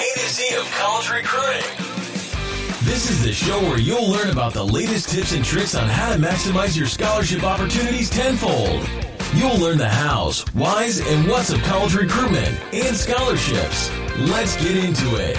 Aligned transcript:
to 0.00 0.28
Z 0.28 0.54
of 0.56 0.64
college 0.72 1.10
recruiting. 1.10 1.62
This 2.84 3.10
is 3.10 3.22
the 3.22 3.34
show 3.34 3.60
where 3.60 3.78
you'll 3.78 4.10
learn 4.10 4.30
about 4.30 4.54
the 4.54 4.64
latest 4.64 5.10
tips 5.10 5.32
and 5.32 5.44
tricks 5.44 5.74
on 5.74 5.88
how 5.88 6.10
to 6.10 6.18
maximize 6.18 6.74
your 6.74 6.86
scholarship 6.86 7.44
opportunities 7.44 8.08
tenfold. 8.08 8.88
You'll 9.34 9.58
learn 9.58 9.76
the 9.76 9.88
hows, 9.88 10.40
whys, 10.54 11.00
and 11.06 11.28
whats 11.28 11.50
of 11.50 11.62
college 11.64 11.94
recruitment 11.94 12.58
and 12.72 12.96
scholarships. 12.96 13.90
Let's 14.20 14.56
get 14.64 14.82
into 14.82 15.16
it. 15.16 15.38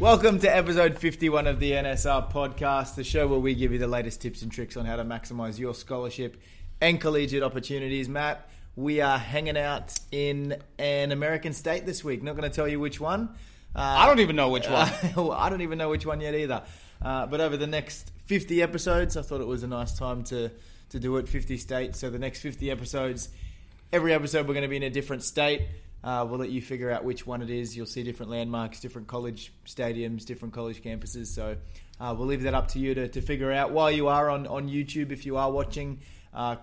Welcome 0.00 0.38
to 0.38 0.48
episode 0.48 0.98
51 0.98 1.46
of 1.46 1.60
the 1.60 1.72
NSR 1.72 2.32
podcast, 2.32 2.94
the 2.94 3.04
show 3.04 3.28
where 3.28 3.38
we 3.38 3.54
give 3.54 3.72
you 3.72 3.78
the 3.78 3.88
latest 3.88 4.22
tips 4.22 4.40
and 4.40 4.50
tricks 4.50 4.78
on 4.78 4.86
how 4.86 4.96
to 4.96 5.04
maximize 5.04 5.58
your 5.58 5.74
scholarship 5.74 6.38
and 6.80 6.98
collegiate 6.98 7.42
opportunities. 7.42 8.08
Matt, 8.08 8.48
we 8.76 9.00
are 9.00 9.18
hanging 9.18 9.56
out 9.56 9.98
in 10.12 10.56
an 10.78 11.10
American 11.10 11.54
state 11.54 11.86
this 11.86 12.04
week. 12.04 12.22
Not 12.22 12.36
going 12.36 12.48
to 12.48 12.54
tell 12.54 12.68
you 12.68 12.78
which 12.78 13.00
one. 13.00 13.30
Uh, 13.74 13.80
I 13.80 14.06
don't 14.06 14.20
even 14.20 14.36
know 14.36 14.50
which 14.50 14.68
one. 14.68 14.90
well, 15.16 15.32
I 15.32 15.48
don't 15.48 15.62
even 15.62 15.78
know 15.78 15.88
which 15.88 16.04
one 16.04 16.20
yet 16.20 16.34
either. 16.34 16.62
Uh, 17.00 17.26
but 17.26 17.40
over 17.40 17.56
the 17.56 17.66
next 17.66 18.12
50 18.26 18.62
episodes, 18.62 19.16
I 19.16 19.22
thought 19.22 19.40
it 19.40 19.46
was 19.46 19.62
a 19.62 19.66
nice 19.66 19.98
time 19.98 20.24
to, 20.24 20.50
to 20.90 21.00
do 21.00 21.16
it 21.16 21.26
50 21.26 21.56
states. 21.56 21.98
So 21.98 22.10
the 22.10 22.18
next 22.18 22.40
50 22.40 22.70
episodes, 22.70 23.30
every 23.92 24.12
episode 24.12 24.46
we're 24.46 24.54
going 24.54 24.62
to 24.62 24.68
be 24.68 24.76
in 24.76 24.82
a 24.82 24.90
different 24.90 25.22
state. 25.22 25.62
Uh, 26.04 26.26
we'll 26.28 26.38
let 26.38 26.50
you 26.50 26.60
figure 26.60 26.90
out 26.90 27.02
which 27.02 27.26
one 27.26 27.40
it 27.40 27.50
is. 27.50 27.74
You'll 27.74 27.86
see 27.86 28.02
different 28.02 28.30
landmarks, 28.30 28.80
different 28.80 29.08
college 29.08 29.52
stadiums, 29.66 30.24
different 30.26 30.52
college 30.54 30.82
campuses. 30.82 31.26
So 31.28 31.56
uh, 31.98 32.14
we'll 32.16 32.28
leave 32.28 32.42
that 32.42 32.54
up 32.54 32.68
to 32.68 32.78
you 32.78 32.94
to, 32.94 33.08
to 33.08 33.20
figure 33.22 33.50
out. 33.50 33.72
While 33.72 33.90
you 33.90 34.08
are 34.08 34.28
on, 34.28 34.46
on 34.46 34.68
YouTube, 34.68 35.12
if 35.12 35.24
you 35.24 35.38
are 35.38 35.50
watching, 35.50 36.00
uh, 36.34 36.56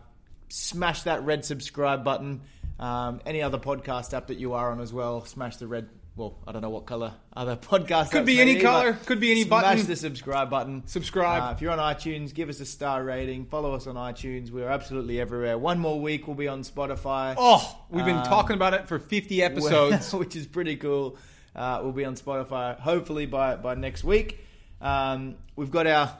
smash 0.53 1.03
that 1.03 1.23
red 1.23 1.43
subscribe 1.45 2.03
button. 2.03 2.41
Um, 2.80 3.21
any 3.25 3.41
other 3.41 3.57
podcast 3.57 4.13
app 4.13 4.27
that 4.27 4.38
you 4.38 4.53
are 4.53 4.71
on 4.71 4.81
as 4.81 4.91
well, 4.94 5.25
smash 5.25 5.57
the 5.57 5.67
red 5.67 5.89
well, 6.16 6.38
I 6.45 6.52
don't 6.52 6.61
know 6.61 6.70
what 6.70 6.85
color 6.85 7.13
other 7.35 7.55
podcasts. 7.61 8.11
Could 8.11 8.25
be 8.28 8.39
any 8.39 8.59
color, 8.59 8.94
could 9.05 9.19
be 9.19 9.31
any 9.31 9.44
smash 9.44 9.50
button. 9.63 9.78
Smash 9.80 9.88
the 9.88 9.95
subscribe 9.95 10.50
button. 10.50 10.83
Subscribe. 10.86 11.41
Uh, 11.44 11.52
if 11.53 11.61
you're 11.61 11.72
on 11.72 11.80
iTunes, 11.80 12.33
give 12.36 12.50
us 12.50 12.59
a 12.59 12.66
star 12.66 13.03
rating. 13.03 13.45
Follow 13.45 13.73
us 13.73 13.88
on 13.88 13.95
iTunes. 13.95 14.52
We're 14.52 14.69
absolutely 14.69 15.19
everywhere. 15.19 15.58
One 15.58 15.80
more 15.80 16.00
week, 16.00 16.28
we'll 16.28 16.36
be 16.36 16.47
on 16.47 16.61
Spotify. 16.61 17.33
Oh, 17.35 17.80
we've 17.89 18.06
been 18.06 18.17
Um, 18.17 18.25
talking 18.25 18.56
about 18.56 18.75
it 18.75 18.88
for 18.88 19.00
50 19.00 19.41
episodes. 19.50 20.13
which 20.13 20.35
is 20.35 20.45
pretty 20.45 20.75
cool. 20.75 21.17
Uh, 21.56 21.80
we'll 21.81 21.91
be 21.94 22.06
on 22.06 22.16
Spotify 22.16 22.80
hopefully 22.80 23.25
by 23.25 23.56
by 23.56 23.73
next 23.73 24.03
week. 24.03 24.39
Um, 24.81 25.35
we've 25.56 25.72
got 25.72 25.88
our 25.88 26.16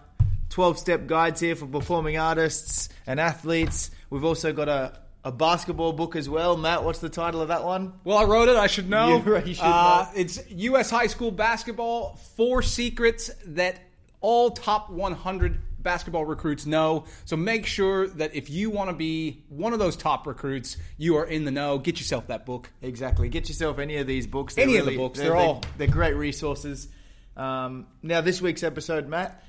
12 0.50 0.80
step 0.80 1.06
guides 1.08 1.40
here 1.40 1.56
for 1.56 1.66
performing 1.68 2.18
artists 2.18 2.90
and 3.06 3.20
athletes. 3.20 3.92
We've 4.14 4.24
also 4.24 4.54
got 4.54 4.70
a, 4.70 5.00
a 5.24 5.32
basketball 5.32 5.92
book 5.94 6.16
as 6.16 6.30
well. 6.30 6.56
Matt, 6.56 6.84
what's 6.84 7.00
the 7.00 7.10
title 7.10 7.42
of 7.42 7.48
that 7.48 7.64
one? 7.64 7.94
well, 8.04 8.18
I 8.18 8.26
wrote 8.26 8.48
it. 8.48 8.56
I 8.56 8.68
should 8.68 8.90
know. 8.90 9.18
You- 9.26 9.38
you 9.46 9.54
should 9.56 9.64
Uh, 9.64 10.04
know. 10.06 10.10
It's 10.20 10.40
U.S. 10.52 10.90
high 10.92 11.08
school 11.08 11.32
basketball. 11.32 12.16
Four 12.38 12.62
secrets 12.62 13.32
that 13.48 13.80
all 14.22 14.52
top 14.52 14.90
100 14.90 15.60
basketball 15.82 16.26
recruits 16.26 16.66
know. 16.66 17.06
So 17.26 17.36
make 17.36 17.66
sure 17.66 18.08
that 18.08 18.36
if 18.36 18.50
you 18.50 18.70
want 18.70 18.90
to 18.90 18.96
be 18.96 19.44
one 19.50 19.74
of 19.74 19.80
those 19.80 19.96
top 19.98 20.28
recruits, 20.28 20.78
you 20.98 21.18
are 21.18 21.26
in 21.26 21.44
the 21.44 21.52
know. 21.52 21.78
Get 21.80 21.98
yourself 22.00 22.28
that 22.28 22.46
book. 22.46 22.70
Exactly. 22.82 23.28
Get 23.30 23.50
yourself 23.50 23.80
any 23.80 23.98
of 23.98 24.08
these 24.08 24.28
books. 24.28 24.58
Any 24.58 24.78
of 24.78 24.86
the 24.86 24.96
books. 24.96 25.20
They're 25.20 25.36
all- 25.36 25.62
they're 25.78 25.88
great 25.88 26.16
resources. 26.16 26.88
Um, 27.36 27.88
now, 28.04 28.22
this 28.22 28.42
week's 28.42 28.62
episode, 28.64 29.08
Matt, 29.08 29.44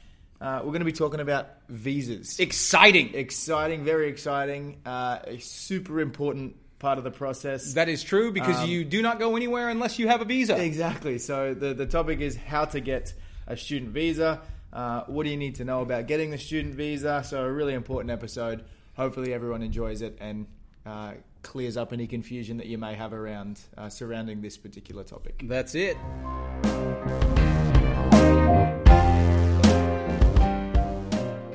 uh, 0.45 0.59
we're 0.59 0.71
going 0.71 0.81
to 0.81 0.85
be 0.85 0.93
talking 0.93 1.21
about 1.21 1.49
visas. 1.69 2.39
Exciting. 2.39 3.15
exciting, 3.15 3.85
very 3.85 4.09
exciting, 4.09 4.79
uh, 4.85 5.19
a 5.25 5.39
super 5.39 6.01
important 6.01 6.57
part 6.79 6.99
of 6.99 7.05
the 7.05 7.11
process. 7.11 7.73
That 7.75 7.89
is 7.89 8.03
true 8.03 8.31
because 8.31 8.59
Um, 8.59 8.69
you 8.69 8.85
do 8.85 9.01
not 9.01 9.19
go 9.19 9.37
anywhere 9.37 9.71
unless 9.71 9.99
you 9.99 10.07
have 10.09 10.21
a 10.21 10.27
visa. 10.27 10.63
Exactly. 10.63 11.19
So 11.19 11.55
the 11.55 11.73
the 11.73 11.87
topic 11.87 12.21
is 12.21 12.37
how 12.37 12.67
to 12.67 12.81
get 12.81 13.15
a 13.47 13.57
student 13.57 13.93
visa. 13.93 14.43
Uh, 14.71 15.05
what 15.07 15.23
do 15.25 15.31
you 15.31 15.37
need 15.39 15.55
to 15.55 15.65
know 15.65 15.81
about 15.81 16.07
getting 16.07 16.31
the 16.31 16.39
student 16.39 16.75
visa? 16.75 17.23
So 17.25 17.43
a 17.43 17.51
really 17.51 17.75
important 17.75 18.11
episode. 18.11 18.65
Hopefully 18.97 19.33
everyone 19.33 19.63
enjoys 19.63 20.03
it 20.03 20.19
and 20.21 20.47
uh, 20.85 21.13
clears 21.43 21.77
up 21.77 21.93
any 21.93 22.07
confusion 22.07 22.59
that 22.59 22.67
you 22.67 22.77
may 22.77 22.95
have 22.95 23.15
around 23.15 23.61
uh, 23.79 23.89
surrounding 23.89 24.43
this 24.43 24.59
particular 24.59 25.05
topic. 25.05 25.43
That's 25.47 25.75
it. 25.75 25.97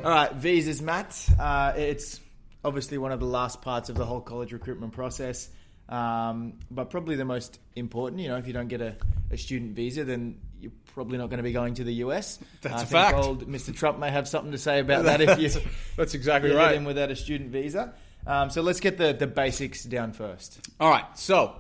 All 0.09 0.15
right, 0.15 0.33
visas, 0.33 0.81
Matt. 0.81 1.23
Uh, 1.39 1.73
it's 1.77 2.19
obviously 2.65 2.97
one 2.97 3.11
of 3.11 3.19
the 3.19 3.27
last 3.27 3.61
parts 3.61 3.89
of 3.89 3.95
the 3.95 4.07
whole 4.07 4.21
college 4.21 4.51
recruitment 4.51 4.91
process, 4.91 5.49
um, 5.87 6.53
but 6.71 6.89
probably 6.89 7.15
the 7.15 7.25
most 7.25 7.59
important. 7.75 8.19
You 8.19 8.29
know, 8.29 8.37
if 8.37 8.47
you 8.47 8.53
don't 8.53 8.69
get 8.69 8.81
a, 8.81 8.95
a 9.29 9.37
student 9.37 9.75
visa, 9.75 10.03
then 10.03 10.39
you're 10.59 10.71
probably 10.95 11.19
not 11.19 11.29
going 11.29 11.37
to 11.37 11.43
be 11.43 11.51
going 11.51 11.75
to 11.75 11.83
the 11.83 11.93
US. 12.05 12.39
That's 12.61 12.73
I 12.73 12.77
a 12.77 12.79
think 12.79 12.89
fact. 12.89 13.17
Old 13.17 13.47
Mr. 13.47 13.71
Trump 13.71 13.99
may 13.99 14.09
have 14.09 14.27
something 14.27 14.51
to 14.51 14.57
say 14.57 14.79
about 14.79 15.03
that 15.05 15.21
if 15.21 15.37
you 15.37 15.61
That's 15.95 16.15
exactly 16.15 16.49
you 16.49 16.57
right. 16.57 16.75
him 16.75 16.85
without 16.85 17.11
a 17.11 17.15
student 17.15 17.51
visa. 17.51 17.93
Um, 18.25 18.49
so 18.49 18.63
let's 18.63 18.79
get 18.79 18.97
the, 18.97 19.13
the 19.13 19.27
basics 19.27 19.83
down 19.83 20.13
first. 20.13 20.59
All 20.79 20.89
right. 20.89 21.05
So, 21.19 21.53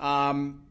um, 0.00 0.64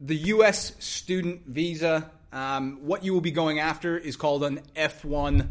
the 0.00 0.14
U.S. 0.14 0.72
student 0.78 1.46
visa, 1.46 2.12
um, 2.32 2.78
what 2.82 3.02
you 3.02 3.12
will 3.12 3.20
be 3.20 3.32
going 3.32 3.58
after 3.58 3.98
is 3.98 4.14
called 4.14 4.44
an 4.44 4.60
F1 4.76 5.48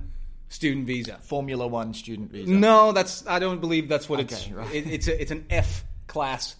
student 0.49 0.85
visa. 0.87 1.17
Formula 1.21 1.67
One 1.67 1.93
student 1.93 2.31
visa. 2.31 2.51
No, 2.51 2.91
that's 2.91 3.25
I 3.27 3.39
don't 3.39 3.59
believe 3.59 3.89
that's 3.89 4.07
what 4.09 4.19
it's. 4.19 4.49
Right. 4.49 4.73
It, 4.73 4.87
it's 4.87 5.07
a, 5.07 5.21
it's 5.21 5.31
an 5.31 5.45
F 5.49 5.83
class, 6.07 6.55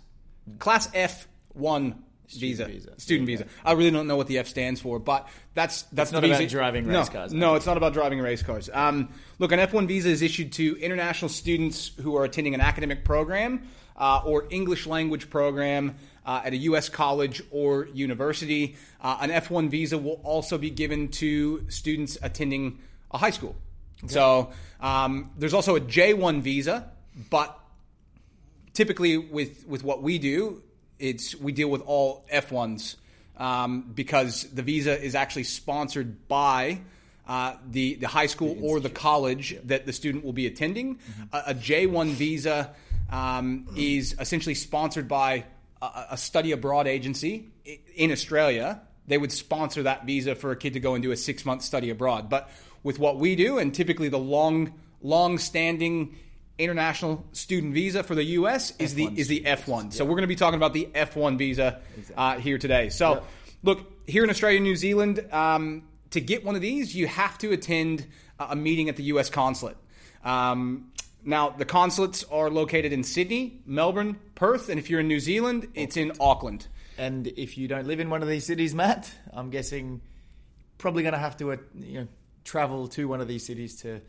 class 0.59 0.89
F 0.93 1.27
one 1.53 2.03
visa, 2.29 2.65
visa. 2.65 2.99
student 2.99 3.29
Okay. 3.29 3.37
visa. 3.43 3.49
I 3.63 3.73
really 3.73 3.91
don't 3.91 4.07
know 4.07 4.15
what 4.17 4.27
the 4.27 4.39
F 4.39 4.47
stands 4.47 4.81
for, 4.81 4.99
but 4.99 5.27
that's 5.53 5.83
that's 5.83 6.11
not 6.11 6.23
about 6.23 6.47
driving 6.49 6.87
no, 6.87 6.99
race 6.99 7.09
cars, 7.09 7.33
No, 7.33 7.55
it's 7.55 7.65
not 7.65 7.77
about 7.77 7.93
driving 7.93 8.19
race 8.19 8.41
cars. 8.43 8.69
Um, 8.73 9.09
look, 9.39 9.51
an 9.51 9.59
F 9.59 9.73
one 9.73 9.87
visa 9.87 10.09
is 10.09 10.21
issued 10.21 10.53
to 10.53 10.77
international 10.79 11.29
students 11.29 11.91
who 12.01 12.17
are 12.17 12.23
attending 12.25 12.53
an 12.53 12.61
academic 12.61 13.05
program 13.05 13.67
uh, 13.97 14.21
or 14.25 14.45
English 14.49 14.85
language 14.87 15.29
program. 15.29 15.95
Uh, 16.25 16.41
at 16.43 16.53
a 16.53 16.57
U.S. 16.57 16.89
college 16.89 17.43
or 17.51 17.87
university, 17.93 18.77
uh, 18.99 19.15
an 19.21 19.29
F1 19.29 19.69
visa 19.69 19.95
will 19.95 20.19
also 20.23 20.57
be 20.57 20.71
given 20.71 21.07
to 21.09 21.63
students 21.69 22.17
attending 22.23 22.79
a 23.11 23.19
high 23.19 23.29
school. 23.29 23.55
So 24.07 24.51
um, 24.79 25.31
there's 25.37 25.53
also 25.53 25.75
a 25.75 25.81
J1 25.81 26.41
visa, 26.41 26.89
but 27.29 27.57
typically 28.73 29.17
with 29.17 29.65
with 29.67 29.83
what 29.83 30.03
we 30.03 30.19
do, 30.19 30.61
it's 30.99 31.35
we 31.35 31.51
deal 31.51 31.69
with 31.69 31.81
all 31.81 32.25
F1s 32.31 32.95
um, 33.37 33.91
because 33.93 34.43
the 34.43 34.61
visa 34.61 35.01
is 35.01 35.15
actually 35.15 35.45
sponsored 35.45 36.27
by. 36.27 36.81
Uh, 37.27 37.55
the 37.71 37.95
the 37.95 38.07
high 38.07 38.27
school 38.27 38.55
or 38.61 38.79
the 38.79 38.87
college 38.87 39.57
that 39.63 39.87
the 39.87 39.93
student 39.93 40.23
will 40.23 40.31
be 40.31 40.45
attending. 40.45 40.99
A, 41.33 41.43
a 41.47 41.53
J1 41.55 42.09
visa 42.09 42.69
um, 43.09 43.65
is 43.75 44.15
essentially 44.19 44.53
sponsored 44.53 45.07
by 45.07 45.45
a, 45.81 46.05
a 46.11 46.17
study 46.17 46.51
abroad 46.51 46.85
agency 46.85 47.47
in 47.95 48.11
Australia. 48.11 48.79
They 49.07 49.17
would 49.17 49.31
sponsor 49.31 49.83
that 49.83 50.05
visa 50.05 50.35
for 50.35 50.51
a 50.51 50.55
kid 50.55 50.73
to 50.73 50.79
go 50.79 50.93
and 50.93 51.03
do 51.03 51.11
a 51.11 51.17
six 51.17 51.45
month 51.45 51.63
study 51.63 51.89
abroad. 51.89 52.29
But 52.29 52.49
with 52.85 52.99
what 52.99 53.17
we 53.17 53.35
do, 53.35 53.57
and 53.57 53.73
typically 53.73 54.09
the 54.09 54.19
long 54.19 54.71
long 55.01 55.39
standing 55.39 56.15
international 56.57 57.25
student 57.33 57.73
visa 57.73 58.03
for 58.03 58.15
the 58.15 58.23
U.S. 58.39 58.73
is 58.77 58.93
the 58.93 59.07
F1 59.07 59.17
is 59.17 59.27
the 59.27 59.41
F1. 59.41 59.91
So 59.91 60.05
we're 60.05 60.11
going 60.11 60.21
to 60.21 60.27
be 60.27 60.35
talking 60.35 60.55
about 60.57 60.73
the 60.73 60.87
F1 60.93 61.37
visa 61.37 61.81
uh, 62.15 62.37
here 62.37 62.57
today. 62.59 62.89
So 62.89 63.13
Yep. 63.15 63.23
look 63.63 63.79
here 64.07 64.23
in 64.23 64.29
Australia, 64.29 64.59
New 64.59 64.75
Zealand, 64.75 65.25
um, 65.33 65.83
to 66.11 66.21
get 66.21 66.45
one 66.45 66.55
of 66.55 66.61
these, 66.61 66.95
you 66.95 67.07
have 67.07 67.37
to 67.39 67.51
attend 67.51 68.05
a 68.39 68.51
a 68.51 68.55
meeting 68.55 68.87
at 68.89 68.97
the 68.97 69.03
U.S. 69.03 69.29
consulate. 69.29 69.77
Um, 70.23 70.91
now 71.23 71.49
the 71.49 71.65
consulates 71.65 72.23
are 72.25 72.49
located 72.51 72.93
in 72.93 73.03
Sydney, 73.03 73.61
Melbourne, 73.65 74.19
Perth, 74.35 74.69
and 74.69 74.77
if 74.77 74.89
you're 74.89 74.99
in 74.99 75.07
New 75.07 75.19
Zealand, 75.21 75.69
it's 75.73 75.97
in 75.97 76.11
Auckland. 76.19 76.67
And 76.97 77.27
if 77.27 77.57
you 77.57 77.67
don't 77.67 77.87
live 77.87 77.99
in 77.99 78.09
one 78.09 78.21
of 78.21 78.27
these 78.27 78.45
cities, 78.45 78.75
Matt, 78.75 79.11
I'm 79.33 79.49
guessing 79.49 80.01
probably 80.77 81.01
going 81.03 81.13
to 81.13 81.19
have 81.19 81.35
to 81.37 81.53
uh, 81.53 81.57
you 81.79 82.01
know 82.01 82.07
travel 82.45 82.87
to 82.89 83.07
one 83.09 83.19
of 83.19 83.27
these 83.27 83.45
cities 83.45 83.81
to 83.81 83.99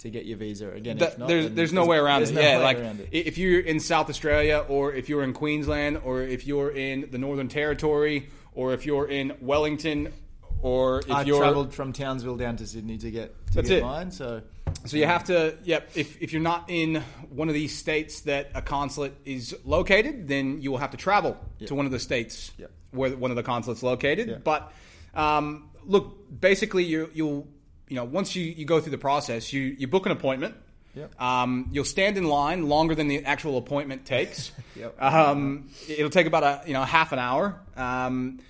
to 0.00 0.10
get 0.10 0.26
your 0.26 0.36
visa 0.36 0.68
again. 0.70 0.98
Th- 0.98 1.12
if 1.12 1.18
not, 1.18 1.28
there's 1.28 1.44
then 1.46 1.54
there's 1.54 1.72
no 1.72 1.86
way 1.86 1.96
around 1.96 2.24
it. 2.24 2.32
no 2.34 2.40
yeah, 2.40 2.58
way 2.58 2.62
like 2.62 2.76
it. 2.78 3.08
if 3.12 3.38
you're 3.38 3.60
in 3.60 3.80
South 3.80 4.10
Australia, 4.10 4.64
or 4.68 4.92
if 4.92 5.08
you're 5.08 5.22
in 5.22 5.32
Queensland, 5.32 6.00
or 6.04 6.20
if 6.22 6.46
you're 6.46 6.70
in 6.70 7.08
the 7.10 7.18
Northern 7.18 7.48
Territory, 7.48 8.28
or 8.54 8.74
if 8.74 8.84
you're 8.84 9.08
in 9.08 9.32
Wellington, 9.40 10.12
or 10.60 10.98
if 11.00 11.10
I 11.10 11.22
you're 11.22 11.38
travelled 11.38 11.72
from 11.72 11.92
Townsville 11.92 12.36
down 12.36 12.56
to 12.56 12.66
Sydney 12.66 12.98
to 12.98 13.10
get 13.10 13.46
to 13.48 13.54
That's 13.54 13.68
get 13.68 13.78
it. 13.78 13.82
mine. 13.82 14.10
So 14.10 14.42
So 14.84 14.96
you 14.96 15.06
have 15.06 15.24
to, 15.24 15.56
yep. 15.62 15.90
If 15.94 16.20
if 16.20 16.32
you're 16.32 16.42
not 16.42 16.64
in 16.68 16.96
one 17.30 17.48
of 17.48 17.54
these 17.54 17.74
states 17.76 18.22
that 18.22 18.50
a 18.54 18.60
consulate 18.62 19.14
is 19.24 19.54
located, 19.64 20.26
then 20.26 20.60
you 20.60 20.70
will 20.72 20.78
have 20.78 20.90
to 20.90 20.96
travel 20.96 21.36
to 21.66 21.74
one 21.74 21.86
of 21.86 21.92
the 21.92 22.00
states 22.00 22.50
Yep. 22.58 22.70
where 22.90 23.10
one 23.16 23.30
of 23.30 23.36
the 23.36 23.42
consulates 23.44 23.82
located. 23.82 24.28
Yeah. 24.28 24.38
But 24.42 24.72
um, 25.14 25.70
look, 25.86 26.40
basically, 26.40 26.84
you 26.84 27.10
you'll 27.14 27.46
you 27.88 27.96
know 27.96 28.04
once 28.04 28.34
you, 28.34 28.44
you 28.44 28.64
go 28.64 28.80
through 28.80 28.92
the 28.92 28.98
process, 28.98 29.52
you 29.52 29.62
you 29.78 29.86
book 29.86 30.06
an 30.06 30.12
appointment. 30.12 30.54
Yep. 30.94 31.20
Um, 31.20 31.70
you'll 31.72 31.84
stand 31.84 32.16
in 32.16 32.24
line 32.24 32.68
longer 32.68 32.94
than 32.94 33.08
the 33.08 33.24
actual 33.24 33.58
appointment 33.58 34.04
takes. 34.04 34.52
Yep. 34.76 35.00
um, 35.00 35.68
it'll 35.88 36.10
take 36.10 36.26
about 36.26 36.42
a 36.42 36.62
you 36.66 36.72
know 36.72 36.82
half 36.82 37.12
an 37.12 37.20
hour. 37.20 37.60
Um, 37.76 38.40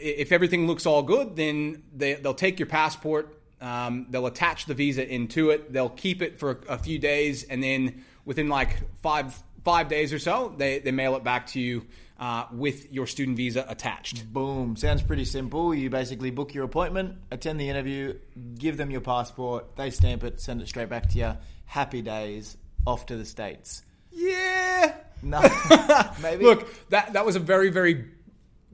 if 0.00 0.32
everything 0.32 0.66
looks 0.66 0.84
all 0.84 1.04
good, 1.04 1.36
then 1.36 1.84
they, 1.94 2.14
they'll 2.14 2.34
take 2.34 2.58
your 2.58 2.66
passport. 2.66 3.38
Um, 3.60 4.06
they'll 4.10 4.26
attach 4.26 4.64
the 4.64 4.74
visa 4.74 5.06
into 5.06 5.50
it. 5.50 5.72
They'll 5.72 5.90
keep 5.90 6.22
it 6.22 6.40
for 6.40 6.60
a 6.68 6.76
few 6.76 6.98
days, 6.98 7.44
and 7.44 7.62
then 7.62 8.04
within 8.24 8.48
like 8.48 8.78
five 9.00 9.40
five 9.62 9.88
days 9.88 10.12
or 10.12 10.18
so, 10.18 10.54
they, 10.56 10.78
they 10.80 10.90
mail 10.90 11.14
it 11.16 11.22
back 11.22 11.46
to 11.48 11.60
you 11.60 11.86
uh, 12.20 12.44
with 12.52 12.92
your 12.92 13.06
student 13.08 13.36
visa 13.36 13.64
attached. 13.68 14.30
Boom. 14.32 14.76
Sounds 14.76 15.02
pretty 15.02 15.24
simple. 15.24 15.74
You 15.74 15.90
basically 15.90 16.30
book 16.30 16.52
your 16.54 16.64
appointment, 16.64 17.16
attend 17.30 17.58
the 17.58 17.68
interview, 17.68 18.16
give 18.58 18.76
them 18.76 18.90
your 18.90 19.00
passport, 19.00 19.74
they 19.76 19.90
stamp 19.90 20.22
it, 20.22 20.40
send 20.40 20.60
it 20.62 20.68
straight 20.68 20.88
back 20.90 21.08
to 21.10 21.18
you. 21.18 21.32
Happy 21.64 22.02
days. 22.02 22.56
Off 22.86 23.06
to 23.06 23.16
the 23.16 23.24
States. 23.24 23.82
Yeah. 24.12 24.94
No. 25.22 25.40
Maybe. 26.22 26.44
Look, 26.44 26.88
that 26.90 27.12
that 27.12 27.26
was 27.26 27.36
a 27.36 27.40
very 27.40 27.70
very 27.70 28.06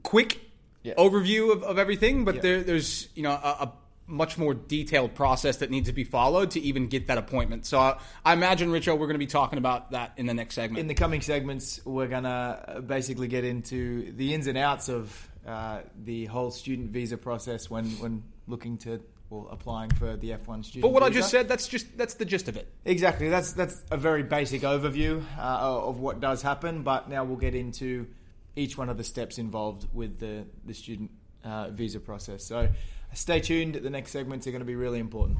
quick 0.03 0.39
Yeah. 0.83 0.93
overview 0.95 1.51
of, 1.51 1.63
of 1.63 1.77
everything, 1.77 2.23
but 2.25 2.35
Yeah. 2.35 2.41
there, 2.41 2.63
there's 2.63 3.09
you 3.15 3.23
know 3.23 3.31
a, 3.31 3.33
a 3.67 3.73
much 4.07 4.37
more 4.37 4.53
detailed 4.53 5.13
process 5.13 5.57
that 5.57 5.69
needs 5.69 5.87
to 5.87 5.93
be 5.93 6.05
followed 6.05 6.51
to 6.51 6.61
even 6.61 6.87
get 6.87 7.07
that 7.07 7.17
appointment. 7.17 7.65
So 7.65 7.79
I, 7.79 7.99
I 8.23 8.33
imagine, 8.33 8.69
Richo, 8.69 8.93
we're 8.93 9.07
going 9.07 9.13
to 9.13 9.19
be 9.19 9.27
talking 9.27 9.57
about 9.57 9.91
that 9.91 10.13
in 10.17 10.25
the 10.25 10.33
next 10.33 10.55
segment. 10.55 10.79
In 10.79 10.87
the 10.87 10.93
coming 10.93 11.21
segments, 11.21 11.81
we're 11.85 12.07
going 12.07 12.23
to 12.23 12.83
basically 12.85 13.27
get 13.27 13.43
into 13.43 14.13
the 14.13 14.33
ins 14.33 14.47
and 14.47 14.57
outs 14.57 14.87
of 14.87 15.29
uh, 15.45 15.81
the 16.03 16.25
whole 16.25 16.51
student 16.51 16.91
visa 16.91 17.17
process 17.17 17.69
when, 17.69 17.85
when 17.99 18.23
looking 18.47 18.77
to 18.79 19.01
or 19.29 19.47
applying 19.51 19.89
for 19.91 20.15
the 20.15 20.29
F1 20.29 20.63
student 20.63 20.83
but 20.83 20.93
what 20.93 21.03
I 21.03 21.09
just 21.09 21.29
said, 21.29 21.49
that's 21.49 21.67
just 21.67 21.97
that's 21.97 22.13
the 22.13 22.23
gist 22.23 22.47
of 22.47 22.55
it. 22.55 22.71
Exactly. 22.85 23.27
That's 23.27 23.51
that's 23.51 23.83
a 23.91 23.97
very 23.97 24.23
basic 24.23 24.61
overview 24.61 25.21
uh, 25.37 25.41
of 25.41 25.99
what 25.99 26.21
does 26.21 26.41
happen. 26.41 26.83
But 26.83 27.09
now 27.09 27.25
we'll 27.25 27.35
get 27.35 27.53
into 27.53 28.07
each 28.55 28.77
one 28.77 28.87
of 28.87 28.97
the 28.97 29.03
steps 29.03 29.37
involved 29.37 29.85
with 29.93 30.19
the 30.19 30.45
the 30.65 30.73
student 30.73 31.11
uh, 31.43 31.69
visa 31.69 31.99
process. 31.99 32.45
So 32.45 32.69
stay 33.17 33.39
tuned. 33.39 33.75
The 33.75 33.89
next 33.89 34.11
segments 34.11 34.47
are 34.47 34.51
going 34.51 34.61
to 34.61 34.65
be 34.65 34.75
really 34.75 34.99
important. 34.99 35.39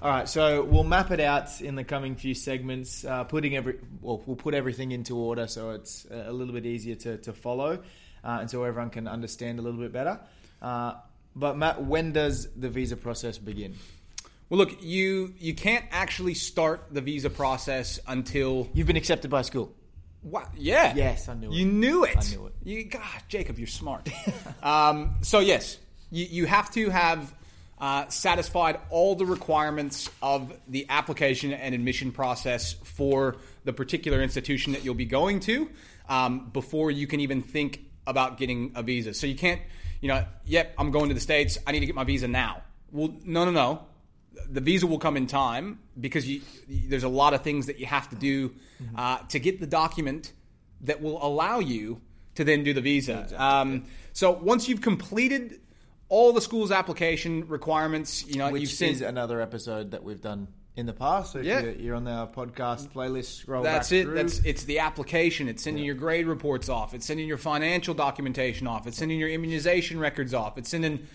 All 0.00 0.14
right, 0.14 0.28
so 0.28 0.62
we'll 0.62 0.84
map 0.84 1.10
it 1.10 1.18
out 1.20 1.60
in 1.60 1.74
the 1.74 1.84
coming 1.84 2.14
few 2.14 2.32
segments, 2.32 3.04
uh, 3.04 3.24
putting 3.24 3.56
every 3.56 3.78
well, 4.00 4.22
we'll 4.26 4.36
put 4.36 4.54
everything 4.54 4.92
into 4.92 5.16
order 5.16 5.46
so 5.48 5.70
it's 5.70 6.06
a 6.10 6.32
little 6.32 6.54
bit 6.54 6.64
easier 6.64 6.94
to, 6.94 7.16
to 7.18 7.32
follow, 7.32 7.80
uh, 8.22 8.38
and 8.40 8.48
so 8.48 8.62
everyone 8.62 8.90
can 8.90 9.08
understand 9.08 9.58
a 9.58 9.62
little 9.62 9.80
bit 9.80 9.92
better. 9.92 10.20
Uh, 10.62 10.94
but 11.34 11.56
Matt, 11.56 11.84
when 11.84 12.12
does 12.12 12.48
the 12.54 12.68
visa 12.68 12.96
process 12.96 13.38
begin? 13.38 13.74
Well, 14.48 14.58
look, 14.58 14.82
you 14.82 15.34
you 15.38 15.54
can't 15.54 15.84
actually 15.90 16.34
start 16.34 16.86
the 16.90 17.00
visa 17.00 17.28
process 17.28 17.98
until 18.06 18.68
You've 18.72 18.86
been 18.86 18.96
accepted 18.96 19.30
by 19.30 19.42
school. 19.42 19.74
What? 20.22 20.48
Yeah. 20.56 20.94
Yes, 20.94 21.28
I 21.28 21.34
knew 21.34 21.50
it. 21.50 21.54
You 21.54 21.66
knew 21.66 22.04
it. 22.04 22.16
I 22.16 22.34
knew 22.34 22.46
it. 22.46 22.54
You, 22.64 22.84
God, 22.84 23.02
Jacob, 23.28 23.58
you're 23.58 23.66
smart. 23.66 24.08
um, 24.62 25.16
so 25.22 25.38
yes, 25.38 25.78
you, 26.10 26.26
you 26.26 26.46
have 26.46 26.70
to 26.72 26.90
have 26.90 27.34
uh, 27.80 28.08
satisfied 28.08 28.80
all 28.90 29.14
the 29.14 29.26
requirements 29.26 30.10
of 30.20 30.52
the 30.66 30.86
application 30.88 31.52
and 31.52 31.74
admission 31.74 32.10
process 32.10 32.72
for 32.72 33.36
the 33.64 33.72
particular 33.72 34.20
institution 34.20 34.72
that 34.72 34.84
you'll 34.84 34.94
be 34.94 35.04
going 35.04 35.40
to 35.40 35.70
um, 36.08 36.50
before 36.52 36.90
you 36.90 37.06
can 37.06 37.20
even 37.20 37.42
think 37.42 37.84
about 38.06 38.38
getting 38.38 38.72
a 38.74 38.82
visa. 38.82 39.14
So 39.14 39.26
you 39.26 39.36
can't, 39.36 39.60
you 40.00 40.08
know, 40.08 40.24
yep, 40.44 40.74
I'm 40.78 40.90
going 40.90 41.08
to 41.08 41.14
the 41.14 41.20
states. 41.20 41.58
I 41.66 41.72
need 41.72 41.80
to 41.80 41.86
get 41.86 41.94
my 41.94 42.04
visa 42.04 42.26
now. 42.26 42.62
Well, 42.90 43.14
no, 43.24 43.44
no, 43.44 43.50
no 43.50 43.87
the 44.48 44.60
visa 44.60 44.86
will 44.86 44.98
come 44.98 45.16
in 45.16 45.26
time 45.26 45.78
because 45.98 46.28
you, 46.28 46.40
there's 46.68 47.04
a 47.04 47.08
lot 47.08 47.34
of 47.34 47.42
things 47.42 47.66
that 47.66 47.78
you 47.78 47.86
have 47.86 48.08
to 48.10 48.16
do 48.16 48.54
uh, 48.96 49.18
to 49.28 49.38
get 49.38 49.60
the 49.60 49.66
document 49.66 50.32
that 50.82 51.02
will 51.02 51.24
allow 51.24 51.58
you 51.58 52.00
to 52.36 52.44
then 52.44 52.62
do 52.64 52.72
the 52.72 52.80
visa. 52.80 53.26
Um, 53.36 53.84
so 54.12 54.30
once 54.30 54.68
you've 54.68 54.80
completed 54.82 55.60
all 56.08 56.32
the 56.32 56.40
school's 56.40 56.70
application 56.70 57.48
requirements, 57.48 58.26
you 58.26 58.36
know, 58.38 58.46
you've 58.46 58.70
Which 58.70 58.80
is 58.82 59.00
another 59.02 59.40
episode 59.40 59.90
that 59.90 60.02
we've 60.04 60.20
done 60.20 60.48
in 60.76 60.86
the 60.86 60.92
past. 60.92 61.32
So 61.32 61.40
Yeah. 61.40 61.60
you're, 61.60 61.72
you're 61.72 61.94
on 61.96 62.06
our 62.06 62.28
podcast 62.28 62.88
playlist, 62.90 63.40
scroll 63.40 63.64
That's 63.64 63.90
it. 63.90 64.04
through. 64.04 64.14
That's 64.14 64.38
it's 64.40 64.62
the 64.64 64.78
application. 64.78 65.48
It's 65.48 65.62
sending 65.64 65.84
your 65.84 65.96
grade 65.96 66.26
reports 66.26 66.68
off. 66.68 66.94
It's 66.94 67.04
sending 67.04 67.26
your 67.26 67.36
financial 67.38 67.94
documentation 67.94 68.68
off. 68.68 68.86
It's 68.86 68.96
sending 68.96 69.18
your 69.18 69.28
immunization 69.28 69.98
records 69.98 70.32
off. 70.32 70.56
It's 70.56 70.68
sending 70.70 71.06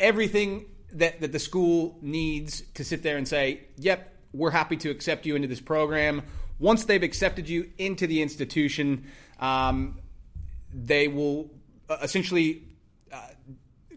everything 0.00 0.64
that, 0.92 1.20
that 1.20 1.32
the 1.32 1.38
school 1.38 1.98
needs 2.00 2.62
to 2.74 2.84
sit 2.84 3.02
there 3.02 3.16
and 3.16 3.26
say, 3.26 3.60
"Yep, 3.76 4.14
we're 4.32 4.50
happy 4.50 4.76
to 4.78 4.90
accept 4.90 5.26
you 5.26 5.36
into 5.36 5.48
this 5.48 5.60
program." 5.60 6.22
Once 6.58 6.84
they've 6.84 7.02
accepted 7.02 7.48
you 7.48 7.70
into 7.78 8.06
the 8.06 8.20
institution, 8.20 9.04
um, 9.38 9.98
they 10.72 11.08
will 11.08 11.50
uh, 11.88 11.98
essentially 12.02 12.62
uh, 13.12 13.20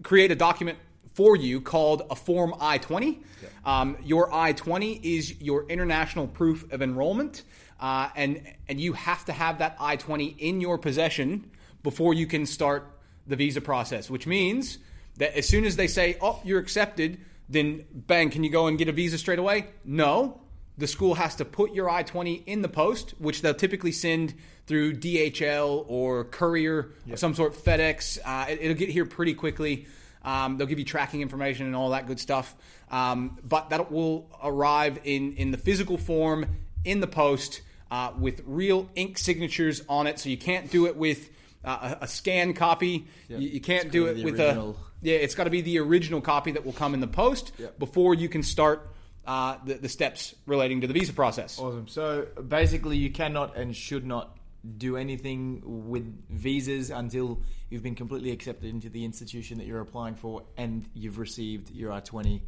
create 0.03 0.31
a 0.31 0.35
document 0.35 0.77
for 1.13 1.35
you 1.35 1.59
called 1.61 2.03
a 2.09 2.15
Form 2.15 2.53
I 2.59 2.77
20. 2.77 3.19
Um, 3.65 3.97
your 4.03 4.33
I 4.33 4.53
20 4.53 4.93
is 5.03 5.41
your 5.41 5.67
international 5.67 6.27
proof 6.27 6.71
of 6.71 6.81
enrollment, 6.81 7.43
uh, 7.79 8.09
and, 8.15 8.41
and 8.67 8.79
you 8.79 8.93
have 8.93 9.25
to 9.25 9.33
have 9.33 9.59
that 9.59 9.75
I 9.79 9.95
20 9.95 10.25
in 10.25 10.61
your 10.61 10.77
possession 10.77 11.49
before 11.83 12.13
you 12.13 12.27
can 12.27 12.45
start 12.45 12.87
the 13.27 13.35
visa 13.35 13.61
process, 13.61 14.09
which 14.09 14.25
means 14.25 14.77
that 15.17 15.37
as 15.37 15.47
soon 15.47 15.65
as 15.65 15.75
they 15.75 15.87
say, 15.87 16.17
oh, 16.21 16.39
you're 16.43 16.59
accepted, 16.59 17.19
then 17.49 17.85
bang, 17.93 18.29
can 18.29 18.43
you 18.43 18.49
go 18.49 18.67
and 18.67 18.77
get 18.77 18.87
a 18.87 18.91
visa 18.91 19.17
straight 19.17 19.39
away? 19.39 19.67
No. 19.83 20.41
The 20.77 20.87
school 20.87 21.15
has 21.15 21.35
to 21.35 21.45
put 21.45 21.73
your 21.73 21.89
I 21.89 22.03
20 22.03 22.33
in 22.33 22.61
the 22.61 22.69
post, 22.69 23.13
which 23.19 23.41
they'll 23.41 23.53
typically 23.53 23.91
send 23.91 24.33
through 24.67 24.93
DHL 24.93 25.85
or 25.87 26.23
courier 26.23 26.91
of 27.11 27.19
some 27.19 27.35
sort, 27.35 27.53
FedEx. 27.53 28.19
Uh, 28.23 28.45
it, 28.49 28.67
will 28.67 28.73
get 28.73 28.89
here 28.89 29.05
pretty 29.05 29.33
quickly. 29.33 29.85
Um, 30.23 30.57
they'll 30.57 30.67
give 30.67 30.79
you 30.79 30.85
tracking 30.85 31.21
information 31.21 31.65
and 31.65 31.75
all 31.75 31.89
that 31.89 32.07
good 32.07 32.19
stuff. 32.19 32.55
Um, 32.89 33.37
but 33.43 33.69
that 33.69 33.91
will 33.91 34.29
arrive 34.41 34.99
in, 35.03 35.33
in 35.35 35.51
the 35.51 35.57
physical 35.57 35.97
form 35.97 36.45
in 36.85 36.99
the 36.99 37.07
post 37.07 37.61
uh, 37.89 38.11
with 38.17 38.41
real 38.45 38.89
ink 38.95 39.17
signatures 39.17 39.83
on 39.89 40.07
it. 40.07 40.19
So 40.19 40.29
you 40.29 40.37
can't 40.37 40.71
do 40.71 40.87
it 40.87 40.95
with 40.95 41.29
uh, 41.63 41.95
a, 42.01 42.05
a 42.05 42.07
scan 42.07 42.53
copy. 42.53 43.07
You, 43.27 43.37
you 43.37 43.61
can't 43.61 43.91
do 43.91 44.07
it 44.07 44.23
with 44.23 44.39
original. 44.39 44.77
a. 44.87 44.90
Yeah, 45.01 45.15
it's 45.15 45.35
got 45.35 45.45
to 45.45 45.49
be 45.49 45.61
the 45.61 45.79
original 45.79 46.21
copy 46.21 46.51
that 46.51 46.65
will 46.65 46.73
come 46.73 46.93
in 46.93 46.99
the 46.99 47.07
post 47.07 47.51
Yep. 47.57 47.79
before 47.79 48.13
you 48.13 48.29
can 48.29 48.43
start 48.43 48.87
uh, 49.25 49.57
the, 49.65 49.75
the 49.75 49.89
steps 49.89 50.35
relating 50.45 50.81
to 50.81 50.87
the 50.87 50.93
visa 50.93 51.13
process. 51.13 51.59
Awesome. 51.59 51.87
So 51.87 52.27
basically, 52.47 52.97
you 52.97 53.11
cannot 53.11 53.55
and 53.57 53.75
should 53.75 54.05
not 54.05 54.37
do 54.77 54.95
anything 54.97 55.61
with 55.89 56.05
visas 56.29 56.91
until 56.91 57.39
you've 57.69 57.81
been 57.83 57.95
completely 57.95 58.31
accepted 58.31 58.69
into 58.69 58.89
the 58.89 59.03
institution 59.05 59.57
that 59.57 59.65
you're 59.65 59.79
applying 59.81 60.13
for 60.15 60.43
and 60.57 60.87
you've 60.93 61.17
received 61.17 61.71
your 61.71 61.91
I-20 61.91 62.41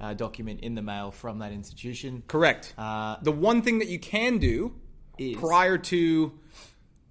uh, 0.00 0.14
document 0.14 0.60
in 0.60 0.74
the 0.74 0.82
mail 0.82 1.12
from 1.12 1.38
that 1.40 1.52
institution. 1.52 2.24
Correct. 2.26 2.74
Uh, 2.76 3.16
the 3.22 3.30
one 3.32 3.62
thing 3.62 3.78
that 3.80 3.88
you 3.88 4.00
can 4.00 4.38
do 4.38 4.74
Is- 5.18 5.36
prior 5.36 5.78
to 5.78 6.32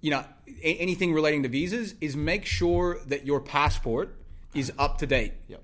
you 0.02 0.10
know 0.10 0.24
a- 0.62 0.76
anything 0.76 1.12
relating 1.14 1.42
to 1.44 1.48
visas 1.48 1.94
is 2.02 2.14
make 2.16 2.44
sure 2.44 2.98
that 3.06 3.24
your 3.26 3.40
passport 3.40 4.16
is 4.54 4.72
up 4.78 4.98
to 4.98 5.06
date. 5.06 5.32
Yep. 5.48 5.62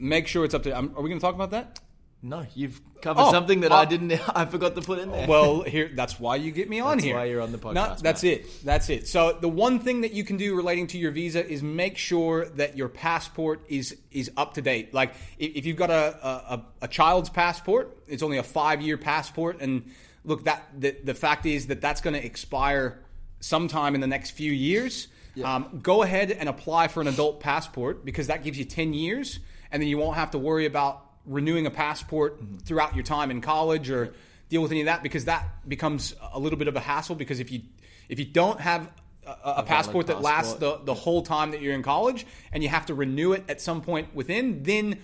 Make 0.00 0.26
sure 0.28 0.44
it's 0.44 0.54
up 0.54 0.62
to. 0.64 0.76
Um, 0.76 0.92
are 0.96 1.02
we 1.02 1.08
going 1.08 1.18
to 1.20 1.24
talk 1.24 1.34
about 1.34 1.50
that? 1.50 1.80
No, 2.20 2.44
you've 2.56 2.80
covered 3.00 3.20
Oh, 3.22 3.30
something 3.30 3.60
that 3.60 3.70
uh, 3.70 3.76
I 3.76 3.84
didn't. 3.84 4.12
I 4.36 4.44
forgot 4.46 4.74
to 4.74 4.80
put 4.82 4.98
in 4.98 5.10
there. 5.12 5.28
Well, 5.28 5.62
here 5.62 5.88
that's 5.94 6.18
why 6.18 6.34
you 6.36 6.50
get 6.50 6.68
me 6.68 6.80
on 6.80 6.96
That's 6.96 7.04
here. 7.04 7.14
why 7.16 7.26
you're 7.26 7.40
on 7.40 7.52
the 7.52 7.58
No, 7.58 7.64
podcast, 7.64 8.00
that's 8.02 8.24
Matt. 8.24 8.32
it. 8.32 8.64
That's 8.64 8.90
it. 8.90 9.06
So 9.06 9.38
the 9.40 9.48
one 9.48 9.78
thing 9.78 10.00
that 10.00 10.12
you 10.12 10.24
can 10.24 10.36
do 10.36 10.56
relating 10.56 10.88
to 10.88 10.98
your 10.98 11.12
visa 11.12 11.46
is 11.48 11.62
make 11.62 11.96
sure 11.96 12.46
that 12.56 12.76
your 12.76 12.88
passport 12.88 13.60
is 13.68 13.96
is 14.10 14.32
up 14.36 14.54
to 14.54 14.62
date. 14.62 14.92
Like 14.92 15.14
if, 15.38 15.56
if 15.58 15.66
you've 15.66 15.76
got 15.76 15.90
a, 15.90 16.16
a 16.54 16.62
a 16.82 16.88
child's 16.88 17.30
passport, 17.30 17.96
it's 18.08 18.24
only 18.24 18.38
a 18.38 18.42
five 18.42 18.82
year 18.82 18.98
passport, 18.98 19.60
and 19.60 19.88
look 20.24 20.44
that 20.44 20.64
the 20.76 20.96
the 21.04 21.14
fact 21.14 21.46
is 21.46 21.68
that 21.68 21.80
that's 21.80 22.00
going 22.00 22.14
to 22.14 22.24
expire 22.24 22.98
sometime 23.38 23.94
in 23.94 24.00
the 24.00 24.08
next 24.08 24.30
few 24.32 24.50
years. 24.52 25.06
Um, 25.44 25.80
go 25.82 26.02
ahead 26.02 26.30
and 26.30 26.48
apply 26.48 26.88
for 26.88 27.00
an 27.00 27.08
adult 27.08 27.40
passport 27.40 28.04
because 28.04 28.26
that 28.28 28.42
gives 28.44 28.58
you 28.58 28.64
ten 28.64 28.94
years, 28.94 29.38
and 29.70 29.82
then 29.82 29.88
you 29.88 29.98
won't 29.98 30.16
have 30.16 30.30
to 30.32 30.38
worry 30.38 30.66
about 30.66 31.04
renewing 31.26 31.66
a 31.66 31.70
passport 31.70 32.40
Mm-hmm. 32.40 32.56
throughout 32.58 32.94
your 32.94 33.04
time 33.04 33.30
in 33.30 33.40
college 33.40 33.90
or 33.90 34.14
deal 34.48 34.62
with 34.62 34.70
any 34.70 34.80
of 34.80 34.86
that 34.86 35.02
because 35.02 35.26
that 35.26 35.46
becomes 35.68 36.14
a 36.32 36.38
little 36.38 36.58
bit 36.58 36.68
of 36.68 36.76
a 36.76 36.80
hassle 36.80 37.14
because 37.14 37.38
if 37.40 37.52
you 37.52 37.60
if 38.08 38.18
you 38.18 38.24
don't 38.24 38.60
have 38.60 38.90
a, 39.26 39.30
a 39.58 39.62
passport 39.62 40.06
that 40.06 40.22
lasts 40.22 40.54
the, 40.54 40.80
the 40.84 40.94
whole 40.94 41.20
time 41.22 41.50
that 41.50 41.60
you're 41.60 41.74
in 41.74 41.82
college 41.82 42.26
and 42.50 42.62
you 42.62 42.70
have 42.70 42.86
to 42.86 42.94
renew 42.94 43.34
it 43.34 43.44
at 43.48 43.60
some 43.60 43.82
point 43.82 44.14
within 44.14 44.62
then 44.62 44.98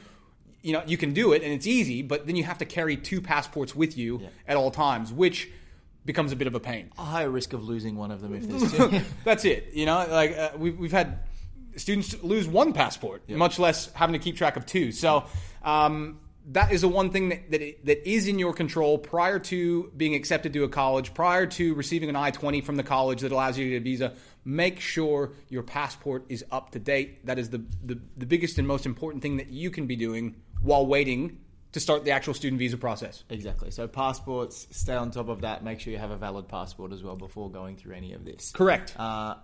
you 0.63 0.73
know 0.73 0.83
you 0.87 0.97
can 0.97 1.13
do 1.13 1.35
it 1.35 1.43
and 1.43 1.53
it's 1.53 1.67
easy 1.67 2.01
but 2.01 2.27
then 2.27 2.37
you 2.37 2.45
have 2.45 2.57
to 2.57 2.65
carry 2.65 2.97
two 2.97 3.21
passports 3.21 3.77
with 3.77 3.99
you 3.99 4.23
at 4.49 4.57
all 4.57 4.71
times 4.71 5.13
which 5.13 5.51
becomes 6.05 6.33
a 6.33 6.37
bit 6.37 6.47
of 6.47 6.55
a 6.55 6.61
pain 6.61 6.91
a 6.99 7.03
higher 7.03 7.31
risk 7.31 7.53
of 7.53 7.65
losing 7.65 7.97
one 7.97 8.11
of 8.11 8.21
them 8.21 8.35
if 8.35 8.49
there's 8.49 8.73
two. 8.77 9.01
that's 9.25 9.45
it. 9.45 9.71
You 9.73 9.87
know, 9.87 10.07
like 10.11 10.37
uh, 10.37 10.51
we've 10.57 10.79
we've 10.79 10.93
had 10.93 11.21
students 11.77 12.23
lose 12.23 12.47
one 12.47 12.73
passport, 12.73 13.29
much 13.29 13.59
less 13.59 13.93
having 13.93 14.13
to 14.13 14.19
keep 14.19 14.37
track 14.37 14.57
of 14.57 14.67
two. 14.67 14.93
So 14.93 15.25
um, 15.63 16.21
that 16.53 16.73
is 16.73 16.83
the 16.83 16.89
one 16.89 17.11
thing 17.11 17.31
that 17.31 17.51
that, 17.51 17.85
that 17.85 18.09
is 18.09 18.29
in 18.29 18.39
your 18.39 18.53
control 18.53 18.99
prior 18.99 19.39
to 19.39 19.91
being 19.97 20.15
accepted 20.15 20.53
to 20.53 20.65
a 20.65 20.69
college, 20.69 21.15
prior 21.15 21.47
to 21.47 21.75
receiving 21.75 22.09
an 22.09 22.17
I 22.17 22.31
twenty 22.31 22.61
from 22.61 22.77
the 22.77 22.83
college 22.83 23.21
that 23.23 23.33
allows 23.33 23.59
you 23.59 23.65
to 23.65 23.71
get 23.71 23.77
a 23.77 23.81
visa. 23.81 24.13
Make 24.45 24.79
sure 24.79 25.33
your 25.49 25.63
passport 25.63 26.27
is 26.29 26.45
up 26.51 26.71
to 26.73 26.79
date. 26.79 27.25
That 27.27 27.39
is 27.39 27.51
the, 27.51 27.65
the 27.83 27.99
the 28.17 28.27
biggest 28.27 28.59
and 28.59 28.69
most 28.69 28.85
important 28.85 29.23
thing 29.23 29.39
that 29.39 29.49
you 29.49 29.71
can 29.71 29.87
be 29.87 29.97
doing 29.97 30.37
while 30.61 30.87
waiting 30.87 31.39
to 31.75 31.81
start 31.81 32.05
the 32.05 32.13
actual 32.13 32.35
student 32.35 32.59
visa 32.59 32.77
process. 32.77 33.25
Exactly. 33.29 33.71
So 33.71 33.87
passports, 33.87 34.67
stay 34.71 34.95
on 34.95 35.11
top 35.11 35.29
of 35.29 35.43
that. 35.43 35.63
Make 35.63 35.81
sure 35.81 35.93
you 35.93 35.99
have 35.99 36.11
a 36.11 36.17
valid 36.17 36.49
passport 36.49 36.93
as 36.93 37.03
well 37.03 37.17
before 37.17 37.51
going 37.51 37.77
through 37.77 37.95
any 37.95 38.13
of 38.15 38.25
this. 38.25 38.53
Correct. 38.53 38.95
Uh, 38.99 39.35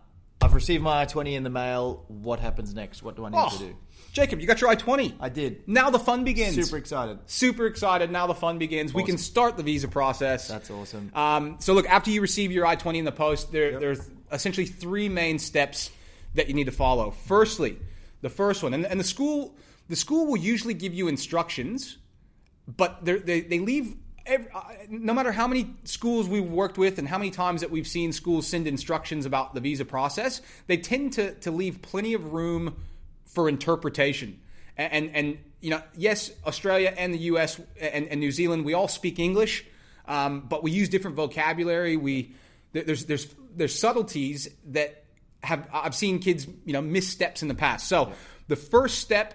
I've 0.41 0.55
received 0.55 0.83
my 0.83 1.03
I 1.03 1.05
twenty 1.05 1.35
in 1.35 1.43
the 1.43 1.51
mail. 1.51 2.05
What 2.09 2.41
happens 2.41 2.73
next? 2.73 3.03
What 3.03 3.15
do 3.15 3.27
I 3.27 3.29
need 3.29 3.37
to 3.37 3.43
Oh, 3.43 3.59
do? 3.59 3.77
Jacob, 4.13 4.41
you 4.41 4.47
got 4.47 4.61
your 4.61 4.71
I 4.71 4.75
twenty. 4.75 5.15
I 5.21 5.29
did. 5.29 5.69
Now 5.69 5.91
the 5.91 5.99
fun 5.99 6.25
begins. 6.25 6.55
Super 6.55 6.79
excited. 6.79 7.19
Super 7.27 7.67
excited. 7.67 8.11
Now 8.11 8.27
the 8.27 8.35
fun 8.35 8.59
begins. 8.59 8.95
We 8.95 9.05
can 9.05 9.19
start 9.19 9.59
the 9.59 9.63
visa 9.63 9.89
process. 9.89 10.49
That's 10.49 10.71
awesome. 10.71 11.11
Um, 11.15 11.57
so 11.59 11.75
look, 11.75 11.87
after 11.87 12.11
you 12.11 12.23
receive 12.23 12.53
your 12.53 12.65
I 12.65 12.77
twenty 12.77 13.01
in 13.01 13.05
the 13.05 13.13
post, 13.13 13.53
there, 13.53 13.79
there's 13.79 14.09
essentially 14.33 14.67
three 14.67 15.09
main 15.11 15.39
steps 15.39 15.91
that 16.35 16.49
you 16.49 16.55
need 16.55 16.67
to 16.67 16.73
follow. 16.73 17.11
Firstly, 17.11 17.77
the 18.23 18.31
first 18.31 18.63
one, 18.63 18.73
and, 18.73 18.87
and 18.87 18.99
the 18.99 19.05
school, 19.05 19.55
the 19.89 19.97
school 19.97 20.27
will 20.27 20.39
usually 20.39 20.75
give 20.75 20.95
you 20.95 21.09
instructions, 21.09 21.99
but 22.77 23.05
they 23.05 23.41
they 23.41 23.59
leave. 23.59 23.97
Every, 24.27 24.51
uh, 24.55 24.61
no 24.89 25.15
matter 25.15 25.33
how 25.33 25.49
many 25.49 25.75
schools 25.85 26.29
we've 26.29 26.45
worked 26.45 26.77
with 26.77 26.99
and 26.99 27.09
how 27.09 27.17
many 27.17 27.31
times 27.31 27.63
that 27.63 27.71
we've 27.71 27.87
seen 27.87 28.13
schools 28.13 28.47
send 28.47 28.67
instructions 28.67 29.25
about 29.25 29.55
the 29.55 29.61
visa 29.61 29.85
process, 29.85 30.43
they 30.67 30.77
tend 30.77 31.15
to 31.15 31.35
to 31.37 31.51
leave 31.51 31.81
plenty 31.83 32.13
of 32.15 32.33
room 32.33 32.77
for 33.25 33.49
interpretation. 33.49 34.39
And, 34.77 34.93
and, 34.93 35.17
and 35.17 35.39
you 35.61 35.71
know, 35.71 35.83
yes, 35.97 36.31
Australia 36.47 36.93
and 36.97 37.13
the 37.13 37.19
U.S. 37.19 37.61
and, 37.81 38.09
and 38.09 38.21
New 38.21 38.33
Zealand, 38.33 38.65
we 38.65 38.75
all 38.75 38.89
speak 38.89 39.19
English, 39.19 39.65
um, 40.07 40.41
but 40.41 40.63
we 40.63 40.71
use 40.71 40.89
different 40.89 41.17
vocabulary. 41.17 41.97
We 41.97 42.35
there's 42.73 43.05
there's 43.05 43.35
there's 43.55 43.79
subtleties 43.79 44.49
that 44.69 45.05
have 45.43 45.69
I've 45.73 45.95
seen 45.95 46.19
kids 46.19 46.47
you 46.65 46.73
know 46.73 46.83
missteps 46.83 47.43
in 47.43 47.49
the 47.49 47.55
past. 47.55 47.89
So 47.89 48.13
the 48.49 48.57
first 48.57 48.99
step, 48.99 49.35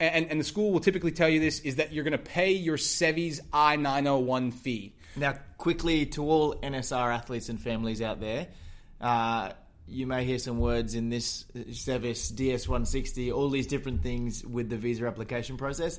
and, 0.00 0.30
and 0.30 0.40
the 0.40 0.44
school 0.44 0.72
will 0.72 0.80
typically 0.80 1.12
tell 1.12 1.28
you 1.28 1.40
this, 1.40 1.60
is 1.60 1.76
that 1.76 1.92
you're 1.92 2.04
going 2.04 2.12
to 2.12 2.18
pay 2.18 2.52
your 2.52 2.76
SEVIS 2.76 3.40
I 3.52 3.76
nine 3.76 4.06
hundred 4.06 4.26
one 4.26 4.50
fee. 4.50 4.94
Now, 5.16 5.34
quickly 5.56 6.06
to 6.06 6.24
all 6.24 6.54
NSR 6.54 7.12
athletes 7.14 7.48
and 7.48 7.60
families 7.60 8.00
out 8.00 8.20
there, 8.20 8.48
uh, 9.00 9.50
you 9.88 10.06
may 10.06 10.24
hear 10.24 10.38
some 10.38 10.60
words 10.60 10.94
in 10.94 11.08
this 11.08 11.44
Sevis 11.54 12.32
DS160, 12.32 13.34
all 13.34 13.50
these 13.50 13.66
different 13.66 14.02
things 14.02 14.44
with 14.44 14.68
the 14.68 14.76
visa 14.76 15.06
application 15.06 15.56
process. 15.56 15.98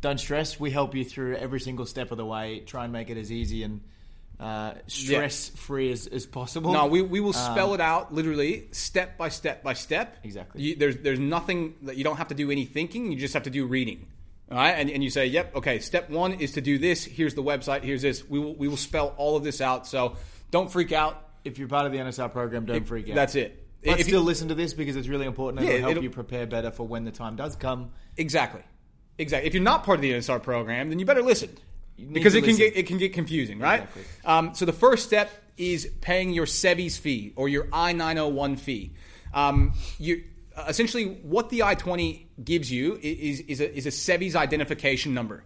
Don't 0.00 0.18
stress. 0.18 0.60
We 0.60 0.70
help 0.70 0.94
you 0.94 1.04
through 1.04 1.36
every 1.36 1.60
single 1.60 1.86
step 1.86 2.10
of 2.10 2.18
the 2.18 2.26
way. 2.26 2.60
Try 2.60 2.84
and 2.84 2.92
make 2.92 3.08
it 3.08 3.16
as 3.16 3.32
easy 3.32 3.62
and 3.62 3.80
uh, 4.42 4.74
stress 4.88 5.50
free 5.50 5.92
as, 5.92 6.08
as 6.08 6.26
possible. 6.26 6.72
No, 6.72 6.86
we, 6.86 7.00
we 7.00 7.20
will 7.20 7.32
spell 7.32 7.74
it 7.74 7.80
out 7.80 8.12
literally 8.12 8.66
step 8.72 9.16
by 9.16 9.28
step 9.28 9.62
by 9.62 9.72
step. 9.72 10.18
Exactly. 10.24 10.62
You, 10.62 10.74
there's 10.76 10.96
there's 10.96 11.20
nothing 11.20 11.74
that 11.82 11.96
you 11.96 12.02
don't 12.02 12.16
have 12.16 12.28
to 12.28 12.34
do 12.34 12.50
any 12.50 12.64
thinking. 12.64 13.12
You 13.12 13.18
just 13.18 13.34
have 13.34 13.44
to 13.44 13.50
do 13.50 13.66
reading. 13.66 14.06
All 14.50 14.58
right, 14.58 14.72
and, 14.72 14.90
and 14.90 15.02
you 15.02 15.08
say, 15.08 15.26
yep, 15.26 15.54
okay. 15.56 15.78
Step 15.78 16.10
one 16.10 16.34
is 16.34 16.52
to 16.52 16.60
do 16.60 16.76
this. 16.76 17.04
Here's 17.04 17.34
the 17.34 17.42
website. 17.42 17.82
Here's 17.84 18.02
this. 18.02 18.28
We 18.28 18.38
will 18.40 18.54
we 18.54 18.66
will 18.68 18.76
spell 18.76 19.14
all 19.16 19.36
of 19.36 19.44
this 19.44 19.60
out. 19.60 19.86
So 19.86 20.16
don't 20.50 20.70
freak 20.70 20.92
out. 20.92 21.28
if 21.44 21.58
you're 21.58 21.68
part 21.68 21.86
of 21.86 21.92
the 21.92 21.98
NSR 21.98 22.30
program, 22.32 22.66
don't 22.66 22.84
freak 22.84 23.08
out. 23.08 23.14
That's 23.14 23.36
it. 23.36 23.64
But 23.84 23.92
If 24.00 24.06
you- 24.06 24.12
still 24.14 24.22
listen 24.22 24.48
to 24.48 24.54
this 24.54 24.74
because 24.74 24.96
it's 24.96 25.08
really 25.08 25.26
important. 25.26 25.60
and 25.60 25.68
Yeah, 25.68 25.74
it'll 25.74 25.82
help 25.82 25.90
it'll- 25.92 26.02
you 26.04 26.10
prepare 26.10 26.46
better 26.46 26.70
for 26.70 26.86
when 26.86 27.04
the 27.04 27.10
time 27.10 27.36
does 27.36 27.56
come. 27.56 27.90
Exactly. 28.16 28.62
Exactly. 29.18 29.46
If 29.48 29.54
you're 29.54 29.62
not 29.62 29.84
part 29.84 29.98
of 29.98 30.02
the 30.02 30.12
NSR 30.12 30.40
program, 30.42 30.88
then 30.88 30.98
you 30.98 31.04
better 31.06 31.22
listen 31.22 31.50
because 32.12 32.34
it 32.34 32.44
can 32.44 32.56
get 32.56 32.76
it 32.76 32.86
can 32.86 32.98
get 32.98 33.12
confusing, 33.12 33.58
right? 33.58 33.82
Exactly. 33.82 34.02
Um, 34.24 34.54
so 34.54 34.64
the 34.64 34.72
first 34.72 35.06
step 35.06 35.30
is 35.56 35.90
paying 36.00 36.30
your 36.30 36.46
SEVIS 36.46 36.98
fee 36.98 37.32
or 37.36 37.48
your 37.48 37.68
I 37.72 37.92
nine 37.92 38.16
hundred 38.16 38.34
one 38.34 38.56
fee. 38.56 38.92
Um, 39.34 39.74
you 39.98 40.24
essentially 40.66 41.04
what 41.22 41.50
the 41.50 41.62
I 41.62 41.74
twenty 41.74 42.28
gives 42.42 42.70
you 42.70 42.98
is 43.02 43.40
is 43.40 43.60
a, 43.60 43.76
is 43.76 43.86
a 43.86 43.90
SEVIS 43.90 44.34
identification 44.34 45.14
number. 45.14 45.44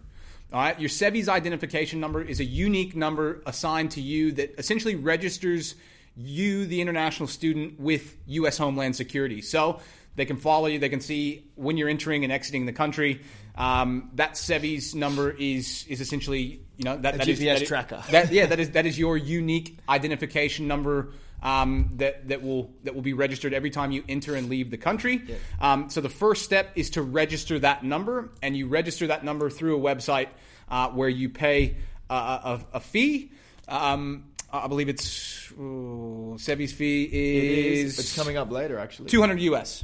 All 0.53 0.61
right, 0.61 0.79
your 0.79 0.89
SEVIS 0.89 1.27
identification 1.27 1.99
number 1.99 2.21
is 2.21 2.39
a 2.39 2.45
unique 2.45 2.95
number 2.95 3.41
assigned 3.45 3.91
to 3.91 4.01
you 4.01 4.31
that 4.33 4.57
essentially 4.57 4.95
registers 4.95 5.75
you, 6.15 6.65
the 6.65 6.81
international 6.81 7.27
student, 7.27 7.79
with 7.79 8.15
U.S. 8.27 8.57
Homeland 8.57 8.95
Security. 8.95 9.41
So 9.41 9.81
they 10.15 10.25
can 10.25 10.37
follow 10.37 10.67
you. 10.67 10.79
They 10.79 10.89
can 10.89 11.01
see 11.01 11.47
when 11.55 11.77
you're 11.77 11.89
entering 11.89 12.23
and 12.23 12.33
exiting 12.33 12.65
the 12.65 12.73
country. 12.73 13.21
Um, 13.57 14.11
that 14.13 14.33
SEVIS 14.33 14.93
number 14.93 15.31
is 15.31 15.85
is 15.89 15.99
essentially 15.99 16.61
you 16.77 16.83
know 16.85 16.95
that, 16.97 17.15
A 17.15 17.17
that 17.17 17.27
is- 17.27 17.39
GPS 17.39 17.45
that 17.55 17.61
is- 17.63 17.67
tracker. 17.67 18.03
that, 18.11 18.31
yeah, 18.31 18.45
that 18.45 18.59
is 18.59 18.71
that 18.71 18.85
is 18.85 18.99
your 18.99 19.17
unique 19.17 19.79
identification 19.89 20.67
number 20.67 21.13
um, 21.41 21.89
that 21.95 22.27
that 22.29 22.43
will 22.43 22.71
that 22.83 22.93
will 22.93 23.01
be 23.01 23.13
registered 23.13 23.53
every 23.53 23.69
time 23.71 23.91
you 23.91 24.03
enter 24.07 24.35
and 24.35 24.47
leave 24.49 24.69
the 24.69 24.77
country. 24.77 25.21
Um, 25.59 25.89
so 25.89 26.01
the 26.01 26.09
first 26.09 26.43
step 26.45 26.71
is 26.75 26.91
to 26.91 27.01
register 27.01 27.57
that 27.59 27.83
number, 27.83 28.29
and 28.43 28.55
you 28.55 28.67
register 28.67 29.07
that 29.07 29.23
number 29.23 29.49
through 29.49 29.77
a 29.77 29.95
website 29.95 30.27
uh, 30.69 30.89
where 30.89 31.09
you 31.09 31.29
pay 31.29 31.77
a, 32.09 32.13
a, 32.13 32.65
a 32.73 32.79
fee. 32.79 33.31
Um, 33.67 34.25
I 34.53 34.67
believe 34.67 34.87
it's 34.89 35.51
ooh, 35.59 36.35
SEVIS 36.39 36.71
fee 36.73 37.03
is 37.11 37.93
is. 37.93 37.99
It's 37.99 38.15
coming 38.15 38.37
up 38.37 38.51
later, 38.51 38.77
actually. 38.79 39.09
two 39.09 39.19
hundred 39.19 39.41
US. 39.41 39.83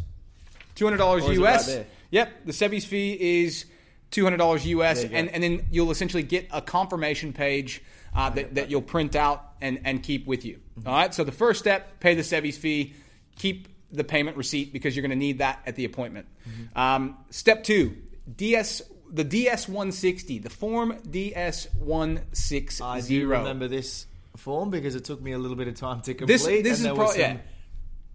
Two 0.76 0.86
hundred 0.86 0.98
dollars 0.98 1.24
is 1.26 1.38
it 1.38 1.42
right 1.42 1.54
US. 1.56 1.68
there? 1.68 1.86
Yep, 2.14 2.46
the 2.46 2.52
SEVIS 2.52 2.86
fee 2.86 3.44
is 3.44 3.66
two 4.12 4.24
hundred 4.24 4.38
dollars 4.38 4.66
US, 4.68 4.98
There 4.98 5.06
you 5.06 5.10
go. 5.10 5.16
and 5.18 5.30
and 5.30 5.44
then 5.44 5.66
you'll 5.72 5.90
essentially 5.90 6.22
get 6.22 6.48
a 6.52 6.62
confirmation 6.62 7.34
page 7.34 7.82
uh, 8.16 8.30
that 8.30 8.54
that 8.54 8.70
you'll 8.70 8.84
print 8.84 9.16
out 9.16 9.44
and 9.62 9.80
and 9.84 10.04
keep 10.04 10.28
with 10.28 10.46
you. 10.46 10.60
Mm-hmm. 10.80 10.88
All 10.88 10.94
right. 10.96 11.12
So 11.14 11.24
the 11.24 11.32
first 11.32 11.60
step, 11.60 12.00
pay 12.00 12.14
the 12.14 12.22
SEVIS 12.22 12.56
fee, 12.58 12.94
keep 13.36 13.68
the 13.92 14.04
payment 14.04 14.38
receipt 14.38 14.72
because 14.72 14.96
you're 14.96 15.02
going 15.02 15.10
to 15.20 15.26
need 15.28 15.40
that 15.40 15.62
at 15.66 15.76
the 15.76 15.86
appointment. 15.86 16.28
Mm-hmm. 16.48 16.78
Um, 16.80 17.18
step 17.32 17.64
two, 17.64 17.98
DS. 18.36 18.84
The 19.12 19.24
DS 19.24 19.68
one 19.68 19.92
sixty, 19.92 20.38
the 20.40 20.50
form 20.50 20.98
DS 21.10 21.68
160. 21.76 22.84
I 22.84 23.02
do 23.02 23.28
remember 23.28 23.68
this 23.68 24.08
form 24.38 24.70
because 24.72 24.96
it 24.96 25.06
took 25.06 25.22
me 25.22 25.32
a 25.34 25.38
little 25.38 25.58
bit 25.58 25.68
of 25.68 25.76
time 25.76 26.02
to 26.02 26.14
complete. 26.14 26.34
This- 26.34 26.46
this 26.46 26.56
and 26.58 26.66
is 26.68 26.82
there 26.84 26.96
pro- 26.96 27.12
some 27.12 27.20
yeah. 27.20 27.38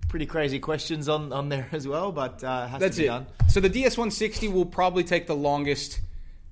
Pretty 0.08 0.26
crazy 0.26 0.58
questions 0.58 1.08
on, 1.08 1.32
on 1.32 1.48
there 1.48 1.68
as 1.72 1.86
well, 1.86 2.12
but 2.12 2.42
uh, 2.42 2.66
has 2.66 2.80
That's 2.80 2.96
to 2.96 3.02
be 3.02 3.06
it. 3.06 3.10
done. 3.10 3.26
So 3.48 3.60
the 3.60 3.70
DS160 3.70 4.52
will 4.52 4.66
probably 4.66 5.04
take 5.04 5.26
the 5.26 5.36
longest 5.36 6.00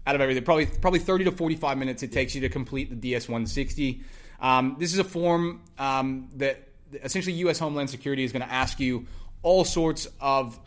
out 0.07 0.15
of 0.15 0.21
everything. 0.21 0.45
Probably 0.45 0.67
probably 0.67 1.01
30 1.01 1.25
to 1.25 1.33
45 1.33 1.79
minutes 1.79 2.03
it 2.03 2.13
takes 2.13 2.35
you 2.35 2.43
to 2.43 2.49
complete 2.49 2.91
the 3.01 3.13
DS160. 3.13 4.03
Um, 4.41 4.77
this 4.79 4.93
is 4.93 4.99
a 4.99 5.05
form 5.05 5.63
um, 5.79 6.29
that 6.37 6.69
essentially 7.03 7.35
U.S. 7.37 7.59
Homeland 7.59 7.91
Security 7.91 8.23
is 8.25 8.33
going 8.33 8.43
to 8.43 8.53
ask 8.53 8.79
you 8.79 9.07
all 9.43 9.65
sorts 9.65 10.07
of 10.21 10.59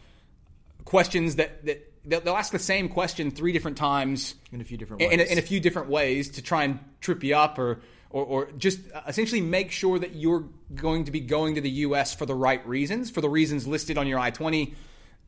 questions 0.86 1.36
that 1.36 1.66
that 1.66 1.86
they'll 2.06 2.36
ask 2.36 2.52
the 2.52 2.60
same 2.60 2.90
question 2.90 3.30
three 3.30 3.52
different 3.52 3.78
times 3.78 4.36
In 4.52 4.62
a 4.62 4.64
few 4.64 4.78
different 4.78 5.02
in, 5.02 5.12
in, 5.12 5.20
a, 5.20 5.24
in 5.24 5.38
a 5.38 5.42
few 5.42 5.60
different 5.60 5.90
ways 5.90 6.30
to 6.32 6.42
try 6.42 6.64
and 6.64 6.80
trip 7.02 7.24
you 7.24 7.36
up 7.36 7.60
or, 7.60 7.82
or, 8.10 8.26
or 8.26 8.52
just 8.58 8.80
essentially 9.08 9.42
make 9.42 9.72
sure 9.72 10.00
that 10.00 10.16
you're 10.16 10.46
going 10.74 11.06
to 11.06 11.12
be 11.12 11.20
going 11.20 11.56
to 11.56 11.62
the 11.62 11.70
U.S. 11.70 12.14
for 12.14 12.26
the 12.26 12.36
right 12.36 12.66
reasons, 12.68 13.12
for 13.12 13.22
the 13.22 13.30
reasons 13.30 13.68
listed 13.68 13.98
on 13.98 14.08
your 14.08 14.20
I 14.20 14.32
20, 14.32 14.74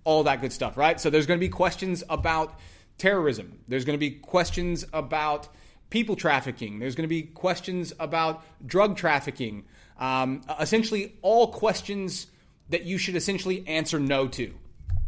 all 0.04 0.24
that 0.24 0.42
good 0.42 0.52
stuff, 0.52 0.78
right? 0.78 1.00
So 1.00 1.10
there's 1.10 1.28
going 1.28 1.40
to 1.40 1.46
be 1.46 1.50
questions 1.50 2.04
about 2.10 2.60
terrorism, 2.98 3.60
there's 3.68 3.86
going 3.86 3.98
to 3.98 4.00
be 4.00 4.12
questions 4.12 4.86
about 4.94 5.48
people 5.90 6.16
trafficking, 6.16 6.80
there's 6.80 6.96
going 6.96 7.04
to 7.04 7.10
be 7.10 7.24
questions 7.24 7.94
about 8.00 8.44
drug 8.66 8.98
trafficking, 8.98 9.66
um, 10.00 10.42
essentially 10.60 11.16
all 11.22 11.52
questions 11.52 12.28
that 12.70 12.84
you 12.84 12.98
should 12.98 13.16
essentially 13.16 13.64
answer 13.68 14.00
no 14.00 14.28
to. 14.28 14.54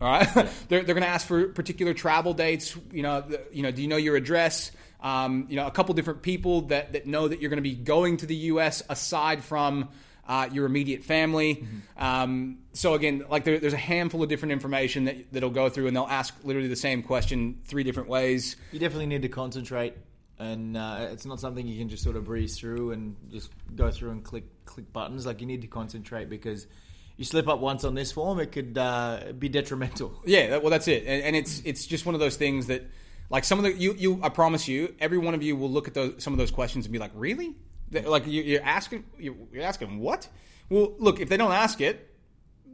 All 0.02 0.12
right, 0.12 0.28
they're, 0.68 0.84
they're 0.84 0.96
going 0.96 1.02
to 1.02 1.08
ask 1.08 1.26
for 1.26 1.48
particular 1.48 1.94
travel 1.94 2.34
dates. 2.34 2.76
You 2.92 3.04
know, 3.04 3.24
you 3.52 3.64
know, 3.64 3.72
do 3.72 3.82
you 3.82 3.88
know 3.88 3.98
your 3.98 4.16
address? 4.16 4.72
Um, 5.04 5.46
you 5.50 5.58
know, 5.58 5.68
a 5.68 5.72
couple 5.72 5.94
different 5.94 6.22
people 6.22 6.62
that 6.64 6.94
that 6.94 7.06
know 7.06 7.28
that 7.28 7.42
you're 7.42 7.50
going 7.50 7.58
to 7.58 7.62
be 7.62 7.76
going 7.76 8.18
to 8.18 8.26
the 8.26 8.36
U.S. 8.36 8.82
aside 8.90 9.44
from 9.44 9.90
uh, 10.28 10.50
your 10.52 10.66
immediate 10.66 11.04
family. 11.04 11.66
Um, 11.98 12.60
so 12.74 12.94
again, 12.94 13.26
like 13.30 13.44
there, 13.44 13.60
there's 13.60 13.74
a 13.74 13.78
handful 13.78 14.24
of 14.24 14.30
different 14.30 14.54
information 14.54 15.06
that 15.06 15.32
that'll 15.32 15.50
go 15.50 15.70
through, 15.70 15.88
and 15.88 15.96
they'll 15.96 16.06
ask 16.06 16.34
literally 16.44 16.70
the 16.70 16.76
same 16.76 17.04
question 17.04 17.60
three 17.66 17.84
different 17.84 18.10
ways. 18.10 18.56
You 18.72 18.80
definitely 18.80 19.08
need 19.08 19.24
to 19.24 19.30
concentrate, 19.30 19.96
and 20.40 20.78
uh, 20.78 21.08
it's 21.12 21.26
not 21.26 21.40
something 21.40 21.68
you 21.68 21.78
can 21.78 21.90
just 21.90 22.04
sort 22.04 22.16
of 22.16 22.26
breeze 22.26 22.58
through 22.58 22.92
and 22.92 23.16
just 23.32 23.52
go 23.76 23.92
through 23.92 24.12
and 24.12 24.24
click 24.24 24.46
click 24.66 24.92
buttons. 24.94 25.26
Like 25.26 25.42
you 25.42 25.48
need 25.48 25.62
to 25.62 25.68
concentrate 25.68 26.30
because 26.30 26.68
you 27.18 27.26
slip 27.26 27.48
up 27.48 27.60
once 27.60 27.84
on 27.84 27.94
this 27.94 28.12
form, 28.12 28.40
it 28.40 28.52
could 28.52 28.78
uh, 28.78 29.34
be 29.38 29.50
detrimental. 29.50 30.22
Yeah, 30.26 30.58
well, 30.58 30.70
that's 30.70 30.88
it, 30.88 31.04
and, 31.06 31.24
and 31.24 31.36
it's 31.36 31.62
it's 31.66 31.86
just 31.86 32.06
one 32.06 32.16
of 32.16 32.22
those 32.22 32.38
things 32.38 32.68
that, 32.68 32.84
like, 33.30 33.44
some 33.44 33.58
of 33.60 33.64
the 33.66 33.74
you 33.74 33.94
you 33.98 34.20
I 34.22 34.30
promise 34.30 34.68
you, 34.68 34.94
every 35.00 35.18
one 35.18 35.34
of 35.34 35.42
you 35.44 35.56
will 35.56 35.70
look 35.72 35.88
at 35.88 35.94
those 35.94 36.24
some 36.24 36.34
of 36.34 36.40
those 36.40 36.52
questions 36.52 36.86
and 36.86 36.94
be 36.94 37.00
like, 37.00 37.12
really, 37.16 37.56
like 37.92 38.28
you, 38.28 38.44
you're 38.44 38.64
asking 38.64 39.06
you're, 39.18 39.36
asking 39.62 40.00
what? 40.00 40.28
Well, 40.70 40.94
look, 41.00 41.20
if 41.20 41.30
they 41.30 41.38
don't 41.38 41.52
ask 41.52 41.82
it, 41.82 42.10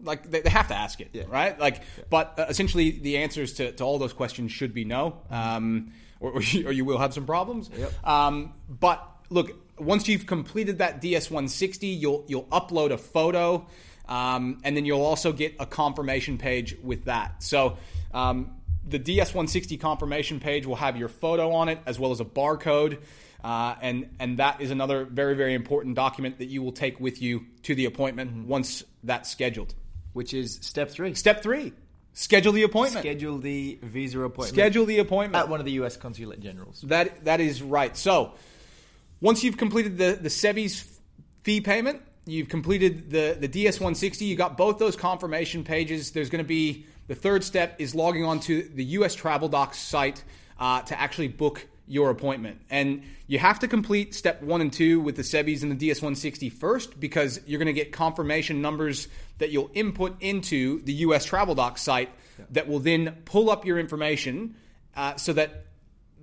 like 0.03 0.29
they, 0.29 0.41
they 0.41 0.49
have 0.49 0.67
to 0.69 0.75
ask 0.75 1.01
it, 1.01 1.09
Yeah. 1.13 1.23
right? 1.27 1.59
Like, 1.59 1.81
but 2.09 2.37
uh, 2.37 2.45
essentially 2.49 2.91
the 2.91 3.17
answers 3.17 3.53
to, 3.53 3.71
to 3.73 3.83
all 3.83 3.97
those 3.99 4.13
questions 4.13 4.51
should 4.51 4.73
be 4.73 4.85
no, 4.85 5.21
um, 5.29 5.91
or, 6.19 6.31
or, 6.33 6.41
you, 6.41 6.67
or 6.67 6.71
you 6.71 6.85
will 6.85 6.97
have 6.99 7.13
some 7.13 7.25
problems. 7.25 7.69
Yep. 7.77 8.07
Um, 8.07 8.53
but 8.69 9.05
look, 9.29 9.51
once 9.79 10.07
you've 10.07 10.25
completed 10.25 10.77
that 10.79 11.01
DS160, 11.01 11.99
you'll 11.99 12.25
you'll 12.27 12.45
upload 12.45 12.91
a 12.91 12.97
photo, 12.97 13.65
um, 14.07 14.59
and 14.63 14.75
then 14.77 14.85
you'll 14.85 15.05
also 15.05 15.31
get 15.33 15.55
a 15.59 15.65
confirmation 15.65 16.37
page 16.37 16.75
with 16.81 17.05
that. 17.05 17.43
So. 17.43 17.77
Um, 18.13 18.55
the 18.89 18.99
DS160 18.99 19.79
confirmation 19.79 20.39
page 20.39 20.65
will 20.65 20.75
have 20.75 20.97
your 20.97 21.09
photo 21.09 21.51
on 21.51 21.69
it 21.69 21.79
as 21.85 21.99
well 21.99 22.11
as 22.11 22.19
a 22.19 22.25
barcode, 22.25 22.99
uh, 23.43 23.75
and 23.81 24.09
and 24.19 24.37
that 24.39 24.61
is 24.61 24.71
another 24.71 25.05
very 25.05 25.35
very 25.35 25.53
important 25.53 25.95
document 25.95 26.39
that 26.39 26.47
you 26.47 26.61
will 26.61 26.71
take 26.71 26.99
with 26.99 27.21
you 27.21 27.45
to 27.63 27.75
the 27.75 27.85
appointment 27.85 28.45
once 28.47 28.83
that's 29.03 29.29
scheduled. 29.29 29.73
which 30.13 30.33
is 30.33 30.59
step 30.61 30.89
three. 30.89 31.13
Step 31.13 31.41
three: 31.43 31.71
schedule 32.13 32.51
the 32.51 32.63
appointment. 32.63 33.03
Schedule 33.03 33.37
the 33.37 33.79
visa 33.83 34.19
appointment 34.19 34.53
Schedule 34.53 34.85
the 34.85 34.99
appointment. 34.99 35.43
at 35.43 35.49
one 35.49 35.59
of 35.59 35.65
the 35.65 35.73
U.S. 35.73 35.95
consulate 35.97 36.39
generals. 36.41 36.81
That 36.81 37.25
that 37.25 37.39
is 37.39 37.61
right. 37.61 37.95
So 37.95 38.33
once 39.21 39.43
you've 39.43 39.57
completed 39.57 39.97
the 39.97 40.17
the 40.21 40.29
SEVIS 40.29 40.85
fee 41.43 41.61
payment, 41.61 42.01
you've 42.25 42.49
completed 42.49 43.09
the 43.09 43.37
the 43.39 43.47
DS160. 43.47 44.21
You 44.21 44.35
got 44.35 44.57
both 44.57 44.79
those 44.79 44.95
confirmation 44.95 45.63
pages. 45.63 46.11
There's 46.11 46.29
going 46.29 46.43
to 46.43 46.47
be 46.47 46.85
the 47.09 47.15
third 47.15 47.43
step 47.43 47.75
is 47.79 47.95
logging 47.95 48.23
on 48.23 48.39
to 48.41 48.61
the 48.61 48.83
U.S. 48.85 49.15
Travel 49.15 49.49
Docs 49.49 49.79
site 49.79 50.23
uh, 50.59 50.83
to 50.83 50.97
actually 50.97 51.27
book 51.27 51.67
your 51.87 52.11
appointment. 52.11 52.61
And 52.69 53.01
you 53.25 53.39
have 53.39 53.57
to 53.59 53.67
complete 53.67 54.13
step 54.13 54.43
one 54.43 54.61
and 54.61 54.71
two 54.71 54.99
with 54.99 55.15
the 55.15 55.23
SEVIS 55.23 55.63
and 55.63 55.71
the 55.77 55.89
DS160 55.89 56.53
first 56.53 56.99
because 56.99 57.41
you're 57.47 57.57
going 57.57 57.65
to 57.65 57.73
get 57.73 57.91
confirmation 57.91 58.61
numbers 58.61 59.07
that 59.39 59.49
you'll 59.49 59.71
input 59.73 60.17
into 60.21 60.83
the 60.83 60.93
U.S. 60.93 61.25
Travel 61.25 61.55
Docs 61.55 61.81
site 61.81 62.11
that 62.51 62.67
will 62.67 62.77
then 62.77 63.17
pull 63.25 63.49
up 63.49 63.65
your 63.65 63.79
information 63.79 64.55
uh, 64.95 65.15
so 65.15 65.33
that 65.33 65.65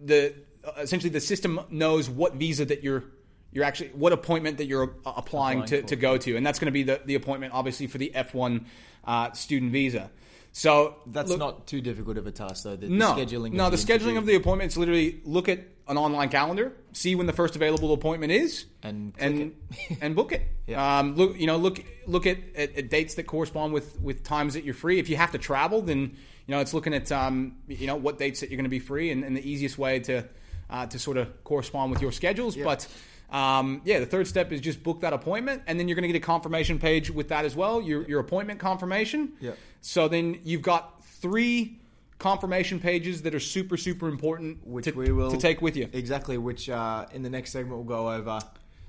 the 0.05 0.35
essentially 0.79 1.11
the 1.11 1.21
system 1.21 1.59
knows 1.69 2.09
what 2.09 2.35
visa 2.35 2.65
that 2.65 2.85
you're 2.85 3.03
you're 3.51 3.65
actually 3.65 3.89
what 3.89 4.13
appointment 4.13 4.59
that 4.59 4.67
you're 4.67 4.95
uh, 5.05 5.13
applying, 5.17 5.63
Applying 5.63 5.65
to, 5.65 5.81
for. 5.81 5.89
to 5.89 5.97
go 5.97 6.17
to, 6.17 6.37
and 6.37 6.47
that's 6.47 6.61
going 6.61 6.67
to 6.67 6.73
be 6.73 6.85
the, 6.85 7.01
the 7.05 7.17
appointment 7.17 7.55
obviously 7.55 7.89
for 7.89 7.99
the 7.99 8.13
F1 8.15 8.65
uh, 9.05 9.33
student 9.33 9.73
visa. 9.73 10.11
So 10.57 10.97
That's 11.07 11.29
look- 11.29 11.39
not 11.39 11.67
too 11.67 11.83
difficult 11.83 12.17
of 12.17 12.27
a 12.27 12.33
task, 12.33 12.65
though. 12.65 12.77
The, 12.77 12.87
the 12.87 12.95
no 12.95 13.13
scheduling. 13.13 13.53
No, 13.53 13.69
the, 13.69 13.77
scheduling 13.77 14.17
of 14.17 14.25
the 14.25 14.37
appointments. 14.37 14.79
literally 14.79 15.21
look 15.27 15.51
at 15.51 15.61
an 15.87 15.99
online 15.99 16.31
calendar, 16.31 16.73
see 16.95 17.15
when 17.15 17.27
the 17.27 17.35
first 17.35 17.57
available 17.57 17.93
appointment 17.93 18.33
is, 18.33 18.65
And 18.83 19.13
and 19.19 19.55
and 20.01 20.17
book 20.17 20.33
it. 20.33 20.49
Yeah. 20.67 20.99
Um, 20.99 21.15
look, 21.15 21.39
you 21.39 21.47
know, 21.47 21.59
look 21.59 21.85
look 22.07 22.27
at, 22.27 22.39
at, 22.55 22.75
at 22.75 22.89
dates 22.89 23.17
that 23.17 23.25
correspond 23.25 23.75
with 23.75 24.01
with 24.01 24.25
times 24.25 24.55
that 24.55 24.65
you're 24.65 24.73
free. 24.73 24.99
If 24.99 25.11
you 25.11 25.17
have 25.17 25.33
to 25.33 25.39
travel, 25.39 25.83
then 25.83 25.99
you 26.47 26.55
know 26.55 26.61
it's 26.61 26.73
looking 26.73 26.95
at 26.95 27.13
um, 27.13 27.57
you 27.69 27.87
know 27.87 27.97
what 27.97 28.19
dates 28.19 28.41
that 28.41 28.49
you're 28.49 28.57
going 28.57 28.65
to 28.65 28.71
be 28.71 28.79
free, 28.79 29.11
and, 29.11 29.25
and 29.25 29.37
the 29.37 29.47
easiest 29.47 29.77
way 29.77 30.01
to 30.01 30.27
uh, 30.71 30.87
to 30.87 30.99
sort 30.99 31.19
of 31.19 31.45
correspond 31.45 31.91
with 31.91 32.01
your 32.01 32.13
schedules. 32.13 32.57
But 32.57 32.89
um, 33.31 33.83
yeah, 33.85 34.01
the 34.01 34.07
third 34.07 34.27
step 34.27 34.53
is 34.53 34.61
just 34.61 34.83
book 34.83 35.01
that 35.01 35.13
appointment, 35.13 35.63
and 35.67 35.79
then 35.79 35.89
you're 35.89 35.97
going 35.97 36.03
to 36.03 36.13
get 36.13 36.17
a 36.17 36.27
confirmation 36.27 36.79
page 36.79 37.11
with 37.11 37.29
that 37.29 37.45
as 37.45 37.57
well. 37.57 37.81
Your 37.81 38.07
your 38.09 38.21
appointment 38.21 38.61
confirmation. 38.61 39.33
Yeah. 39.41 39.53
So 39.81 40.09
then 40.09 40.41
you've 40.45 40.63
got 40.63 41.05
three 41.05 41.81
confirmation 42.19 42.81
pages 42.81 43.23
that 43.23 43.35
are 43.35 43.41
super 43.41 43.77
super 43.77 44.09
important 44.09 44.67
which 44.67 44.87
to, 44.87 44.93
we 44.93 45.13
will 45.13 45.31
to 45.31 45.37
take 45.37 45.61
with 45.61 45.77
you. 45.77 45.89
Exactly, 45.93 46.39
which 46.39 46.69
uh, 46.69 47.07
in 47.13 47.23
the 47.23 47.31
next 47.31 47.53
segment 47.53 47.77
we'll 47.77 47.85
go 47.85 48.11
over 48.11 48.41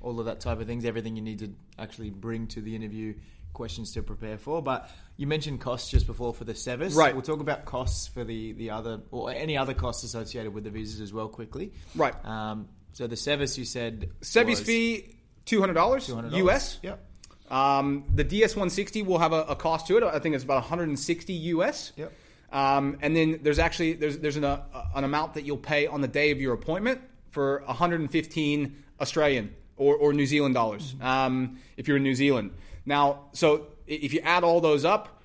all 0.02 0.20
of 0.20 0.26
that 0.28 0.40
type 0.40 0.60
of 0.60 0.68
things, 0.68 0.86
everything 0.86 1.16
you 1.16 1.22
need 1.22 1.40
to 1.40 1.54
actually 1.80 2.10
bring 2.10 2.48
to 2.48 2.62
the 2.62 2.76
interview, 2.76 3.14
questions 3.54 3.92
to 3.94 4.04
prepare 4.04 4.38
for. 4.38 4.62
But 4.62 4.90
you 5.18 5.28
mentioned 5.28 5.60
costs 5.60 5.90
just 5.90 6.06
before 6.06 6.34
for 6.34 6.44
the 6.44 6.56
service 6.56 6.94
Right. 6.94 7.14
We'll 7.14 7.24
talk 7.24 7.40
about 7.40 7.66
costs 7.66 8.08
for 8.08 8.24
the, 8.24 8.54
the 8.54 8.70
other 8.70 9.02
or 9.12 9.32
any 9.32 9.58
other 9.58 9.74
costs 9.74 10.04
associated 10.04 10.54
with 10.54 10.64
the 10.64 10.70
visas 10.70 11.02
as 11.02 11.12
well 11.12 11.28
quickly. 11.28 11.74
Right. 11.96 12.14
Um, 12.24 12.70
so 12.94 13.08
the 13.08 13.16
Sevis 13.16 13.58
you 13.58 13.66
said 13.66 14.10
Sevis 14.22 14.62
fee 14.62 15.16
two 15.46 15.60
hundred 15.60 15.74
dollars 15.74 16.10
US. 16.10 16.80
Yep. 16.84 17.04
Um, 17.50 18.04
the 18.14 18.26
DS160 18.26 19.06
will 19.06 19.20
have 19.20 19.32
a, 19.32 19.44
a 19.44 19.56
cost 19.56 19.88
to 19.88 19.98
it. 19.98 20.04
I 20.04 20.20
think 20.20 20.36
it's 20.36 20.44
about 20.44 20.64
160 20.64 21.34
US. 21.34 21.94
Yep. 21.96 22.12
Um, 22.52 22.98
and 23.02 23.16
then 23.16 23.40
there's 23.42 23.60
actually 23.60 23.94
there's 23.94 24.18
there's 24.20 24.38
an, 24.38 24.44
uh, 24.44 24.62
an 24.96 25.04
amount 25.04 25.34
that 25.34 25.44
you'll 25.44 25.58
pay 25.58 25.88
on 25.88 26.02
the 26.02 26.08
day 26.08 26.32
of 26.32 26.40
your 26.40 26.54
appointment 26.54 27.02
for 27.30 27.64
115 27.66 28.84
Australian 29.02 29.54
or, 29.76 29.96
or 29.96 30.14
New 30.14 30.26
Zealand 30.26 30.56
dollars 30.56 30.96
um, 31.02 31.60
if 31.76 31.88
you're 31.88 31.98
in 31.98 32.04
New 32.04 32.16
Zealand. 32.16 32.52
Now, 32.86 33.26
so 33.34 33.68
if 33.86 34.14
you 34.14 34.22
add 34.22 34.44
all 34.44 34.62
those 34.62 34.86
up, 34.86 35.22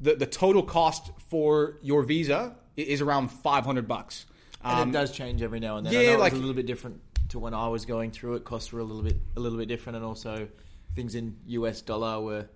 the 0.00 0.14
the 0.14 0.26
total 0.26 0.62
cost 0.62 1.10
for 1.28 1.76
your 1.82 2.02
visa 2.02 2.56
is 2.76 3.02
around 3.02 3.28
500 3.28 3.86
bucks. 3.86 4.24
And 4.64 4.80
Um, 4.80 4.88
it 4.90 4.92
does 4.92 5.12
change 5.12 5.42
every 5.42 5.60
now 5.60 5.76
and 5.76 5.86
then. 5.86 5.94
I 5.96 6.00
yeah, 6.02 6.12
know 6.14 6.18
like- 6.18 6.32
was 6.32 6.38
a 6.38 6.42
little 6.44 6.56
bit 6.56 6.66
different 6.66 7.00
to 7.30 7.38
when 7.38 7.54
I 7.54 7.68
was 7.68 7.84
going 7.84 8.10
through 8.10 8.34
it. 8.36 8.44
Costs 8.44 8.72
were 8.72 8.80
a 8.80 8.84
little 8.84 9.02
bit 9.02 9.16
a 9.36 9.40
little 9.40 9.58
bit 9.58 9.68
different, 9.68 9.96
and 9.96 10.04
also 10.04 10.48
things 10.94 11.14
in 11.14 11.36
US 11.46 11.80
dollar 11.82 12.20
were 12.20 12.46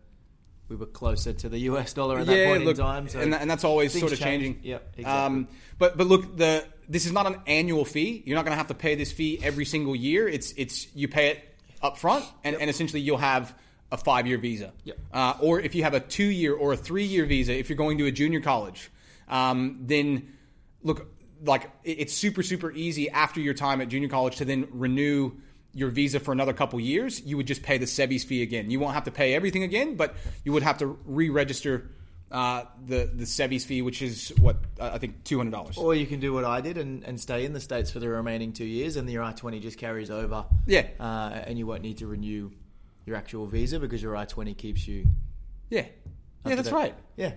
we 0.69 0.77
were 0.77 0.87
closer 0.87 1.33
to 1.33 1.49
the 1.49 1.59
US 1.71 1.93
dollar 1.93 2.19
at 2.19 2.27
that 2.27 2.47
point 2.47 2.65
look, 2.65 2.77
in 2.77 2.83
time. 2.85 3.09
So 3.09 3.21
and, 3.21 3.33
that- 3.33 3.41
and 3.41 3.51
that's 3.51 3.65
always 3.65 3.99
sort 3.99 4.13
of 4.13 4.19
change. 4.19 4.43
changing. 4.45 4.65
Yep, 4.65 4.95
exactly. 4.99 5.05
Um, 5.25 5.49
but 5.79 5.97
but 5.97 6.07
look, 6.07 6.37
the 6.37 6.65
this 6.89 7.07
is 7.07 7.13
not 7.13 7.27
an 7.27 7.41
annual 7.47 7.85
fee. 7.85 8.23
You're 8.27 8.37
not 8.37 8.45
going 8.45 8.53
to 8.53 8.59
have 8.59 8.69
to 8.69 8.75
pay 8.75 8.95
this 8.95 9.11
fee 9.13 9.41
every 9.43 9.65
single 9.65 9.97
year. 9.97 10.29
It's 10.29 10.53
it's 10.57 10.89
you 10.95 11.09
pay 11.09 11.29
it 11.31 11.55
up 11.83 11.99
front, 11.99 12.25
and, 12.45 12.57
and 12.57 12.71
essentially 12.71 13.01
you'll 13.01 13.19
have 13.19 13.55
a 13.93 13.97
five 13.97 14.27
year 14.27 14.39
visa. 14.39 14.73
Yep. 14.85 14.99
Uh, 15.13 15.35
or 15.41 15.61
if 15.61 15.75
you 15.75 15.83
have 15.85 15.95
a 15.95 16.01
two 16.01 16.25
year 16.27 16.55
or 16.55 16.73
a 16.73 16.77
three 16.77 17.05
year 17.05 17.25
visa, 17.27 17.57
if 17.57 17.69
you're 17.69 17.77
going 17.77 17.99
to 17.99 18.07
a 18.07 18.13
junior 18.13 18.41
college, 18.41 18.91
um, 19.29 19.79
then 19.83 20.33
look 20.83 21.09
like 21.45 21.71
it's 21.85 22.15
super 22.15 22.43
super 22.43 22.71
easy 22.73 23.11
after 23.11 23.41
your 23.41 23.55
time 23.55 23.81
at 23.81 23.89
junior 23.89 24.09
college 24.09 24.37
to 24.37 24.45
then 24.45 24.67
renew 24.71 25.33
your 25.73 25.91
visa 25.91 26.19
for 26.19 26.33
another 26.33 26.55
couple 26.55 26.81
years. 26.81 27.21
You 27.21 27.37
would 27.37 27.47
just 27.47 27.63
pay 27.63 27.77
the 27.77 27.85
SEVIS 27.85 28.25
fee 28.25 28.43
again. 28.43 28.71
You 28.71 28.81
won't 28.81 28.95
have 28.95 29.05
to 29.05 29.11
pay 29.11 29.35
everything 29.35 29.63
again, 29.63 29.95
but 29.95 30.17
you 30.43 30.53
would 30.53 30.63
have 30.63 30.79
to 30.79 30.99
re-register 31.05 31.91
uh, 32.31 32.65
the 32.85 33.11
the 33.15 33.25
SEVIS 33.25 33.67
fee, 33.67 33.83
which 33.83 34.03
is 34.03 34.33
what 34.41 34.57
uh, 34.81 34.91
I 34.95 34.99
think 34.99 35.23
two 35.25 35.37
hundred 35.37 35.51
dollars. 35.51 35.77
Or 35.77 35.95
you 35.95 36.07
can 36.07 36.19
do 36.19 36.33
what 36.33 36.45
I 36.45 36.61
did 36.61 36.79
and, 36.79 37.05
and 37.05 37.21
stay 37.21 37.45
in 37.45 37.53
the 37.53 37.61
States 37.61 37.91
for 37.91 38.01
the 38.01 38.09
remaining 38.09 38.53
two 38.53 38.65
years, 38.65 38.97
and 38.97 39.09
your 39.09 39.23
I 39.23 39.33
20 39.33 39.61
just 39.61 39.79
carries 39.79 40.11
over. 40.11 40.47
Yeah. 40.67 40.87
Uh, 40.99 41.43
and 41.47 41.59
you 41.59 41.67
won't 41.67 41.83
need 41.83 41.99
to 41.99 42.07
renew 42.07 42.51
your 43.05 43.17
actual 43.17 43.47
visa 43.47 43.79
because 43.79 44.03
your 44.03 44.17
I 44.17 44.25
20 44.25 44.55
keeps 44.55 44.89
you. 44.89 45.07
Yeah, 45.71 45.87
yeah, 46.45 46.55
that's 46.55 46.69
date. 46.69 46.75
right. 46.75 46.95
Yeah. 47.17 47.33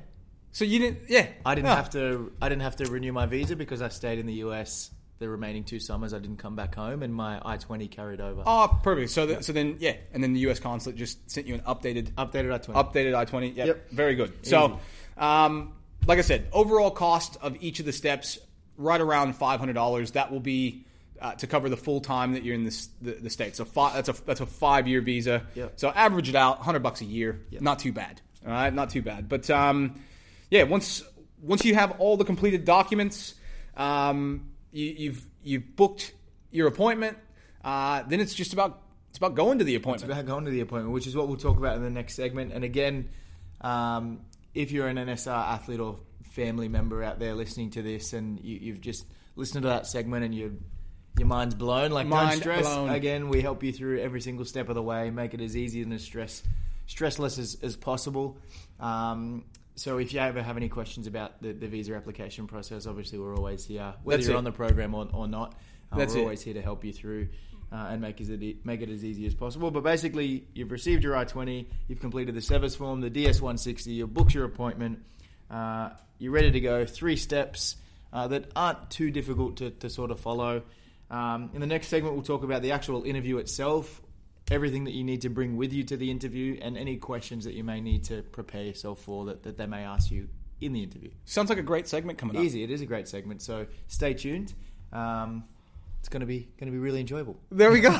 So 0.51 0.65
you 0.65 0.79
didn't, 0.79 0.99
yeah, 1.09 1.27
I 1.45 1.55
didn't 1.55 1.69
Oh. 1.69 1.75
have 1.75 1.89
to. 1.91 2.31
I 2.41 2.49
didn't 2.49 2.63
have 2.63 2.75
to 2.77 2.89
renew 2.89 3.13
my 3.13 3.25
visa 3.25 3.55
because 3.55 3.81
I 3.81 3.89
stayed 3.89 4.19
in 4.19 4.25
the 4.25 4.33
US 4.45 4.91
the 5.19 5.27
remaining 5.29 5.63
two 5.65 5.79
summers. 5.79 6.13
I 6.13 6.19
didn't 6.19 6.38
come 6.38 6.55
back 6.55 6.73
home, 6.75 7.03
and 7.03 7.13
my 7.13 7.41
I 7.43 7.57
twenty 7.57 7.88
carried 7.88 8.21
over. 8.21 8.41
Oh, 8.45 8.79
perfect. 8.83 9.12
So, 9.12 9.27
th- 9.27 9.43
so 9.43 9.51
then, 9.53 9.75
yeah, 9.79 9.95
and 10.13 10.23
then 10.23 10.33
the 10.33 10.39
U.S. 10.41 10.59
consulate 10.59 10.95
just 10.95 11.29
sent 11.29 11.45
you 11.45 11.53
an 11.55 11.59
updated 11.62 12.12
Updated 12.13 12.53
I 12.53 12.57
twenty. 12.57 12.79
updated 12.81 13.15
I 13.15 13.25
twenty. 13.25 13.49
Yep. 13.49 13.67
Yep. 13.67 13.89
Very 13.91 14.15
good. 14.15 14.45
So, 14.45 14.79
um, 15.17 15.73
like 16.07 16.17
I 16.19 16.21
said, 16.21 16.47
overall 16.53 16.89
cost 16.91 17.38
of 17.41 17.57
each 17.62 17.79
of 17.79 17.85
the 17.85 17.91
steps 17.93 18.39
right 18.77 18.99
around 19.01 19.35
five 19.35 19.59
hundred 19.59 19.73
dollars. 19.73 20.12
That 20.12 20.31
will 20.31 20.39
be 20.39 20.85
uh, 21.21 21.33
to 21.35 21.47
cover 21.47 21.67
the 21.69 21.77
full 21.77 21.99
time 21.99 22.33
that 22.33 22.43
you're 22.43 22.55
in 22.55 22.63
this, 22.63 22.88
the 23.01 23.12
the 23.12 23.29
state. 23.29 23.55
So 23.57 23.65
fi- 23.65 23.93
that's 23.93 24.07
a 24.09 24.13
that's 24.25 24.39
a 24.41 24.45
five 24.45 24.88
year 24.88 25.01
visa. 25.01 25.45
Yep. 25.53 25.73
So 25.75 25.89
average 25.89 26.29
it 26.29 26.35
out, 26.35 26.59
hundred 26.59 26.79
bucks 26.81 27.01
a 27.01 27.05
year. 27.05 27.41
Not 27.59 27.79
too 27.79 27.91
bad. 27.91 28.21
All 28.45 28.53
right, 28.53 28.73
not 28.73 28.89
too 28.89 29.01
bad. 29.01 29.27
But 29.27 29.49
um, 29.49 30.01
yeah, 30.49 30.63
once 30.63 31.03
once 31.41 31.63
you 31.65 31.75
have 31.75 31.99
all 31.99 32.17
the 32.17 32.25
completed 32.25 32.65
documents, 32.65 33.35
um, 33.77 34.49
you, 34.71 34.85
you've 34.85 35.25
you've 35.43 35.75
booked 35.75 36.13
your 36.51 36.67
appointment. 36.67 37.17
Uh, 37.63 38.03
then 38.03 38.19
it's 38.19 38.33
just 38.33 38.53
about 38.53 38.81
it's 39.09 39.17
about 39.17 39.35
going 39.35 39.59
to 39.59 39.63
the 39.63 39.75
appointment. 39.75 40.09
It's 40.09 40.19
about 40.19 40.25
going 40.25 40.45
to 40.45 40.51
the 40.51 40.62
appointment, 40.62 40.93
which 40.93 41.07
is 41.07 41.15
what 41.15 41.27
we'll 41.27 41.38
talk 41.38 41.57
about 41.57 41.75
in 41.75 41.83
the 41.83 41.89
next 41.89 42.15
segment. 42.15 42.53
And 42.53 42.63
again, 42.63 43.09
um, 43.62 44.21
if 44.53 44.71
you're 44.71 44.88
an 44.88 44.97
NSR 44.97 45.31
athlete 45.31 45.79
or 45.79 45.99
family 46.31 46.67
member 46.67 47.03
out 47.03 47.19
there 47.19 47.33
listening 47.33 47.71
to 47.71 47.81
this, 47.81 48.13
and 48.13 48.39
you, 48.41 48.57
you've 48.62 48.81
just 48.81 49.05
listened 49.35 49.63
to 49.63 49.69
that 49.69 49.88
segment 49.88 50.25
and 50.25 50.35
you 50.35 50.59
your 51.17 51.27
mind's 51.27 51.55
blown, 51.55 51.91
like 51.91 52.07
Mind 52.07 52.31
don't 52.31 52.39
stress. 52.39 52.62
blown. 52.62 52.89
Again, 52.89 53.29
we 53.29 53.41
help 53.41 53.63
you 53.63 53.73
through 53.73 53.99
every 53.99 54.21
single 54.21 54.45
step 54.45 54.69
of 54.69 54.75
the 54.75 54.81
way, 54.81 55.09
make 55.09 55.33
it 55.33 55.41
as 55.41 55.57
easy 55.57 55.81
and 55.81 55.93
as 55.93 56.03
stress 56.03 56.43
stressless 56.88 57.38
as, 57.38 57.57
as 57.62 57.75
possible. 57.75 58.38
Um, 58.79 59.45
so 59.79 59.97
if 59.97 60.13
you 60.13 60.19
ever 60.19 60.43
have 60.43 60.57
any 60.57 60.67
questions 60.67 61.07
about 61.07 61.41
the, 61.41 61.53
the 61.53 61.67
visa 61.67 61.95
application 61.95 62.47
process, 62.47 62.85
obviously 62.85 63.17
we're 63.17 63.35
always 63.35 63.65
here, 63.65 63.93
whether 64.03 64.17
That's 64.17 64.27
you're 64.27 64.35
it. 64.35 64.39
on 64.39 64.43
the 64.43 64.51
program 64.51 64.93
or, 64.93 65.07
or 65.13 65.27
not. 65.27 65.55
Uh, 65.91 65.97
That's 65.97 66.13
we're 66.13 66.19
it. 66.19 66.23
always 66.23 66.41
here 66.41 66.53
to 66.53 66.61
help 66.61 66.83
you 66.83 66.91
through 66.91 67.29
uh, 67.71 67.87
and 67.89 68.01
make 68.01 68.19
it 68.19 68.65
make 68.65 68.81
it 68.81 68.89
as 68.89 69.05
easy 69.05 69.25
as 69.25 69.33
possible. 69.33 69.71
But 69.71 69.83
basically, 69.83 70.45
you've 70.53 70.71
received 70.71 71.03
your 71.03 71.15
I 71.15 71.23
twenty, 71.23 71.69
you've 71.87 72.01
completed 72.01 72.35
the 72.35 72.41
SEVIS 72.41 72.75
form, 72.75 72.99
the 73.01 73.09
DS 73.09 73.41
one 73.41 73.57
sixty, 73.57 73.93
you've 73.93 74.13
booked 74.13 74.33
your 74.33 74.45
appointment, 74.45 74.99
uh, 75.49 75.91
you're 76.17 76.33
ready 76.33 76.51
to 76.51 76.59
go. 76.59 76.85
Three 76.85 77.15
steps 77.15 77.77
uh, 78.11 78.27
that 78.27 78.51
aren't 78.55 78.89
too 78.89 79.11
difficult 79.11 79.57
to, 79.57 79.71
to 79.71 79.89
sort 79.89 80.11
of 80.11 80.19
follow. 80.19 80.63
Um, 81.09 81.51
in 81.53 81.61
the 81.61 81.67
next 81.67 81.87
segment, 81.87 82.15
we'll 82.15 82.23
talk 82.23 82.43
about 82.43 82.61
the 82.61 82.73
actual 82.73 83.03
interview 83.03 83.37
itself. 83.37 84.01
Everything 84.51 84.85
that 84.85 84.93
you 84.93 85.03
need 85.03 85.21
to 85.21 85.29
bring 85.29 85.57
with 85.57 85.73
you 85.73 85.83
to 85.85 85.97
the 85.97 86.09
interview 86.09 86.57
and 86.62 86.77
any 86.77 86.97
questions 86.97 87.45
that 87.45 87.53
you 87.53 87.63
may 87.63 87.81
need 87.81 88.03
to 88.05 88.21
prepare 88.21 88.63
yourself 88.63 88.99
for 88.99 89.25
that, 89.25 89.43
that 89.43 89.57
they 89.57 89.65
may 89.65 89.83
ask 89.83 90.12
you 90.12 90.27
in 90.62 90.73
the 90.73 90.83
interview. 90.83 91.12
Sounds 91.25 91.49
like 91.49 91.59
a 91.59 91.63
great 91.63 91.88
segment 91.88 92.17
coming 92.17 92.35
up. 92.35 92.43
Easy, 92.43 92.63
it 92.63 92.71
is 92.71 92.81
a 92.81 92.85
great 92.85 93.07
segment, 93.07 93.41
so 93.41 93.67
stay 93.88 94.13
tuned. 94.13 94.53
Um, 94.91 95.43
it's 95.99 96.09
going 96.09 96.21
to 96.21 96.25
be 96.25 96.49
going 96.59 96.67
to 96.67 96.71
be 96.71 96.77
really 96.77 97.01
enjoyable. 97.01 97.38
There 97.51 97.71
we 97.71 97.81
go. 97.81 97.89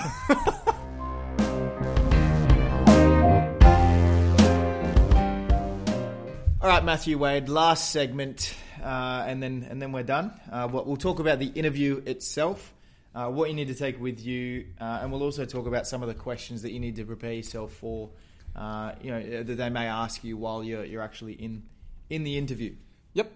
All 6.62 6.68
right, 6.68 6.84
Matthew 6.84 7.18
Wade. 7.18 7.48
Last 7.48 7.90
segment, 7.90 8.54
uh, 8.84 9.24
and 9.28 9.42
then 9.42 9.66
and 9.70 9.82
then 9.82 9.92
we're 9.92 10.04
done. 10.04 10.34
Uh, 10.52 10.68
what 10.68 10.88
we'll 10.88 10.98
talk 10.98 11.20
about 11.20 11.40
the 11.40 11.48
interview 11.48 12.02
itself, 12.06 12.74
uh, 13.16 13.28
what 13.30 13.50
you 13.50 13.56
need 13.56 13.68
to 13.70 13.76
take 13.76 14.00
with 14.00 14.20
you, 14.20 14.68
uh, 14.80 15.00
and 15.02 15.12
we'll 15.12 15.24
also 15.24 15.46
talk 15.46 15.66
about 15.68 15.88
some 15.88 16.02
of 16.02 16.08
the 16.08 16.14
questions 16.16 16.62
that 16.62 16.72
you 16.72 16.80
need 16.80 16.96
to 16.98 17.06
prepare 17.06 17.34
yourself 17.34 17.74
for. 17.74 18.10
Uh, 18.56 18.94
you 19.02 19.12
know 19.12 19.44
that 19.44 19.56
they 19.56 19.70
may 19.70 19.86
ask 19.88 20.24
you 20.24 20.36
while 20.38 20.64
you're 20.64 20.84
you're 20.84 21.02
actually 21.02 21.34
in 21.34 21.64
in 22.10 22.24
the 22.24 22.38
interview. 22.38 22.76
yep. 23.14 23.32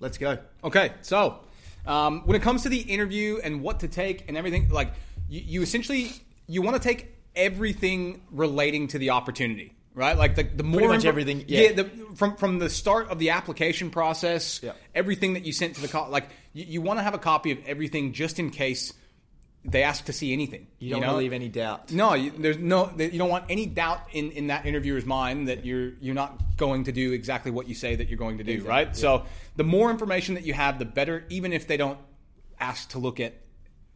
Let's 0.00 0.18
go. 0.18 0.38
Okay, 0.62 0.92
so 1.02 1.40
um, 1.86 2.22
when 2.24 2.36
it 2.36 2.42
comes 2.42 2.62
to 2.62 2.68
the 2.68 2.80
interview 2.80 3.38
and 3.42 3.62
what 3.62 3.80
to 3.80 3.88
take 3.88 4.24
and 4.28 4.36
everything, 4.36 4.68
like 4.68 4.92
you, 5.28 5.40
you 5.44 5.62
essentially 5.62 6.10
you 6.46 6.62
want 6.62 6.76
to 6.80 6.82
take 6.88 7.14
everything 7.34 8.22
relating 8.30 8.88
to 8.88 8.98
the 8.98 9.10
opportunity, 9.10 9.72
right? 9.94 10.16
Like 10.16 10.34
the, 10.36 10.42
the 10.44 10.62
more 10.62 10.88
much 10.88 10.96
info- 10.96 11.08
everything, 11.08 11.44
yeah. 11.48 11.72
the, 11.72 11.84
from 12.16 12.36
from 12.36 12.58
the 12.58 12.68
start 12.70 13.08
of 13.08 13.18
the 13.18 13.30
application 13.30 13.90
process, 13.90 14.60
Yeah. 14.62 14.72
everything 14.94 15.34
that 15.34 15.44
you 15.44 15.52
sent 15.52 15.74
to 15.76 15.80
the 15.80 15.88
co- 15.88 16.08
like 16.10 16.28
you, 16.52 16.64
you 16.68 16.80
want 16.80 16.98
to 16.98 17.02
have 17.02 17.14
a 17.14 17.18
copy 17.18 17.50
of 17.50 17.58
everything 17.66 18.12
just 18.12 18.38
in 18.38 18.50
case 18.50 18.92
they 19.64 19.82
ask 19.82 20.04
to 20.06 20.12
see 20.12 20.32
anything. 20.32 20.66
You 20.78 20.90
don't 20.90 21.00
know? 21.00 21.06
want 21.08 21.16
to 21.16 21.18
leave 21.20 21.32
any 21.32 21.48
doubt. 21.48 21.90
No, 21.90 22.14
you, 22.14 22.32
there's 22.36 22.58
no. 22.58 22.92
You 22.98 23.18
don't 23.18 23.30
want 23.30 23.46
any 23.48 23.66
doubt 23.66 24.00
in, 24.12 24.30
in 24.32 24.48
that 24.48 24.66
interviewer's 24.66 25.06
mind 25.06 25.48
that 25.48 25.64
you're 25.64 25.92
you're 26.00 26.14
not 26.14 26.56
going 26.56 26.84
to 26.84 26.92
do 26.92 27.12
exactly 27.12 27.50
what 27.50 27.66
you 27.68 27.74
say 27.74 27.96
that 27.96 28.08
you're 28.08 28.18
going 28.18 28.38
to 28.38 28.44
do, 28.44 28.52
Exactly, 28.52 28.70
right? 28.70 28.86
yeah. 28.88 28.92
So 28.92 29.24
the 29.56 29.64
more 29.64 29.90
information 29.90 30.34
that 30.34 30.44
you 30.44 30.52
have, 30.52 30.78
the 30.78 30.84
better. 30.84 31.24
Even 31.30 31.52
if 31.52 31.66
they 31.66 31.76
don't 31.76 31.98
ask 32.60 32.90
to 32.90 32.98
look 32.98 33.20
at, 33.20 33.34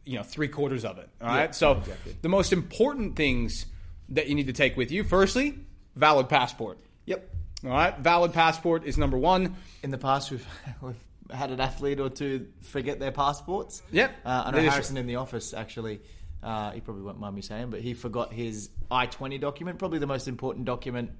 you 0.05 0.15
know, 0.17 0.23
three 0.23 0.47
quarters 0.47 0.83
of 0.85 0.97
it. 0.97 1.09
All 1.21 1.27
right. 1.27 1.45
Yeah, 1.45 1.51
so 1.51 1.71
exactly. 1.73 2.17
the 2.21 2.29
most 2.29 2.51
important 2.51 3.15
things 3.15 3.65
that 4.09 4.27
you 4.27 4.35
need 4.35 4.47
to 4.47 4.53
take 4.53 4.75
with 4.75 4.91
you. 4.91 5.03
Firstly, 5.03 5.59
valid 5.95 6.29
passport. 6.29 6.79
Yep. 7.05 7.29
All 7.65 7.71
right, 7.71 7.97
valid 7.99 8.33
passport 8.33 8.85
is 8.85 8.97
number 8.97 9.17
one. 9.17 9.55
In 9.83 9.91
the 9.91 9.97
past, 9.97 10.31
we've 10.31 10.47
we've 10.81 10.95
had 11.31 11.51
an 11.51 11.59
athlete 11.59 11.99
or 11.99 12.09
two 12.09 12.47
forget 12.61 12.99
their 12.99 13.11
passports. 13.11 13.81
Yep. 13.91 14.11
Uh, 14.25 14.43
I 14.47 14.51
know 14.51 14.57
is- 14.59 14.71
Harrison 14.71 14.97
in 14.97 15.07
the 15.07 15.15
office 15.17 15.53
actually. 15.53 16.01
Uh, 16.41 16.71
he 16.71 16.79
probably 16.79 17.03
won't 17.03 17.19
mind 17.19 17.35
me 17.35 17.41
saying, 17.41 17.69
but 17.69 17.81
he 17.81 17.93
forgot 17.93 18.31
his 18.31 18.69
I 18.89 19.05
twenty 19.07 19.37
document, 19.37 19.77
probably 19.77 19.99
the 19.99 20.07
most 20.07 20.27
important 20.27 20.65
document 20.65 21.11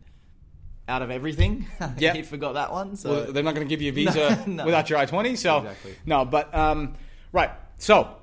out 0.87 1.01
of 1.01 1.11
everything. 1.11 1.67
Yep. 1.97 2.15
he 2.15 2.21
forgot 2.23 2.53
that 2.53 2.71
one. 2.71 2.95
So 2.95 3.09
Well, 3.25 3.31
they're 3.33 3.43
not 3.43 3.53
going 3.53 3.67
to 3.67 3.69
give 3.69 3.81
you 3.81 3.89
a 3.89 3.93
visa 4.05 4.43
No, 4.47 4.53
no. 4.63 4.65
without 4.65 4.89
your 4.89 4.97
I 4.99 5.05
twenty. 5.05 5.35
So 5.35 5.59
Exactly. 5.59 5.95
no, 6.05 6.23
but 6.25 6.53
um, 6.55 6.95
right. 7.33 7.51
So 7.77 8.15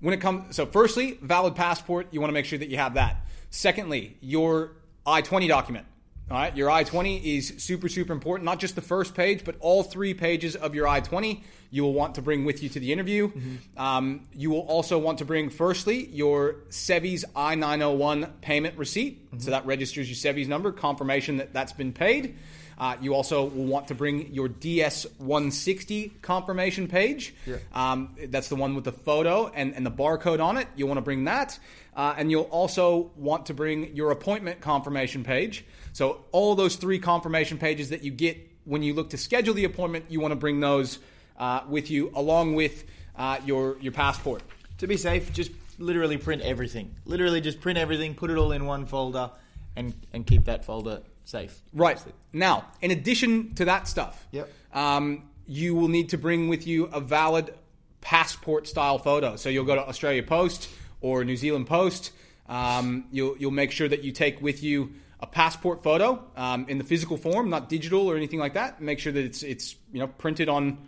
when 0.00 0.14
it 0.14 0.20
comes, 0.20 0.54
so 0.54 0.66
firstly, 0.66 1.18
valid 1.20 1.54
passport. 1.56 2.08
You 2.12 2.20
want 2.20 2.28
to 2.30 2.34
make 2.34 2.44
sure 2.46 2.58
that 2.58 2.68
you 2.68 2.76
have 2.76 2.94
that. 2.94 3.24
Secondly, 3.50 4.16
your 4.20 4.72
I 5.04 5.20
twenty 5.20 5.48
document. 5.48 5.86
All 6.30 6.38
right, 6.38 6.56
your 6.56 6.70
I 6.70 6.84
twenty 6.84 7.36
is 7.36 7.54
super 7.58 7.86
super 7.88 8.12
important. 8.12 8.46
Not 8.46 8.58
just 8.58 8.74
the 8.74 8.80
first 8.80 9.14
page, 9.14 9.44
but 9.44 9.56
all 9.60 9.82
three 9.82 10.14
pages 10.14 10.56
of 10.56 10.74
your 10.74 10.88
I 10.88 11.00
twenty. 11.00 11.44
You 11.70 11.82
will 11.82 11.92
want 11.92 12.14
to 12.14 12.22
bring 12.22 12.46
with 12.46 12.62
you 12.62 12.70
to 12.70 12.80
the 12.80 12.92
interview. 12.92 13.30
Um, 13.76 14.22
you 14.32 14.48
will 14.50 14.60
also 14.60 14.96
want 14.98 15.18
to 15.18 15.24
bring, 15.24 15.50
firstly, 15.50 16.06
your 16.06 16.54
SEVIS 16.70 17.24
I 17.36 17.56
nine 17.56 17.80
hundred 17.80 17.96
one 17.98 18.26
payment 18.40 18.78
receipt. 18.78 19.20
So 19.38 19.50
that 19.50 19.66
registers 19.66 20.08
your 20.08 20.16
SEVIS 20.34 20.48
number, 20.48 20.72
confirmation 20.72 21.36
that 21.38 21.52
that's 21.52 21.72
been 21.74 21.92
paid. 21.92 22.36
Uh, 22.78 22.96
you 23.00 23.14
also 23.14 23.44
will 23.44 23.66
want 23.66 23.88
to 23.88 23.94
bring 23.94 24.34
your 24.34 24.48
DS 24.48 25.06
160 25.18 26.12
confirmation 26.22 26.88
page. 26.88 27.34
Yeah. 27.46 27.58
Um, 27.72 28.16
that's 28.28 28.48
the 28.48 28.56
one 28.56 28.74
with 28.74 28.84
the 28.84 28.92
photo 28.92 29.46
and, 29.48 29.74
and 29.74 29.86
the 29.86 29.92
barcode 29.92 30.42
on 30.42 30.56
it. 30.56 30.66
You'll 30.74 30.88
want 30.88 30.98
to 30.98 31.02
bring 31.02 31.24
that. 31.24 31.56
Uh, 31.96 32.14
and 32.16 32.30
you'll 32.30 32.42
also 32.44 33.10
want 33.16 33.46
to 33.46 33.54
bring 33.54 33.94
your 33.94 34.10
appointment 34.10 34.60
confirmation 34.60 35.22
page. 35.22 35.64
So, 35.92 36.24
all 36.32 36.54
those 36.56 36.76
three 36.76 36.98
confirmation 36.98 37.56
pages 37.58 37.90
that 37.90 38.02
you 38.02 38.10
get 38.10 38.36
when 38.64 38.82
you 38.82 38.94
look 38.94 39.10
to 39.10 39.16
schedule 39.18 39.54
the 39.54 39.64
appointment, 39.64 40.06
you 40.08 40.20
want 40.20 40.32
to 40.32 40.36
bring 40.36 40.58
those 40.60 40.98
uh, 41.38 41.60
with 41.68 41.90
you 41.90 42.10
along 42.14 42.54
with 42.54 42.84
uh, 43.16 43.38
your, 43.44 43.76
your 43.80 43.92
passport. 43.92 44.42
to 44.78 44.86
be 44.88 44.96
safe, 44.96 45.32
just 45.32 45.52
literally 45.78 46.16
print 46.16 46.42
everything. 46.42 46.94
Literally, 47.04 47.40
just 47.40 47.60
print 47.60 47.78
everything, 47.78 48.14
put 48.14 48.30
it 48.30 48.38
all 48.38 48.52
in 48.52 48.64
one 48.66 48.86
folder, 48.86 49.30
and 49.76 49.94
and 50.12 50.26
keep 50.26 50.44
that 50.46 50.64
folder 50.64 51.02
safe. 51.24 51.60
Right. 51.72 52.00
Now, 52.32 52.64
in 52.82 52.90
addition 52.90 53.54
to 53.54 53.64
that 53.66 53.86
stuff, 53.88 54.26
Yep. 54.32 54.50
um, 54.72 55.28
you 55.46 55.74
will 55.74 55.88
need 55.88 56.08
to 56.10 56.18
bring 56.18 56.48
with 56.48 56.66
you 56.66 56.86
a 56.86 57.00
valid 57.00 57.54
passport 58.00 58.66
style 58.68 58.98
photo. 58.98 59.36
So 59.36 59.48
you'll 59.48 59.64
go 59.64 59.74
to 59.74 59.86
Australia 59.88 60.22
Post 60.22 60.68
or 61.04 61.24
New 61.24 61.36
Zealand 61.36 61.66
Post. 61.66 62.12
Um, 62.48 63.04
you'll, 63.12 63.36
you'll 63.38 63.50
make 63.50 63.70
sure 63.70 63.88
that 63.88 64.02
you 64.02 64.12
take 64.12 64.40
with 64.40 64.62
you 64.62 64.94
a 65.20 65.26
passport 65.26 65.82
photo 65.82 66.24
um, 66.36 66.66
in 66.68 66.78
the 66.78 66.84
physical 66.84 67.16
form, 67.16 67.50
not 67.50 67.68
digital 67.68 68.10
or 68.10 68.16
anything 68.16 68.38
like 68.38 68.54
that. 68.54 68.80
Make 68.80 68.98
sure 68.98 69.12
that 69.12 69.24
it's, 69.24 69.42
it's 69.42 69.76
you 69.92 70.00
know, 70.00 70.06
printed 70.06 70.48
on 70.48 70.78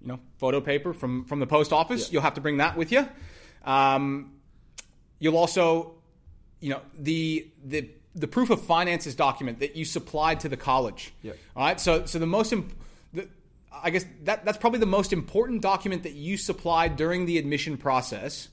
you 0.00 0.08
know, 0.08 0.20
photo 0.38 0.60
paper 0.60 0.92
from, 0.92 1.24
from 1.24 1.40
the 1.40 1.46
post 1.46 1.72
office. 1.72 2.12
You'll 2.12 2.22
have 2.22 2.34
to 2.34 2.40
bring 2.40 2.58
that 2.58 2.76
with 2.76 2.92
you. 2.92 3.08
Um, 3.64 4.32
you'll 5.18 5.36
also 5.36 5.94
you 6.60 6.70
know 6.70 6.80
the 6.98 7.48
the 7.64 7.90
the 8.14 8.28
proof 8.28 8.50
of 8.50 8.62
finances 8.62 9.14
document 9.14 9.60
that 9.60 9.76
you 9.76 9.84
supplied 9.84 10.40
to 10.40 10.48
the 10.48 10.56
college. 10.56 11.12
Yeah. 11.22 11.32
All 11.54 11.64
right. 11.64 11.80
So 11.80 12.06
so 12.06 12.18
the 12.18 12.26
most 12.26 12.52
imp- 12.52 12.72
the, 13.12 13.28
I 13.72 13.90
guess 13.90 14.04
that 14.24 14.44
that's 14.44 14.58
probably 14.58 14.80
the 14.80 14.86
most 14.86 15.12
important 15.12 15.62
document 15.62 16.04
that 16.04 16.14
you 16.14 16.36
supplied 16.36 16.96
during 16.96 17.26
the 17.26 17.38
admission 17.38 17.76
process 17.76 18.48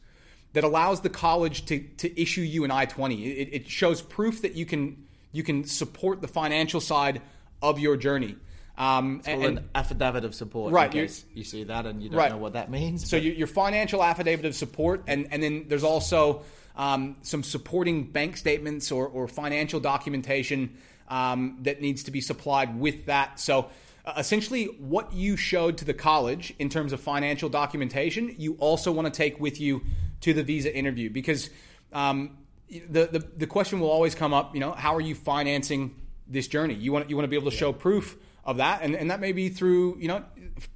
that 0.54 0.64
allows 0.64 1.02
the 1.02 1.10
college 1.10 1.66
to 1.66 1.80
to 1.98 2.22
issue 2.22 2.42
you 2.42 2.64
an 2.64 2.72
I 2.72 2.86
twenty. 2.86 3.26
It, 3.26 3.50
it 3.52 3.70
shows 3.70 4.02
proof 4.02 4.42
that 4.44 4.56
you 4.56 4.66
can 4.66 5.04
you 5.32 5.44
can 5.44 5.66
support 5.66 6.22
the 6.22 6.28
financial 6.28 6.80
side 6.80 7.22
of 7.62 7.80
your 7.80 7.98
journey. 7.98 8.36
Um, 8.76 9.22
Well, 9.28 9.46
an 9.46 9.70
affidavit 9.76 10.26
of 10.26 10.34
support. 10.34 10.74
Right, 10.74 10.92
In 10.92 10.98
you- 10.98 11.04
case 11.06 11.26
you 11.36 11.44
see 11.44 11.64
that 11.66 11.86
and 11.86 12.02
you 12.02 12.10
don't 12.10 12.18
Right. 12.18 12.32
know 12.32 12.38
what 12.38 12.54
that 12.54 12.72
means. 12.72 13.08
So 13.08 13.18
but- 13.18 13.24
your 13.24 13.48
financial 13.48 14.04
affidavit 14.04 14.46
of 14.46 14.56
support, 14.56 15.04
and, 15.08 15.28
and 15.32 15.44
then 15.44 15.66
there's 15.68 15.84
also 15.84 16.42
um, 16.76 17.18
some 17.22 17.44
supporting 17.44 18.06
bank 18.06 18.36
statements 18.36 18.92
or, 18.92 19.08
or 19.08 19.28
financial 19.28 19.80
documentation 19.80 20.76
um, 21.08 21.60
that 21.62 21.82
needs 21.82 22.04
to 22.04 22.12
be 22.12 22.20
supplied 22.20 22.80
with 22.80 23.06
that. 23.06 23.40
So 23.40 23.70
uh, 24.06 24.14
essentially, 24.18 24.66
what 24.80 25.14
you 25.14 25.38
showed 25.38 25.78
to 25.78 25.86
the 25.86 25.94
college 25.94 26.52
in 26.58 26.70
terms 26.70 26.94
of 26.94 27.00
financial 27.00 27.50
documentation, 27.50 28.36
you 28.40 28.56
also 28.60 28.92
want 28.92 29.06
to 29.06 29.16
take 29.16 29.40
with 29.40 29.62
you 29.62 29.82
to 30.24 30.34
the 30.34 30.44
visa 30.44 30.76
interview 30.76 31.10
because 31.10 31.50
um, 31.94 32.38
the, 32.70 33.08
the 33.08 33.28
the 33.38 33.48
question 33.48 33.80
will 33.80 33.90
always 33.92 34.16
come 34.16 34.34
up. 34.34 34.54
You 34.54 34.60
know, 34.62 34.72
how 34.72 34.96
are 34.96 35.02
you 35.02 35.16
financing 35.16 35.96
this 36.28 36.48
journey? 36.48 36.74
You 36.74 36.92
want 36.92 37.10
you 37.10 37.16
want 37.16 37.26
to 37.26 37.30
be 37.30 37.36
able 37.36 37.52
to 37.52 37.58
show 37.58 37.72
proof 37.72 38.18
of 38.46 38.58
that, 38.58 38.82
and, 38.82 38.96
and 38.96 39.12
that 39.12 39.20
may 39.20 39.32
be 39.32 39.50
through 39.50 39.98
you 40.00 40.08
know 40.08 40.24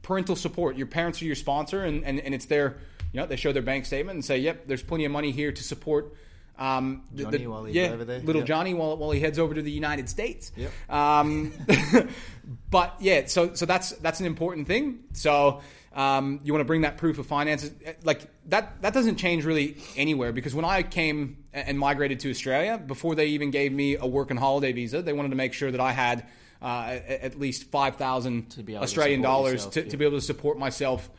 parental 0.02 0.36
support. 0.36 0.78
Your 0.78 0.88
parents 0.88 1.22
are 1.22 1.26
your 1.26 1.36
sponsor, 1.36 1.84
and, 1.84 2.04
and, 2.06 2.20
and 2.20 2.34
it's 2.36 2.46
their 2.46 2.78
you 3.12 3.20
know 3.20 3.26
they 3.26 3.36
show 3.36 3.52
their 3.52 3.62
bank 3.64 3.86
statement 3.86 4.16
and 4.16 4.24
say, 4.24 4.38
yep, 4.38 4.68
there's 4.68 4.84
plenty 4.84 5.06
of 5.06 5.12
money 5.12 5.32
here 5.32 5.52
to 5.52 5.64
support. 5.64 6.14
Um, 6.60 7.04
the- 7.14 7.24
Johnny 7.24 7.38
the- 7.38 7.72
yeah, 7.72 7.92
little 7.94 8.42
Yep. 8.42 8.46
Johnny 8.48 8.74
while, 8.74 8.98
while 8.98 9.12
he 9.12 9.20
heads 9.20 9.38
over 9.38 9.54
to 9.54 9.62
the 9.62 9.72
United 9.72 10.10
States. 10.10 10.52
Yep. 10.56 10.72
Um, 10.90 11.52
but 12.70 12.96
yeah, 13.00 13.28
so 13.28 13.54
so 13.54 13.66
that's 13.66 13.92
that's 13.92 14.20
an 14.20 14.26
important 14.26 14.68
thing. 14.68 15.00
So 15.14 15.62
um, 15.98 16.40
you 16.44 16.54
want 16.54 16.62
to 16.62 16.66
bring 16.66 16.82
that 16.82 16.98
proof 16.98 17.18
of 17.20 17.26
finances, 17.26 17.72
like 18.04 18.22
that. 18.50 18.82
That 18.84 18.94
doesn't 18.94 19.18
change 19.18 19.44
really 19.44 19.76
anywhere 19.98 20.32
because 20.32 20.54
when 20.56 20.64
I 20.64 20.84
came 20.84 21.44
and 21.52 21.78
migrated 21.78 22.20
to 22.22 22.30
Australia, 22.30 22.78
before 22.78 23.16
they 23.16 23.28
even 23.30 23.50
gave 23.52 23.74
me 23.74 23.98
a 23.98 24.06
work 24.06 24.30
and 24.30 24.40
holiday 24.40 24.72
visa, 24.72 25.02
they 25.02 25.12
wanted 25.14 25.30
to 25.30 25.36
make 25.36 25.54
sure 25.54 25.72
that 25.72 25.82
I 25.82 25.92
had 25.92 26.26
uh, 26.62 27.00
at 27.10 27.40
least 27.40 27.72
five 27.72 27.96
thousand 27.98 28.56
Australian 28.76 29.22
dollars 29.22 29.54
yourself, 29.54 29.74
to, 29.74 29.84
yeah. 29.84 29.90
to 29.90 29.98
be 29.98 30.06
able 30.06 30.18
to 30.20 30.26
support 30.26 30.58
myself. 30.60 31.10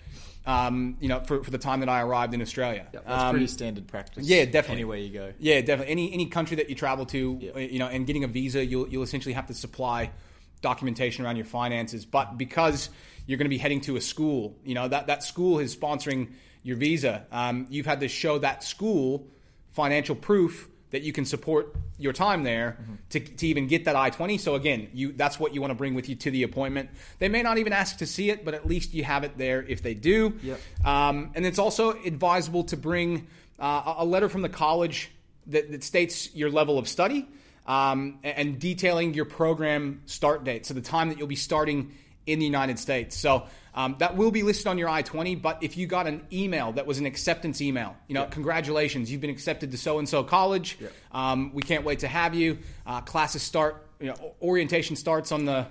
Um, 0.47 0.97
you 1.01 1.09
know, 1.11 1.21
for, 1.21 1.45
for 1.45 1.51
the 1.51 1.59
time 1.59 1.81
that 1.81 1.91
I 1.91 2.01
arrived 2.01 2.33
in 2.33 2.41
Australia. 2.41 2.87
Yep, 2.95 3.05
that's 3.05 3.23
Um, 3.23 3.31
pretty 3.33 3.49
standard 3.49 3.87
practice. 3.87 4.27
yeah, 4.27 4.47
definitely. 4.47 4.77
Anywhere 4.77 4.97
you 4.97 5.11
go. 5.13 5.33
yeah, 5.39 5.61
definitely. 5.61 5.93
Any 5.93 6.13
any 6.15 6.27
country 6.27 6.57
that 6.57 6.71
you 6.71 6.75
travel 6.75 7.05
to, 7.07 7.39
Yeah. 7.39 7.51
uh, 7.51 7.59
you 7.59 7.79
know, 7.79 7.87
and 7.89 8.07
getting 8.07 8.25
a 8.25 8.29
visa, 8.29 8.65
you'll 8.65 8.89
you'll 8.89 9.03
essentially 9.03 9.35
have 9.35 9.47
to 9.49 9.55
supply 9.55 10.11
documentation 10.59 11.25
around 11.25 11.37
your 11.37 11.47
finances. 11.47 12.05
But 12.05 12.39
because 12.39 12.91
you're 13.27 13.39
going 13.39 13.47
to 13.47 13.51
be 13.51 13.59
heading 13.59 13.81
to 13.83 13.97
a 13.97 14.01
school, 14.01 14.57
you 14.65 14.75
know 14.75 14.89
that 14.89 15.07
that 15.07 15.23
school 15.23 15.59
is 15.59 15.77
sponsoring 15.77 16.29
your 16.63 16.77
visa. 16.77 17.27
Um, 17.33 17.67
you've 17.71 17.87
had 17.87 18.01
to 18.01 18.09
show 18.09 18.39
that 18.39 18.65
school 18.65 19.27
financial 19.73 20.15
proof 20.15 20.69
that 20.91 21.03
you 21.03 21.13
can 21.13 21.25
support 21.25 21.77
your 21.99 22.13
time 22.13 22.43
there 22.43 22.79
to, 23.11 23.21
to 23.21 23.47
even 23.47 23.67
get 23.67 23.85
that 23.85 23.95
I-20. 23.95 24.41
So 24.41 24.55
again, 24.55 24.89
you 24.95 25.13
that's 25.13 25.39
what 25.39 25.55
you 25.55 25.61
want 25.61 25.71
to 25.71 25.75
bring 25.75 25.95
with 25.95 26.09
you 26.09 26.15
to 26.17 26.31
the 26.31 26.43
appointment. 26.45 26.91
They 27.19 27.29
may 27.29 27.43
not 27.43 27.59
even 27.59 27.73
ask 27.73 27.99
to 27.99 28.07
see 28.07 28.31
it, 28.31 28.45
but 28.45 28.55
at 28.55 28.67
least 28.67 28.95
you 28.95 29.05
have 29.05 29.25
it 29.25 29.37
there 29.37 29.63
if 29.63 29.83
they 29.83 29.95
do. 29.95 30.39
Yep. 30.43 30.61
Um, 30.85 31.33
and 31.35 31.45
it's 31.45 31.59
also 31.59 31.93
advisable 32.03 32.65
to 32.65 32.77
bring 32.77 33.27
uh, 33.59 33.95
a 33.99 34.05
a 34.05 34.05
letter 34.05 34.29
from 34.29 34.43
the 34.43 34.49
college 34.49 35.11
that, 35.49 35.71
that 35.71 35.85
states 35.85 36.35
your 36.35 36.51
level 36.51 36.79
of 36.79 36.89
study 36.89 37.27
um, 37.69 38.19
and, 38.25 38.59
detailing 38.59 39.13
your 39.13 39.27
program 39.27 40.01
start 40.07 40.43
date, 40.43 40.65
so 40.67 40.73
the 40.75 40.81
time 40.81 41.11
that 41.11 41.19
you'll 41.19 41.29
be 41.29 41.37
starting 41.37 41.93
in 42.27 42.39
the 42.39 42.45
United 42.45 42.79
States. 42.79 43.17
So 43.17 43.47
um, 43.75 43.97
that 43.99 44.17
will 44.17 44.31
be 44.31 44.43
listed 44.43 44.67
on 44.67 44.79
your 44.79 44.89
I 44.89 45.03
20. 45.03 45.37
But 45.37 45.63
if 45.63 45.77
you 45.77 45.87
got 45.87 46.07
an 46.07 46.27
email 46.33 46.73
that 46.73 46.87
was 46.87 46.99
an 46.99 47.07
acceptance 47.07 47.61
email, 47.61 47.95
you 48.09 48.15
know, 48.15 48.25
congratulations, 48.25 49.13
you've 49.13 49.21
been 49.21 49.31
accepted 49.31 49.71
to 49.73 49.79
so 49.79 49.99
and 49.99 50.09
so 50.09 50.25
college. 50.25 50.79
Um, 51.13 51.53
we 51.53 51.63
can't 51.63 51.85
wait 51.85 52.01
to 52.01 52.09
have 52.09 52.35
you. 52.35 52.59
Uh, 52.87 53.03
classes 53.03 53.43
start, 53.43 53.87
you 54.01 54.07
know, 54.07 54.35
orientation 54.41 54.97
starts 54.97 55.31
on 55.31 55.45
the 55.45 55.67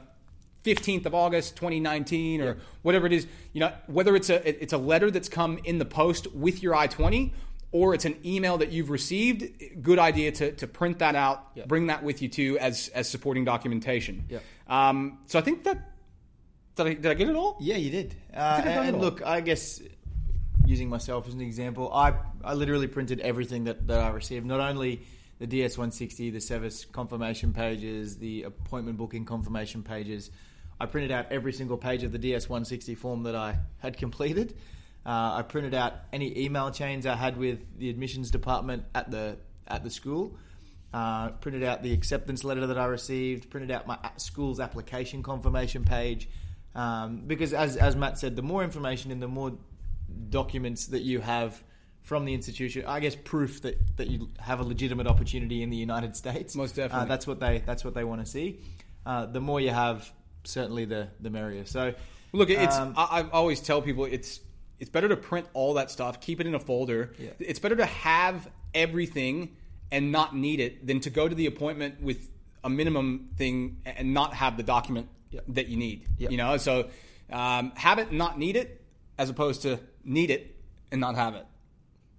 15th 0.64 1.06
of 1.06 1.16
August 1.16 1.56
2019 1.56 2.42
or 2.42 2.58
whatever 2.84 3.08
it 3.08 3.14
is. 3.14 3.26
You 3.54 3.62
know, 3.62 3.74
whether 3.88 4.16
it's 4.16 4.30
a 4.30 4.64
it's 4.64 4.74
a 4.74 4.78
letter 4.78 5.10
that's 5.10 5.30
come 5.30 5.60
in 5.64 5.80
the 5.80 5.86
post 5.86 6.28
with 6.34 6.62
your 6.62 6.76
I 6.76 6.88
20 6.88 7.34
or 7.72 7.94
it's 7.94 8.06
an 8.06 8.16
email 8.26 8.58
that 8.60 8.72
you've 8.72 8.90
received, 8.90 9.84
good 9.84 10.00
idea 10.00 10.32
to, 10.32 10.52
to 10.54 10.68
print 10.68 11.00
that 11.00 11.16
out, 11.16 11.52
Yeah. 11.56 11.66
bring 11.66 11.88
that 11.88 12.04
with 12.04 12.22
you 12.22 12.30
too 12.30 12.58
as 12.60 12.88
as 12.90 13.10
supporting 13.10 13.46
documentation. 13.46 14.26
Yeah. 14.30 14.40
Um, 14.68 15.20
so 15.26 15.38
I 15.40 15.42
think 15.42 15.64
that 15.66 15.92
did 16.76 16.88
I, 16.88 16.94
did 16.94 17.06
I 17.08 17.14
get 17.14 17.28
it 17.30 17.36
all? 17.36 17.58
Yeah, 17.60 17.76
you 17.78 17.90
did. 17.90 18.16
Uh, 18.34 18.62
I've 18.64 18.66
and 18.88 19.02
look, 19.02 19.26
I 19.26 19.42
guess 19.42 19.82
using 20.66 20.90
myself 20.90 21.28
as 21.28 21.34
an 21.34 21.42
example, 21.42 21.92
I 21.94 22.14
I 22.44 22.54
literally 22.54 22.88
printed 22.88 23.20
everything 23.22 23.66
that, 23.66 23.88
that 23.88 24.00
I 24.00 24.10
received. 24.10 24.46
Not 24.46 24.60
only 24.60 25.02
the 25.40 25.48
DS160, 25.48 26.32
the 26.32 26.40
SEVIS 26.40 26.92
confirmation 26.92 27.54
pages, 27.54 28.18
the 28.18 28.44
appointment 28.44 28.98
booking 28.98 29.26
confirmation 29.26 29.84
pages. 29.84 30.32
I 30.80 30.86
printed 30.86 31.12
out 31.12 31.32
every 31.32 31.54
single 31.54 31.78
page 31.78 32.04
of 32.04 32.12
the 32.12 32.20
DS160 32.20 32.96
form 32.98 33.24
that 33.24 33.36
I 33.36 33.60
had 33.80 33.98
completed. 33.98 34.56
Uh, 35.08 35.36
I 35.38 35.42
printed 35.44 35.74
out 35.74 35.94
any 36.12 36.38
email 36.38 36.70
chains 36.70 37.06
I 37.06 37.16
had 37.16 37.38
with 37.38 37.80
the 37.80 37.90
admissions 37.90 38.30
department 38.30 38.84
at 38.94 39.10
the 39.10 39.38
at 39.66 39.86
the 39.86 39.90
school. 39.90 40.38
Uh, 40.94 41.30
printed 41.30 41.64
out 41.64 41.82
the 41.82 41.94
acceptance 41.94 42.44
letter 42.44 42.68
that 42.68 42.78
I 42.78 42.86
received. 42.86 43.50
Printed 43.50 43.72
out 43.72 43.88
my 43.88 43.98
school's 44.18 44.60
application 44.60 45.24
confirmation 45.24 45.86
page. 45.86 46.28
Um, 46.76 47.24
because 47.26 47.54
as 47.54 47.78
as 47.78 47.96
Matt 47.96 48.20
said, 48.20 48.36
the 48.36 48.42
more 48.42 48.66
information 48.66 49.12
and 49.12 49.22
the 49.22 49.30
more 49.30 49.54
documents 50.30 50.88
that 50.88 51.04
you 51.04 51.22
have 51.22 51.64
from 52.02 52.26
the 52.26 52.34
institution, 52.34 52.84
I 52.86 53.00
guess 53.00 53.16
proof 53.16 53.62
that, 53.62 53.98
that 53.98 54.08
you 54.08 54.30
have 54.40 54.60
a 54.60 54.64
legitimate 54.64 55.08
opportunity 55.08 55.64
in 55.64 55.70
the 55.70 55.78
United 55.78 56.16
States. 56.18 56.54
Most 56.54 56.76
definitely. 56.76 57.06
Uh, 57.06 57.06
that's 57.06 57.26
what 57.26 57.40
they 57.40 57.64
that's 57.66 57.86
what 57.86 57.94
they 57.94 58.04
want 58.04 58.26
to 58.26 58.30
see. 58.30 58.60
Uh, 59.06 59.26
the 59.26 59.40
more 59.40 59.62
you 59.62 59.70
have, 59.70 60.12
certainly 60.44 60.84
the 60.84 61.08
the 61.22 61.30
merrier. 61.30 61.66
So 61.66 61.94
Look, 62.34 62.50
it's 62.50 62.76
um, 62.76 62.94
I, 62.98 63.22
I 63.22 63.30
always 63.30 63.62
tell 63.62 63.82
people 63.82 64.06
it's 64.06 64.42
it's 64.80 64.90
better 64.90 65.10
to 65.10 65.18
print 65.18 65.48
all 65.54 65.74
that 65.76 65.90
stuff, 65.92 66.22
keep 66.22 66.40
it 66.40 66.48
in 66.48 66.56
a 66.56 66.60
folder. 66.60 67.14
Yeah. 67.18 67.32
It's 67.40 67.60
better 67.60 67.76
to 67.78 67.86
have 67.86 68.50
everything 68.74 69.56
and 69.92 70.12
not 70.12 70.36
need 70.36 70.60
it 70.60 70.86
than 70.86 71.00
to 71.02 71.10
go 71.10 71.28
to 71.28 71.34
the 71.36 71.46
appointment 71.46 72.02
with 72.02 72.30
a 72.64 72.70
minimum 72.70 73.30
thing 73.38 73.78
and 73.86 74.14
not 74.14 74.34
have 74.34 74.58
the 74.58 74.64
document 74.64 75.08
Yeah. 75.32 75.42
that 75.50 75.68
you 75.68 75.78
need. 75.78 76.06
Yeah. 76.18 76.30
You 76.30 76.38
know, 76.38 76.58
so 76.58 76.90
um, 77.32 77.72
have 77.76 78.00
it, 78.00 78.10
and 78.10 78.18
not 78.18 78.38
need 78.38 78.56
it, 78.56 78.82
as 79.18 79.30
opposed 79.30 79.62
to 79.64 79.80
need 80.04 80.30
it 80.30 80.56
and 80.92 81.02
not 81.02 81.16
have 81.16 81.36
it. 81.36 81.46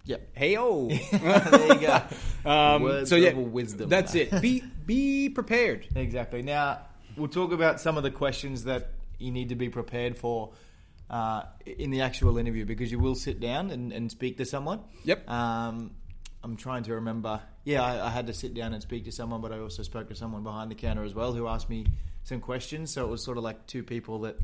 yeah. 0.05 0.17
Hey 0.33 0.55
oh. 0.57 0.87
there 1.11 1.73
you 1.73 1.79
go. 1.79 2.01
Um, 2.45 3.05
so 3.05 3.15
yeah, 3.17 3.33
wisdom. 3.33 3.89
That's 3.89 4.15
it. 4.15 4.41
Be 4.41 4.63
be 4.85 5.27
prepared. 5.29 5.85
Exactly. 5.93 6.41
Now 6.41 6.79
we'll 7.17 7.27
talk 7.27 7.51
about 7.51 7.81
some 7.81 7.97
of 7.97 8.03
the 8.03 8.11
questions 8.11 8.63
that 8.63 8.91
you 9.17 9.29
need 9.29 9.49
to 9.49 9.55
be 9.55 9.67
prepared 9.67 10.17
for 10.17 10.51
uh, 11.09 11.43
in 11.65 11.91
the 11.91 12.01
actual 12.01 12.37
interview 12.37 12.65
because 12.65 12.91
you 12.91 12.99
will 12.99 13.15
sit 13.15 13.39
down 13.39 13.71
and, 13.71 13.91
and 13.91 14.11
speak 14.11 14.37
to 14.37 14.45
someone. 14.45 14.81
Yep. 15.05 15.29
Um, 15.29 15.91
I'm 16.43 16.55
trying 16.55 16.83
to 16.83 16.95
remember. 16.95 17.41
Yeah, 17.65 17.83
I, 17.83 18.07
I 18.07 18.09
had 18.09 18.27
to 18.27 18.33
sit 18.33 18.53
down 18.53 18.73
and 18.73 18.81
speak 18.81 19.05
to 19.05 19.11
someone, 19.11 19.41
but 19.41 19.51
I 19.51 19.59
also 19.59 19.83
spoke 19.83 20.07
to 20.09 20.15
someone 20.15 20.43
behind 20.43 20.71
the 20.71 20.75
counter 20.75 21.03
as 21.03 21.13
well 21.13 21.33
who 21.33 21.47
asked 21.47 21.69
me 21.69 21.85
some 22.23 22.39
questions. 22.39 22.93
So 22.93 23.05
it 23.05 23.09
was 23.09 23.23
sort 23.23 23.37
of 23.37 23.43
like 23.43 23.65
two 23.67 23.83
people 23.83 24.19
that 24.21 24.37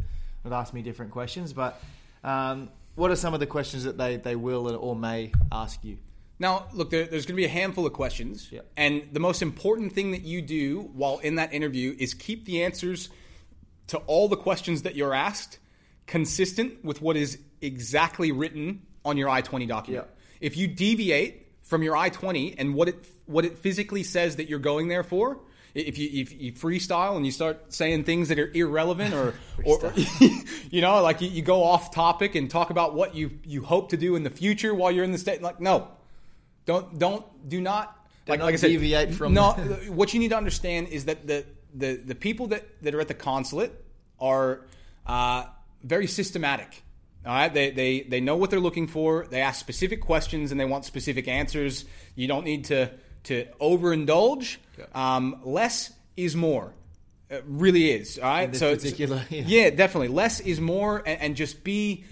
that 0.43 0.53
asked 0.53 0.73
me 0.73 0.81
different 0.81 1.11
questions. 1.11 1.53
But 1.53 1.81
um, 2.23 2.69
what 2.95 3.11
are 3.11 3.15
some 3.15 3.33
of 3.33 3.39
the 3.39 3.47
questions 3.47 3.83
that 3.85 3.97
they, 3.97 4.17
they 4.17 4.35
will 4.35 4.75
or 4.75 4.95
may 4.95 5.31
ask 5.51 5.83
you? 5.83 5.97
Now, 6.37 6.67
look, 6.73 6.89
there, 6.89 7.05
there's 7.05 7.25
going 7.25 7.35
to 7.35 7.41
be 7.41 7.45
a 7.45 7.49
handful 7.49 7.85
of 7.85 7.93
questions, 7.93 8.49
Yeah. 8.51 8.61
and 8.75 9.07
the 9.13 9.21
most 9.21 9.41
important 9.41 9.93
thing 9.93 10.11
that 10.11 10.23
you 10.23 10.41
do 10.41 10.81
while 10.93 11.19
in 11.19 11.35
that 11.35 11.53
interview 11.53 11.95
is 11.97 12.13
keep 12.13 12.45
the 12.45 12.63
answers 12.63 13.09
to 13.87 13.97
all 13.99 14.27
the 14.27 14.35
questions 14.35 14.81
that 14.81 14.95
you're 14.95 15.13
asked 15.13 15.59
consistent 16.07 16.83
with 16.83 17.01
what 17.01 17.17
is 17.17 17.39
exactly 17.61 18.31
written 18.31 18.81
on 19.03 19.17
your 19.17 19.29
I-20 19.29 19.67
document. 19.67 20.07
Yeah. 20.07 20.37
If 20.41 20.57
you 20.57 20.67
deviate 20.67 21.47
from 21.61 21.83
your 21.83 21.95
I-20 21.95 22.55
and 22.57 22.75
what 22.75 22.89
it 22.89 23.05
what 23.25 23.43
it 23.43 23.57
physically 23.57 24.03
says 24.03 24.35
that 24.35 24.47
you're 24.47 24.59
going 24.59 24.87
there 24.87 25.03
for, 25.03 25.39
if 25.73 25.97
you 25.97 26.09
if 26.13 26.39
you 26.39 26.53
freestyle 26.53 27.15
and 27.15 27.25
you 27.25 27.31
start 27.31 27.73
saying 27.73 28.03
things 28.03 28.29
that 28.29 28.39
are 28.39 28.51
irrelevant 28.53 29.13
or 29.13 29.33
or 29.65 29.93
you 30.71 30.81
know 30.81 31.01
like 31.01 31.21
you, 31.21 31.29
you 31.29 31.41
go 31.41 31.63
off 31.63 31.93
topic 31.93 32.35
and 32.35 32.49
talk 32.49 32.69
about 32.69 32.93
what 32.93 33.15
you 33.15 33.31
you 33.43 33.63
hope 33.63 33.89
to 33.89 33.97
do 33.97 34.15
in 34.15 34.23
the 34.23 34.29
future 34.29 34.73
while 34.73 34.91
you're 34.91 35.03
in 35.03 35.11
the 35.11 35.17
state 35.17 35.41
like 35.41 35.59
no 35.59 35.89
don't 36.65 36.97
don't 36.97 37.25
do 37.49 37.59
not 37.59 38.07
like, 38.27 38.39
like 38.39 38.53
I 38.53 38.57
said 38.57 38.67
deviate 38.67 39.13
from- 39.13 39.33
no 39.33 39.51
what 39.89 40.13
you 40.13 40.19
need 40.19 40.29
to 40.29 40.37
understand 40.37 40.87
is 40.89 41.05
that 41.05 41.27
the 41.27 41.45
the, 41.75 41.95
the 41.95 42.15
people 42.15 42.47
that, 42.47 42.81
that 42.83 42.95
are 42.95 43.01
at 43.01 43.09
the 43.09 43.13
consulate 43.13 43.73
are 44.19 44.61
uh, 45.05 45.45
very 45.85 46.07
systematic. 46.07 46.83
All 47.25 47.33
right, 47.33 47.53
they, 47.53 47.71
they 47.71 48.01
they 48.01 48.19
know 48.21 48.35
what 48.37 48.49
they're 48.51 48.59
looking 48.59 48.87
for. 48.87 49.25
They 49.29 49.41
ask 49.41 49.59
specific 49.59 50.01
questions 50.01 50.51
and 50.51 50.59
they 50.59 50.65
want 50.65 50.85
specific 50.85 51.27
answers. 51.27 51.85
You 52.15 52.27
don't 52.27 52.43
need 52.43 52.65
to 52.65 52.91
to 53.23 53.45
overindulge. 53.61 54.57
Um, 54.93 55.39
less 55.43 55.91
is 56.17 56.35
more. 56.35 56.73
It 57.29 57.43
really 57.47 57.89
is. 57.91 58.19
All 58.19 58.29
right. 58.29 58.55
So 58.55 58.67
it's- 58.67 58.83
particular- 58.83 59.23
yeah. 59.31 59.43
yeah, 59.47 59.69
definitely. 59.71 60.09
Less 60.09 60.39
is 60.39 60.61
more, 60.61 61.01
and, 61.05 61.19
and 61.21 61.35
just 61.35 61.63
be 61.63 62.03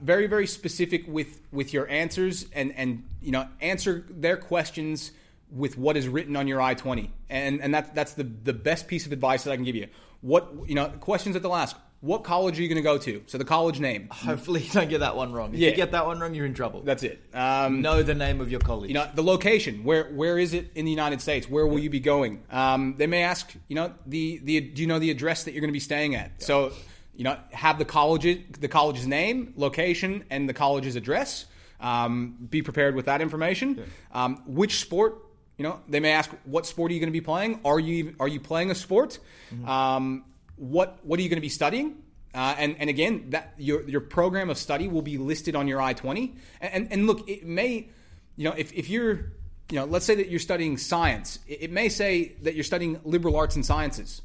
very, 0.00 0.26
very 0.26 0.48
specific 0.48 1.04
with 1.06 1.40
with 1.52 1.72
your 1.72 1.88
answers, 1.88 2.46
and 2.52 2.72
and 2.76 3.04
you 3.22 3.30
know 3.30 3.46
answer 3.60 4.04
their 4.10 4.36
questions 4.36 5.12
with 5.52 5.78
what 5.78 5.96
is 5.96 6.08
written 6.08 6.34
on 6.34 6.48
your 6.48 6.60
I 6.60 6.74
twenty, 6.74 7.12
and 7.30 7.60
and 7.60 7.72
that 7.74 7.94
that's 7.94 8.14
the 8.14 8.24
the 8.24 8.52
best 8.52 8.88
piece 8.88 9.06
of 9.06 9.12
advice 9.12 9.44
that 9.44 9.52
I 9.52 9.56
can 9.56 9.64
give 9.64 9.76
you. 9.76 9.86
What 10.22 10.52
you 10.66 10.74
know, 10.74 10.88
questions 10.88 11.34
that 11.34 11.40
they'll 11.44 11.54
ask. 11.54 11.76
What 12.06 12.22
college 12.22 12.58
are 12.58 12.62
you 12.62 12.68
going 12.68 12.76
to 12.76 12.82
go 12.82 12.98
to? 12.98 13.22
So 13.26 13.36
the 13.36 13.44
college 13.44 13.80
name. 13.80 14.08
Hopefully, 14.12 14.62
you 14.62 14.70
don't 14.70 14.88
get 14.88 15.00
that 15.00 15.16
one 15.16 15.32
wrong. 15.32 15.52
If 15.54 15.58
Yeah. 15.60 15.70
you 15.70 15.76
get 15.76 15.90
that 15.90 16.06
one 16.06 16.20
wrong, 16.20 16.34
you're 16.34 16.46
in 16.46 16.54
trouble. 16.54 16.82
That's 16.84 17.02
it. 17.02 17.20
Um, 17.34 17.82
know 17.82 18.02
the 18.02 18.14
name 18.14 18.40
of 18.40 18.50
your 18.50 18.60
college. 18.60 18.88
you 18.88 18.94
know 18.94 19.08
the 19.14 19.22
location 19.24 19.82
where 19.84 20.04
where 20.12 20.38
is 20.38 20.54
it 20.54 20.70
in 20.74 20.84
the 20.84 20.90
united 20.90 21.20
states 21.20 21.48
where 21.50 21.66
will 21.66 21.78
you 21.80 21.90
be 21.90 22.00
going 22.00 22.42
um, 22.50 22.94
they 22.96 23.06
may 23.06 23.22
ask 23.22 23.52
you 23.68 23.74
know 23.74 23.92
the 24.06 24.40
the 24.44 24.60
do 24.60 24.82
you 24.82 24.88
know 24.88 24.98
the 24.98 25.10
address 25.10 25.44
that 25.44 25.52
you're 25.52 25.60
going 25.60 25.68
to 25.74 25.80
be 25.82 25.88
staying 25.92 26.14
at 26.14 26.30
so 26.42 26.72
you 27.16 27.24
know 27.24 27.36
have 27.52 27.78
the 27.78 27.84
college 27.84 28.24
the 28.60 28.68
college's 28.68 29.06
name 29.06 29.52
location 29.56 30.24
and 30.30 30.48
the 30.48 30.54
college's 30.54 30.96
address 30.96 31.46
um, 31.80 32.36
be 32.50 32.62
prepared 32.62 32.94
with 32.94 33.06
that 33.06 33.20
information 33.20 33.82
um, 34.12 34.42
which 34.46 34.78
sport 34.80 35.12
you 35.58 35.62
know 35.64 35.80
they 35.88 36.00
may 36.00 36.12
ask 36.12 36.30
what 36.44 36.66
sport 36.66 36.90
are 36.90 36.94
you 36.94 37.00
going 37.00 37.12
to 37.12 37.18
be 37.20 37.26
playing 37.32 37.60
are 37.64 37.80
you 37.80 38.14
are 38.20 38.28
you 38.28 38.40
playing 38.40 38.70
a 38.70 38.74
sport 38.74 39.18
um, 39.66 40.24
what 40.56 40.98
what 41.04 41.18
are 41.18 41.22
you 41.22 41.28
going 41.28 41.36
to 41.36 41.42
be 41.42 41.48
studying 41.48 42.02
uh, 42.36 42.54
and, 42.58 42.76
and 42.78 42.90
again, 42.90 43.30
that 43.30 43.54
your, 43.56 43.88
your 43.88 44.02
program 44.02 44.50
of 44.50 44.58
study 44.58 44.88
will 44.88 45.00
be 45.00 45.16
listed 45.16 45.56
on 45.56 45.66
your 45.66 45.80
I 45.80 45.94
twenty. 45.94 46.34
And, 46.60 46.92
and 46.92 47.06
look, 47.06 47.26
it 47.26 47.46
may, 47.46 47.88
you 48.36 48.44
know, 48.44 48.54
if, 48.56 48.74
if 48.74 48.90
you're, 48.90 49.32
you 49.70 49.76
know, 49.76 49.86
let's 49.86 50.04
say 50.04 50.16
that 50.16 50.28
you're 50.28 50.38
studying 50.38 50.76
science, 50.76 51.38
it, 51.48 51.62
it 51.62 51.72
may 51.72 51.88
say 51.88 52.34
that 52.42 52.54
you're 52.54 52.62
studying 52.62 53.00
liberal 53.04 53.36
arts 53.36 53.56
and 53.56 53.64
sciences. 53.64 54.20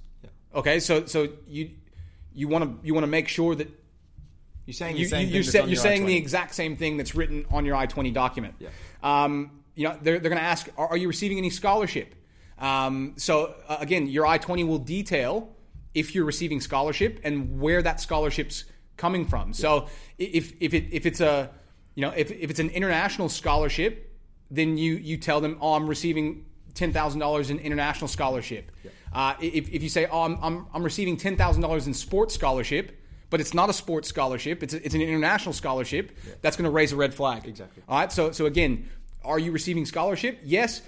Okay, 0.53 0.81
so 0.81 1.05
so 1.05 1.29
you 1.47 1.71
you 2.33 2.49
want 2.49 2.65
to 2.65 2.85
you 2.85 2.93
want 2.93 3.05
to 3.05 3.09
make 3.09 3.29
sure 3.29 3.55
that 3.55 3.69
you're 4.65 4.73
saying 4.73 4.97
you, 4.97 5.05
the 5.05 5.09
same 5.09 5.29
you, 5.29 5.35
that's 5.35 5.51
sa- 5.53 5.59
you're 5.59 5.67
your 5.69 5.75
saying 5.77 6.05
the 6.05 6.15
I-20. 6.15 6.17
exact 6.17 6.53
same 6.53 6.75
thing 6.75 6.97
that's 6.97 7.15
written 7.15 7.45
on 7.49 7.63
your 7.63 7.77
I 7.77 7.85
twenty 7.85 8.11
document. 8.11 8.55
Yeah. 8.59 8.69
Um, 9.01 9.63
you 9.73 9.87
know, 9.87 9.97
they're, 10.01 10.19
they're 10.19 10.29
going 10.29 10.41
to 10.41 10.43
ask, 10.43 10.67
are, 10.77 10.89
are 10.89 10.97
you 10.97 11.07
receiving 11.07 11.37
any 11.37 11.49
scholarship? 11.49 12.13
Um, 12.59 13.13
so 13.15 13.55
uh, 13.69 13.77
again, 13.79 14.07
your 14.07 14.25
I 14.25 14.37
twenty 14.37 14.65
will 14.65 14.79
detail 14.79 15.55
if 15.93 16.15
you're 16.15 16.25
receiving 16.25 16.61
scholarship 16.61 17.19
and 17.23 17.59
where 17.59 17.81
that 17.81 17.99
scholarship's 17.99 18.65
coming 18.97 19.25
from. 19.25 19.53
So 19.53 19.87
if 20.17 20.53
if 20.59 20.73
it 20.73 20.85
if 20.91 21.05
it's 21.05 21.21
a 21.21 21.49
you 21.95 22.01
know 22.01 22.11
if 22.15 22.31
if 22.31 22.49
it's 22.49 22.59
an 22.59 22.69
international 22.69 23.29
scholarship, 23.29 24.17
then 24.49 24.77
you 24.77 24.93
you 24.95 25.17
tell 25.17 25.41
them, 25.41 25.57
oh, 25.61 25.73
I'm 25.73 25.87
receiving 25.87 26.45
ten 26.73 26.93
thousand 26.93 27.19
dollars 27.19 27.49
in 27.49 27.59
international 27.59 28.07
scholarship. 28.07 28.71
Uh, 29.13 29.33
if, 29.41 29.69
if 29.69 29.83
you 29.83 29.89
say, 29.89 30.05
oh, 30.05 30.21
I'm 30.23 30.37
I'm, 30.41 30.67
I'm 30.73 30.83
receiving 30.83 31.17
ten 31.17 31.35
thousand 31.35 31.61
dollars 31.61 31.87
in 31.87 31.93
sports 31.93 32.33
scholarship, 32.33 32.97
but 33.29 33.41
it's 33.41 33.53
not 33.53 33.69
a 33.69 33.73
sports 33.73 34.07
scholarship, 34.07 34.63
it's 34.63 34.73
a, 34.73 34.85
it's 34.85 34.95
an 34.95 35.01
international 35.01 35.53
scholarship, 35.53 36.17
that's 36.41 36.55
going 36.55 36.65
to 36.65 36.71
raise 36.71 36.93
a 36.93 36.95
red 36.95 37.13
flag. 37.13 37.47
Exactly. 37.47 37.83
All 37.89 37.99
right. 37.99 38.11
So 38.11 38.31
so 38.31 38.45
again, 38.45 38.89
are 39.23 39.39
you 39.39 39.51
receiving 39.51 39.85
scholarship? 39.85 40.39
Yes. 40.43 40.81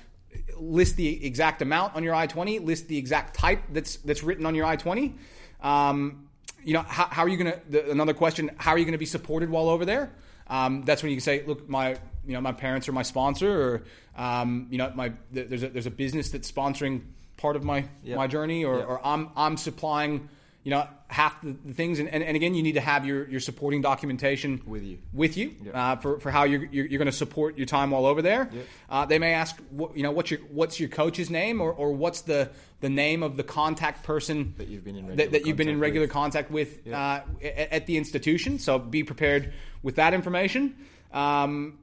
List 0.57 0.95
the 0.97 1.25
exact 1.25 1.61
amount 1.61 1.95
on 1.95 2.03
your 2.03 2.15
I 2.15 2.27
twenty. 2.27 2.59
List 2.59 2.87
the 2.87 2.97
exact 2.97 3.35
type 3.35 3.61
that's 3.71 3.97
that's 3.97 4.23
written 4.23 4.45
on 4.45 4.55
your 4.55 4.65
I 4.65 4.75
twenty. 4.75 5.15
Um, 5.61 6.27
you 6.63 6.73
know, 6.73 6.81
how, 6.81 7.05
how 7.05 7.23
are 7.23 7.27
you 7.29 7.37
going 7.37 7.53
to? 7.71 7.91
Another 7.91 8.13
question: 8.13 8.51
How 8.57 8.71
are 8.71 8.77
you 8.77 8.85
going 8.85 8.93
to 8.93 8.97
be 8.97 9.05
supported 9.05 9.49
while 9.49 9.69
over 9.69 9.85
there? 9.85 10.11
Um, 10.47 10.83
that's 10.83 11.01
when 11.03 11.09
you 11.11 11.17
can 11.17 11.23
say, 11.23 11.43
"Look, 11.45 11.67
my 11.69 11.91
you 12.25 12.33
know 12.33 12.41
my 12.41 12.51
parents 12.53 12.87
are 12.87 12.93
my 12.93 13.01
sponsor, 13.03 13.61
or 13.61 13.83
um, 14.21 14.67
you 14.69 14.77
know 14.77 14.91
my 14.95 15.13
there's 15.31 15.63
a, 15.63 15.69
there's 15.69 15.87
a 15.87 15.91
business 15.91 16.29
that's 16.31 16.51
sponsoring 16.51 17.01
part 17.37 17.55
of 17.55 17.63
my 17.63 17.85
Yep. 18.03 18.17
my 18.17 18.27
journey, 18.27 18.63
or, 18.63 18.77
Yep. 18.79 18.87
or 18.89 19.05
I'm 19.05 19.29
I'm 19.35 19.57
supplying 19.57 20.29
you 20.63 20.69
know 20.71 20.87
half 21.07 21.41
the, 21.41 21.53
things, 21.73 21.99
and, 21.99 22.07
and, 22.09 22.23
and 22.23 22.35
again 22.35 22.55
you 22.55 22.63
need 22.63 22.73
to 22.73 22.81
have 22.81 23.05
your, 23.05 23.29
your 23.29 23.39
supporting 23.39 23.81
documentation 23.81 24.61
With 24.65 24.83
you. 24.83 24.97
with 25.11 25.37
you 25.37 25.53
Yep. 25.63 25.75
uh, 25.75 25.95
for, 25.97 26.19
for 26.19 26.31
how 26.31 26.43
you're, 26.45 26.63
you're, 26.65 26.85
you're 26.87 26.97
going 26.97 27.05
to 27.05 27.11
support 27.11 27.57
your 27.57 27.67
time 27.67 27.91
while 27.91 28.05
over 28.05 28.21
there. 28.21 28.49
Yep. 28.51 28.65
Uh, 28.89 29.05
they 29.05 29.19
may 29.19 29.33
ask, 29.33 29.55
what, 29.69 29.95
you 29.95 30.03
know, 30.03 30.11
what's 30.11 30.31
your 30.31 30.39
what's 30.49 30.79
your 30.79 30.89
coach's 30.89 31.29
name, 31.29 31.61
or, 31.61 31.71
or 31.71 31.91
what's 31.91 32.21
the, 32.21 32.49
the 32.79 32.89
name 32.89 33.21
of 33.23 33.35
the 33.37 33.43
contact 33.43 34.03
person 34.03 34.53
That 34.57 34.67
you've 34.69 34.83
been 34.83 34.95
in 34.95 35.03
that, 35.05 35.09
regular 35.17 35.31
that 35.39 35.45
you've 35.47 35.57
been 35.57 35.67
in 35.67 35.75
contact 35.75 35.81
regular 35.81 36.05
with. 36.07 36.13
contact 36.13 36.51
with 36.51 36.87
Yep. 36.87 36.95
uh, 36.95 37.45
at, 37.45 37.71
at 37.73 37.85
the 37.85 37.97
institution. 37.97 38.57
So 38.57 38.79
be 38.79 39.03
prepared 39.03 39.53
with 39.83 39.95
that 39.97 40.13
information. 40.13 40.75
Um, 41.11 41.77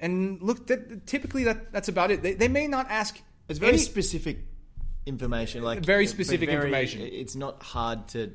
and 0.00 0.40
look, 0.42 0.66
that, 0.68 1.06
typically 1.06 1.44
that, 1.44 1.72
that's 1.72 1.88
about 1.88 2.10
it. 2.10 2.22
They, 2.22 2.34
they 2.34 2.48
may 2.48 2.66
not 2.68 2.90
ask. 2.90 3.20
It's 3.48 3.58
very 3.58 3.72
any- 3.74 3.78
specific 3.78 4.38
information, 5.06 5.62
like 5.62 5.84
Very 5.84 6.06
specific 6.06 6.48
very- 6.48 6.56
information. 6.56 7.00
It's 7.02 7.34
not 7.36 7.62
hard 7.62 8.08
to. 8.08 8.32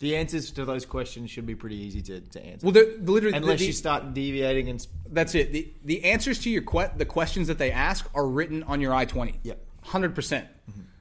The 0.00 0.16
answers 0.16 0.50
to 0.52 0.64
those 0.64 0.84
questions 0.84 1.30
should 1.30 1.46
be 1.46 1.54
pretty 1.54 1.76
easy 1.76 2.02
to, 2.02 2.20
to 2.20 2.44
answer. 2.44 2.66
well, 2.66 2.72
they're- 2.72 2.96
literally, 3.00 3.36
unless 3.36 3.60
the- 3.60 3.66
you 3.66 3.72
start 3.72 4.12
deviating 4.14 4.68
and. 4.68 4.80
sp- 4.82 4.90
That's 5.10 5.34
it. 5.34 5.52
The 5.52 5.72
the 5.84 6.04
answers 6.04 6.38
to 6.40 6.50
your 6.50 6.62
que- 6.62 6.90
the 6.96 7.04
questions 7.04 7.48
that 7.48 7.58
they 7.58 7.70
ask 7.70 8.08
are 8.14 8.26
written 8.26 8.62
on 8.64 8.80
your 8.80 8.94
I 8.94 9.04
twenty. 9.04 9.38
Yep. 9.44 9.58
hundred 9.82 10.14
percent. 10.14 10.48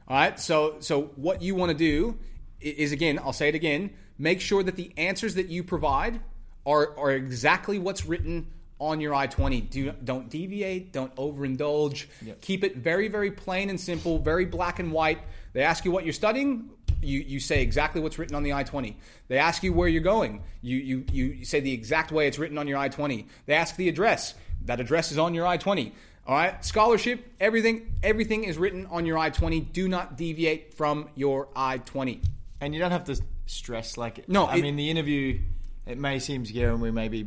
All 0.07 0.17
right. 0.17 0.39
So 0.39 0.75
so 0.79 1.03
what 1.15 1.41
you 1.41 1.55
want 1.55 1.71
to 1.71 1.77
do 1.77 2.17
is 2.61 2.91
again, 2.91 3.19
I'll 3.19 3.33
say 3.33 3.49
it 3.49 3.55
again. 3.55 3.91
Make 4.17 4.41
sure 4.41 4.61
that 4.63 4.75
the 4.75 4.91
answers 4.97 5.35
that 5.35 5.47
you 5.47 5.63
provide 5.63 6.19
are 6.65 6.97
are 6.97 7.11
exactly 7.11 7.79
what's 7.79 8.05
written 8.05 8.47
on 8.83 8.99
your 9.01 9.13
I 9.15 9.27
twenty. 9.27 9.61
Do 9.61 9.91
don't 10.03 10.29
deviate. 10.29 10.91
Don't 10.91 11.15
overindulge. 11.15 12.05
Yep. 12.21 12.41
Keep 12.41 12.63
it 12.63 12.77
very 12.77 13.07
very 13.07 13.31
plain 13.31 13.69
and 13.69 13.79
simple. 13.79 14.19
Very 14.19 14.45
black 14.45 14.79
and 14.79 14.91
white. 14.91 15.19
They 15.53 15.61
ask 15.63 15.85
you 15.85 15.91
what 15.91 16.03
you're 16.03 16.13
studying. 16.13 16.69
You, 17.01 17.19
you 17.19 17.39
say 17.41 17.61
exactly 17.61 17.99
what's 18.01 18.17
written 18.17 18.33
on 18.35 18.43
the 18.43 18.53
I 18.53 18.63
20. 18.63 18.95
They 19.27 19.37
ask 19.37 19.61
you 19.61 19.73
where 19.73 19.89
you're 19.89 20.01
going. 20.01 20.41
You, 20.61 20.77
you, 20.77 21.05
you 21.11 21.45
say 21.45 21.59
the 21.59 21.73
exact 21.73 22.13
way 22.13 22.27
it's 22.27 22.39
written 22.39 22.57
on 22.57 22.65
your 22.65 22.77
I 22.77 22.87
20. 22.87 23.27
They 23.45 23.53
ask 23.55 23.75
the 23.75 23.89
address. 23.89 24.35
That 24.65 24.79
address 24.79 25.11
is 25.11 25.17
on 25.17 25.33
your 25.33 25.45
I 25.45 25.57
20. 25.57 25.93
All 26.25 26.33
right? 26.35 26.63
Scholarship, 26.63 27.25
everything, 27.41 27.93
everything 28.01 28.45
is 28.45 28.57
written 28.57 28.85
on 28.85 29.05
your 29.05 29.17
I 29.17 29.31
20. 29.31 29.59
Do 29.59 29.89
not 29.89 30.15
deviate 30.15 30.75
from 30.75 31.09
your 31.15 31.49
I 31.53 31.79
20. 31.79 32.21
And 32.61 32.73
you 32.73 32.79
don't 32.79 32.91
have 32.91 33.03
to 33.05 33.21
stress 33.47 33.97
like. 33.97 34.29
No, 34.29 34.45
I 34.45 34.55
it- 34.55 34.61
mean 34.61 34.77
the 34.77 34.89
interview. 34.89 35.41
It 35.85 35.97
may 35.97 36.19
seem 36.19 36.45
scary, 36.45 36.71
and 36.71 36.81
we 36.81 36.91
may 36.91 37.09
be 37.09 37.25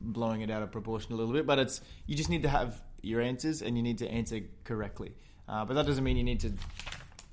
blowing 0.00 0.40
it 0.42 0.50
out 0.50 0.62
of 0.62 0.70
proportion 0.72 1.12
a 1.12 1.16
little 1.16 1.32
bit, 1.32 1.46
but 1.46 1.58
it's 1.58 1.80
you 2.06 2.16
just 2.16 2.30
need 2.30 2.42
to 2.42 2.48
have 2.48 2.80
your 3.02 3.20
answers, 3.20 3.62
and 3.62 3.76
you 3.76 3.82
need 3.82 3.98
to 3.98 4.08
answer 4.08 4.40
correctly. 4.64 5.12
Uh, 5.48 5.64
but 5.64 5.74
that 5.74 5.86
doesn't 5.86 6.02
mean 6.04 6.16
you 6.16 6.24
need 6.24 6.40
to 6.40 6.52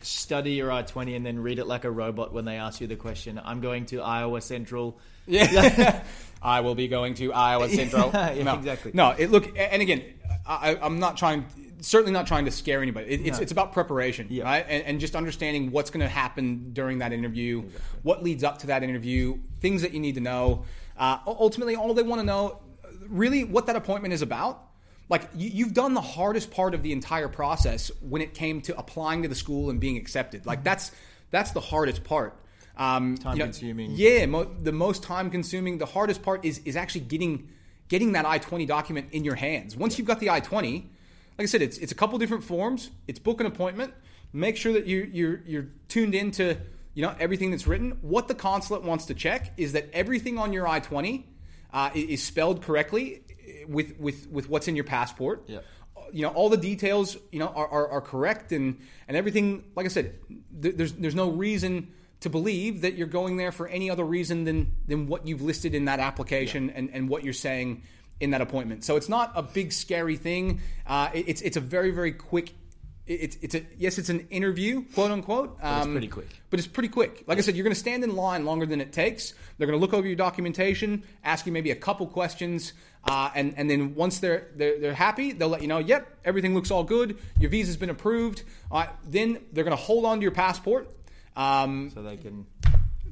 study 0.01 0.51
your 0.53 0.71
I 0.71 0.81
twenty 0.83 1.15
and 1.15 1.25
then 1.25 1.39
read 1.39 1.59
it 1.59 1.65
like 1.65 1.85
a 1.85 1.91
robot 1.91 2.33
when 2.33 2.45
they 2.45 2.57
ask 2.57 2.81
you 2.81 2.87
the 2.87 2.95
question. 2.95 3.39
I'm 3.43 3.61
going 3.61 3.85
to 3.87 4.01
Iowa 4.01 4.41
Central. 4.41 4.99
Yeah. 5.25 6.03
I 6.41 6.59
will 6.59 6.75
be 6.75 6.89
going 6.89 7.13
to 7.15 7.31
Iowa 7.33 7.69
Central. 7.69 8.09
Yeah, 8.13 8.43
no, 8.43 8.55
exactly. 8.55 8.91
No, 8.93 9.11
it, 9.11 9.31
look, 9.31 9.57
and 9.57 9.81
again, 9.81 10.03
I, 10.45 10.75
I'm 10.81 10.99
not 10.99 11.15
trying, 11.15 11.45
certainly 11.79 12.11
not 12.11 12.27
trying 12.27 12.43
to 12.45 12.51
scare 12.51 12.81
anybody. 12.81 13.07
It, 13.11 13.21
it's, 13.25 13.37
No. 13.37 13.43
it's 13.43 13.53
about 13.53 13.71
preparation, 13.71 14.27
Yeah. 14.29 14.43
right? 14.43 14.65
And, 14.67 14.83
and 14.83 14.99
just 14.99 15.15
understanding 15.15 15.71
what's 15.71 15.89
going 15.89 16.01
to 16.01 16.09
happen 16.09 16.73
during 16.73 16.97
that 16.97 17.13
interview, 17.13 17.63
what 18.01 18.23
leads 18.23 18.43
up 18.43 18.57
to 18.59 18.67
that 18.67 18.83
interview, 18.83 19.39
things 19.61 19.83
that 19.83 19.93
you 19.93 20.01
need 20.01 20.15
to 20.15 20.21
know. 20.21 20.65
Uh, 20.97 21.17
ultimately, 21.25 21.75
all 21.75 21.93
they 21.93 22.03
want 22.03 22.21
to 22.21 22.25
know, 22.25 22.59
really, 23.07 23.43
what 23.43 23.65
that 23.67 23.75
appointment 23.75 24.13
is 24.13 24.21
about. 24.21 24.67
Like 25.09 25.29
you, 25.35 25.49
you've 25.49 25.73
done 25.73 25.93
the 25.93 26.01
hardest 26.01 26.51
part 26.51 26.73
of 26.73 26.81
the 26.81 26.91
entire 26.91 27.27
process 27.27 27.91
when 28.01 28.21
it 28.21 28.33
came 28.33 28.61
to 28.61 28.77
applying 28.77 29.23
to 29.23 29.27
the 29.27 29.35
school 29.35 29.69
and 29.69 29.79
being 29.79 29.97
accepted. 29.97 30.45
Like 30.45 30.63
that's 30.63 30.91
that's 31.29 31.51
the 31.51 31.59
hardest 31.59 32.03
part. 32.03 32.39
Um, 32.77 33.17
Time 33.17 33.33
you 33.33 33.39
know, 33.39 33.45
consuming. 33.45 33.91
Yeah, 33.93 34.25
mo- 34.25 34.49
the 34.61 34.71
most 34.71 35.03
time 35.03 35.29
consuming. 35.29 35.77
The 35.77 35.85
hardest 35.85 36.23
part 36.23 36.45
is 36.45 36.59
is 36.59 36.75
actually 36.75 37.01
getting 37.01 37.49
getting 37.89 38.13
that 38.13 38.25
I 38.25 38.37
twenty 38.37 38.65
document 38.65 39.09
in 39.11 39.23
your 39.23 39.35
hands. 39.35 39.75
Once 39.75 39.97
you've 39.97 40.07
got 40.07 40.19
the 40.19 40.29
I 40.29 40.39
twenty, 40.39 40.89
like 41.37 41.43
I 41.43 41.45
said, 41.45 41.61
it's 41.61 41.77
it's 41.77 41.91
a 41.91 41.95
couple 41.95 42.17
different 42.17 42.43
forms. 42.43 42.89
It's 43.07 43.19
book 43.19 43.39
an 43.39 43.45
appointment. 43.45 43.93
Make 44.31 44.57
sure 44.57 44.73
that 44.73 44.87
you 44.87 45.09
you're 45.11 45.41
you're 45.45 45.67
tuned 45.89 46.15
into 46.15 46.57
you 46.93 47.01
know 47.01 47.15
everything 47.19 47.51
that's 47.51 47.67
written. 47.67 47.97
What 48.01 48.27
the 48.27 48.35
consulate 48.35 48.83
wants 48.83 49.05
to 49.05 49.13
check 49.13 49.53
is 49.57 49.73
that 49.73 49.89
everything 49.93 50.37
on 50.37 50.53
your 50.53 50.67
I 50.67 50.79
twenty 50.79 51.27
uh, 51.71 51.89
is 51.93 52.23
spelled 52.23 52.61
correctly 52.61 53.21
with 53.67 53.97
with 53.99 54.27
with 54.29 54.49
what's 54.49 54.67
in 54.67 54.75
your 54.75 54.83
passport 54.85 55.45
Yeah. 55.47 55.59
you 56.11 56.21
know 56.21 56.29
all 56.29 56.49
the 56.49 56.57
details 56.57 57.17
you 57.31 57.39
know 57.39 57.47
are, 57.47 57.67
are, 57.67 57.87
are 57.89 58.01
correct 58.01 58.51
and 58.51 58.79
and 59.07 59.15
everything 59.17 59.63
like 59.75 59.85
i 59.85 59.89
said 59.89 60.15
th- 60.61 60.75
there's 60.75 60.91
there's 60.93 61.15
no 61.15 61.29
reason 61.29 61.91
to 62.21 62.29
believe 62.29 62.81
that 62.81 62.95
you're 62.95 63.07
going 63.07 63.37
there 63.37 63.51
for 63.51 63.67
any 63.67 63.89
other 63.89 64.03
reason 64.03 64.43
than 64.43 64.73
than 64.87 65.07
what 65.07 65.25
you've 65.27 65.41
listed 65.41 65.73
in 65.75 65.85
that 65.85 65.99
application 65.99 66.69
and 66.71 66.89
and 66.93 67.07
what 67.09 67.23
you're 67.23 67.33
saying 67.33 67.81
in 68.19 68.31
that 68.31 68.41
appointment 68.41 68.83
so 68.83 68.95
it's 68.97 69.09
not 69.09 69.31
a 69.35 69.41
big 69.43 69.71
scary 69.71 70.17
thing 70.17 70.59
uh, 70.87 71.09
it- 71.13 71.27
it's 71.29 71.41
it's 71.41 71.57
a 71.57 71.61
very 71.61 71.91
very 71.91 72.11
quick 72.11 72.53
it's 73.05 73.37
it's 73.41 73.53
a 73.55 73.65
yes 73.77 73.97
it's 73.97 74.09
an 74.09 74.25
interview 74.29 74.81
quote 74.93 75.11
unquote 75.11 75.57
it's 75.57 75.65
um, 75.65 75.91
pretty 75.91 76.07
quick. 76.07 76.27
but 76.49 76.59
it's 76.59 76.67
pretty 76.67 76.87
quick. 76.87 77.23
Like 77.27 77.37
I 77.37 77.41
said, 77.41 77.55
you're 77.55 77.65
going 77.65 77.73
to 77.73 77.79
stand 77.79 78.03
in 78.03 78.15
line 78.15 78.45
longer 78.45 78.65
than 78.65 78.79
it 78.79 78.93
takes. 78.93 79.33
They're 79.57 79.67
going 79.67 79.77
to 79.77 79.81
look 79.81 79.93
over 79.93 80.07
your 80.07 80.15
documentation, 80.15 81.03
ask 81.23 81.45
you 81.45 81.51
maybe 81.51 81.71
a 81.71 81.75
couple 81.75 82.07
questions, 82.07 82.73
uh, 83.05 83.29
and 83.35 83.55
and 83.57 83.69
then 83.69 83.95
once 83.95 84.19
they're, 84.19 84.47
they're 84.55 84.79
they're 84.79 84.93
happy, 84.93 85.33
they'll 85.33 85.49
let 85.49 85.61
you 85.61 85.67
know, 85.67 85.79
yep, 85.79 86.17
everything 86.23 86.53
looks 86.53 86.71
all 86.71 86.83
good. 86.83 87.17
Your 87.39 87.49
visa's 87.49 87.75
been 87.75 87.89
approved. 87.89 88.43
Uh, 88.71 88.85
then 89.05 89.39
they're 89.51 89.65
going 89.65 89.75
to 89.77 89.83
hold 89.83 90.05
on 90.05 90.17
to 90.17 90.21
your 90.21 90.31
passport. 90.31 90.89
Um, 91.35 91.91
so 91.93 92.03
they 92.03 92.15
can. 92.15 92.45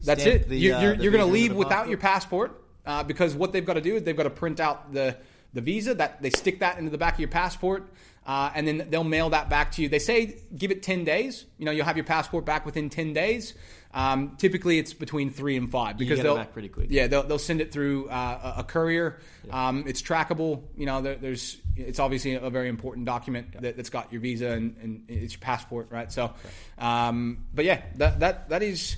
that's 0.04 0.26
it. 0.26 0.48
the, 0.48 0.58
you're 0.58 0.76
uh, 0.76 0.82
you're, 0.82 0.96
the 0.96 1.04
you're 1.04 1.12
going 1.12 1.26
to 1.26 1.32
leave 1.32 1.54
without 1.54 1.90
your 1.90 1.98
passport 1.98 2.64
uh, 2.86 3.04
because 3.04 3.36
what 3.36 3.52
they've 3.52 3.66
got 3.66 3.74
to 3.74 3.82
do 3.82 3.96
is 3.96 4.04
they've 4.04 4.16
got 4.16 4.24
to 4.24 4.30
print 4.30 4.62
out 4.62 4.94
the 4.94 5.18
the 5.54 5.62
visa 5.62 5.94
that 5.96 6.22
they 6.22 6.30
stick 6.30 6.60
that 6.60 6.78
into 6.78 6.90
the 6.90 6.98
back 6.98 7.16
of 7.16 7.20
your 7.20 7.30
passport. 7.30 7.92
Uh, 8.26 8.52
and 8.54 8.68
then 8.68 8.88
they'll 8.90 9.04
mail 9.04 9.32
that 9.32 9.50
back 9.50 9.72
to 9.74 9.82
you. 9.82 9.90
They 9.90 10.00
say 10.00 10.38
give 10.56 10.70
it 10.70 10.84
10 10.84 11.04
days. 11.04 11.46
You 11.58 11.66
know, 11.66 11.72
you'll 11.72 11.86
have 11.86 11.98
your 11.98 12.06
passport 12.06 12.46
back 12.46 12.66
within 12.66 12.90
10 12.90 13.14
days. 13.14 13.56
Um, 13.94 14.36
typically, 14.38 14.78
it's 14.78 14.94
between 14.94 15.32
three 15.32 15.58
and 15.58 15.70
five 15.70 15.98
because 15.98 16.18
get 16.18 16.24
they'll 16.24 16.36
back 16.36 16.54
pretty 16.54 16.70
quick. 16.70 16.88
Yeah, 16.90 17.08
they'll, 17.08 17.24
they'll 17.24 17.40
send 17.40 17.60
it 17.60 17.74
through 17.74 18.10
uh, 18.10 18.54
a, 18.58 18.60
a 18.60 18.64
courier. 18.64 19.20
Um, 19.50 19.84
it's 19.86 20.02
trackable. 20.02 20.62
You 20.78 20.86
know, 20.86 21.02
there, 21.02 21.16
there's 21.16 21.58
it's 21.76 22.00
obviously 22.00 22.36
a 22.36 22.50
very 22.50 22.70
important 22.70 23.06
document 23.06 23.60
that, 23.62 23.76
that's 23.76 23.90
got 23.90 24.12
your 24.12 24.22
visa 24.22 24.50
and, 24.50 24.78
and 24.82 25.04
it's 25.10 25.34
your 25.34 25.42
passport, 25.42 25.88
right? 25.90 26.12
So, 26.12 26.32
um, 26.78 27.40
but 27.54 27.66
yeah, 27.66 27.82
that 27.96 28.20
that 28.22 28.50
that 28.50 28.64
is 28.64 28.96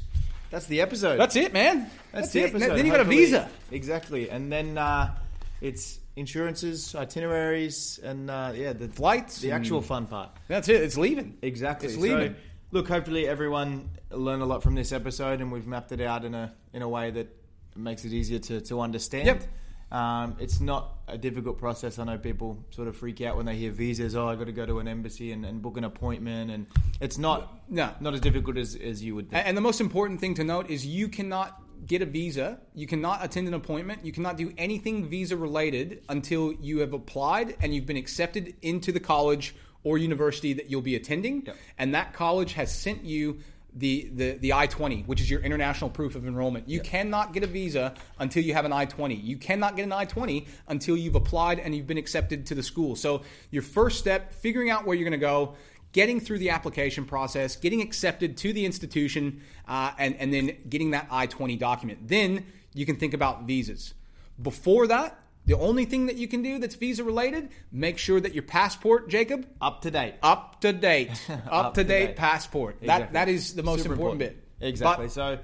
That's 0.52 0.68
the 0.68 0.82
episode. 0.82 1.18
that's 1.18 1.36
it, 1.36 1.54
man. 1.54 1.90
That's, 2.12 2.32
That's, 2.32 2.32
the 2.34 2.40
it. 2.42 2.50
episode. 2.50 2.76
Then 2.78 2.86
you 2.86 2.92
got 2.92 3.02
a 3.02 3.06
visa. 3.06 3.50
Exactly. 3.72 4.30
And 4.30 4.52
then 4.52 4.78
uh, 4.78 5.16
it's 5.60 5.98
insurances, 6.15 6.93
itineraries, 6.95 7.99
and 8.04 8.30
uh, 8.30 8.52
yeah, 8.56 8.73
the 8.73 8.88
Flights 8.88 9.39
the 9.39 9.52
actual 9.52 9.82
fun 9.82 10.06
part. 10.08 10.30
That's 10.47 10.69
it. 10.69 10.82
It's 10.82 10.97
leaving. 10.97 11.38
Exactly. 11.41 11.88
It's 11.88 11.95
So, 11.95 12.02
leaving. 12.02 12.36
look, 12.71 12.88
hopefully 12.88 13.28
everyone 13.28 13.89
learned 14.12 14.41
a 14.41 14.45
lot 14.45 14.63
from 14.63 14.76
this 14.76 14.91
episode, 14.91 15.41
and 15.41 15.52
we've 15.52 15.67
mapped 15.67 15.91
it 15.91 16.02
out 16.02 16.26
in 16.26 16.34
a 16.36 16.54
in 16.73 16.82
a 16.82 16.89
way 16.89 17.12
that 17.12 17.28
makes 17.76 18.06
it 18.06 18.13
easier 18.13 18.39
to, 18.39 18.62
to 18.62 18.82
understand. 18.82 19.26
Yep. 19.28 19.43
Um, 19.91 20.38
it's 20.39 20.60
not 20.60 20.95
a 21.08 21.19
difficult 21.19 21.60
process. 21.60 21.99
I 21.99 22.04
know 22.04 22.17
people 22.17 22.63
sort 22.71 22.88
of 22.88 22.95
freak 22.97 23.21
out 23.21 23.38
when 23.38 23.45
they 23.45 23.56
hear 23.56 23.71
visas. 23.71 24.15
Oh, 24.15 24.28
I 24.28 24.36
got 24.36 24.45
to 24.45 24.52
go 24.52 24.65
to 24.65 24.80
an 24.80 24.88
embassy 24.88 25.32
and, 25.32 25.45
and 25.45 25.62
book 25.62 25.78
an 25.78 25.84
appointment, 25.84 26.49
and 26.49 26.65
it's 26.99 27.19
not 27.19 27.69
No. 27.69 27.91
not 27.99 28.15
as 28.15 28.19
difficult 28.19 28.58
as, 28.58 28.76
as 28.76 29.04
you 29.04 29.13
would 29.15 29.30
think. 29.30 29.45
And 29.47 29.56
the 29.56 29.62
most 29.62 29.82
important 29.82 30.19
thing 30.19 30.34
to 30.36 30.43
note 30.43 30.69
is 30.71 30.84
you 30.86 31.10
cannot 31.10 31.62
get 31.86 32.02
a 32.02 32.06
visa, 32.06 32.60
you 32.74 32.88
cannot 32.88 33.24
attend 33.24 33.48
an 33.48 33.54
appointment, 33.54 34.06
you 34.06 34.12
cannot 34.12 34.38
do 34.38 34.54
anything 34.58 35.08
visa 35.08 35.36
related 35.36 36.04
until 36.10 36.54
you 36.54 36.80
have 36.80 36.93
applied 36.93 37.56
and 37.62 37.74
you've 37.74 37.86
been 37.86 37.98
accepted 37.98 38.56
into 38.62 38.91
the 38.91 39.00
college 39.00 39.56
or 39.84 39.98
university 39.98 40.54
that 40.54 40.69
you'll 40.69 40.82
be 40.82 40.96
attending. 40.96 41.46
Yep. 41.46 41.56
And 41.78 41.96
that 41.96 42.13
college 42.13 42.54
has 42.54 42.74
sent 42.74 43.04
you 43.04 43.39
the, 43.76 44.10
the, 44.13 44.32
the 44.34 44.54
I 44.54 44.67
20, 44.67 45.04
which 45.04 45.19
is 45.19 45.30
your 45.30 45.41
international 45.41 45.89
proof 45.89 46.15
of 46.15 46.28
enrollment. 46.28 46.69
You 46.69 46.80
cannot 46.80 47.34
get 47.34 47.43
a 47.43 47.48
visa 47.48 47.96
until 48.19 48.43
you 48.43 48.54
have 48.54 48.65
an 48.65 48.74
I 48.74 48.86
20. 48.86 49.15
You 49.15 49.38
cannot 49.38 49.76
get 49.76 49.84
an 49.84 49.91
I 49.91 50.05
20 50.05 50.45
until 50.68 50.95
you've 50.95 51.16
applied 51.16 51.60
and 51.60 51.76
you've 51.76 51.88
been 51.88 51.97
accepted 51.97 52.45
to 52.47 52.55
the 52.55 52.64
school. 52.64 52.95
So, 52.95 53.24
your 53.49 53.64
first 53.64 53.97
step, 53.97 54.34
figuring 54.34 54.70
out 54.70 54.86
where 54.86 54.95
you're 54.95 55.10
going 55.10 55.20
to 55.20 55.26
go, 55.26 55.55
getting 55.94 56.20
through 56.20 56.39
the 56.39 56.50
application 56.50 57.06
process, 57.06 57.56
getting 57.56 57.82
accepted 57.82 58.36
to 58.38 58.52
the 58.52 58.66
institution, 58.66 59.41
uh, 59.68 59.91
and, 59.98 60.16
and 60.18 60.34
then 60.34 60.58
getting 60.68 60.91
that 60.91 61.08
I 61.10 61.28
20 61.28 61.56
document. 61.56 62.08
Then 62.08 62.46
you 62.74 62.86
can 62.86 62.98
think 62.98 63.14
about 63.14 63.44
visas. 63.44 63.94
Before 64.41 64.88
that, 64.88 65.20
the 65.46 65.56
only 65.58 65.86
thing 65.86 66.08
that 66.08 66.16
you 66.16 66.28
can 66.28 66.41
do 66.41 66.58
that's 66.60 66.76
visa 66.76 67.04
related, 67.04 67.50
make 67.72 67.98
sure 67.98 68.20
that 68.20 68.34
your 68.34 68.44
passport, 68.44 69.10
Jacob, 69.10 69.48
Up 69.62 69.82
to 69.82 69.91
date. 69.91 70.16
up 70.24 70.62
to 70.62 70.74
date, 70.74 71.12
up, 71.50 71.74
to 71.76 71.84
date 71.84 72.08
date. 72.08 72.16
passport. 72.16 72.78
That 72.82 73.14
that 73.14 73.30
is 73.30 73.54
the 73.54 73.64
most 73.64 73.84
Super 73.84 73.94
important, 73.94 74.20
bit. 74.20 74.44
Exactly. 74.62 75.06
But- 75.08 75.12
so, 75.12 75.39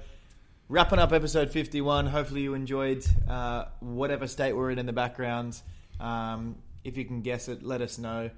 wrapping 0.68 0.98
up 0.98 1.12
episode 1.12 1.50
51. 1.50 2.06
Hopefully, 2.06 2.40
you 2.42 2.54
enjoyed 2.54 3.04
uh, 3.28 3.66
whatever 3.80 4.26
state 4.26 4.54
we're 4.54 4.70
in 4.70 4.78
in 4.78 4.86
the 4.86 4.92
background. 4.92 5.60
Um, 6.00 6.56
if 6.82 6.96
you 6.96 7.04
can 7.04 7.20
guess 7.20 7.48
it, 7.48 7.62
let 7.62 7.82
us 7.82 7.98
know. 7.98 8.30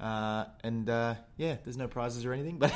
Uh, 0.00 0.46
and 0.64 0.88
uh, 0.88 1.14
yeah, 1.36 1.56
there's 1.62 1.76
no 1.76 1.86
prizes 1.86 2.24
or 2.24 2.32
anything, 2.32 2.58
but 2.58 2.72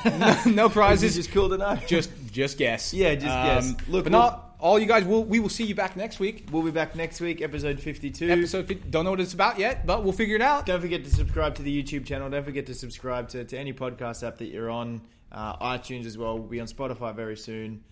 no 0.46 0.68
prizes. 0.68 1.04
It's 1.04 1.26
just 1.26 1.32
cool 1.34 1.48
to 1.48 1.56
know. 1.56 1.76
just 1.86 2.10
just 2.30 2.58
guess. 2.58 2.92
Yeah, 2.92 3.14
just 3.14 3.24
guess. 3.26 3.88
Look, 3.88 4.04
but 4.04 4.12
we'll- 4.12 4.20
not 4.20 4.56
all 4.60 4.78
you 4.78 4.84
guys. 4.86 5.04
Will 5.04 5.24
we 5.24 5.40
will 5.40 5.48
see 5.48 5.64
you 5.64 5.74
back 5.74 5.96
next 5.96 6.20
week. 6.20 6.48
we'll 6.52 6.62
be 6.62 6.70
back 6.70 6.94
next 6.94 7.20
week, 7.22 7.40
episode 7.40 7.80
52. 7.80 8.28
Episode. 8.30 8.66
50, 8.68 8.90
don't 8.90 9.04
know 9.04 9.10
what 9.10 9.20
it's 9.20 9.32
about 9.32 9.58
yet, 9.58 9.86
but 9.86 10.04
we'll 10.04 10.12
figure 10.12 10.36
it 10.36 10.42
out. 10.42 10.66
Don't 10.66 10.82
forget 10.82 11.02
to 11.04 11.10
subscribe 11.10 11.54
to 11.54 11.62
the 11.62 11.82
YouTube 11.82 12.04
channel. 12.04 12.28
Don't 12.28 12.44
forget 12.44 12.66
to 12.66 12.74
subscribe 12.74 13.28
to, 13.30 13.44
to 13.44 13.58
any 13.58 13.72
podcast 13.72 14.26
app 14.26 14.36
that 14.38 14.48
you're 14.48 14.70
on. 14.70 15.00
Uh, 15.32 15.56
iTunes 15.78 16.04
as 16.04 16.18
well. 16.18 16.38
We'll 16.38 16.46
be 16.48 16.60
on 16.60 16.66
Spotify 16.66 17.14
very 17.16 17.36
soon. 17.38 17.82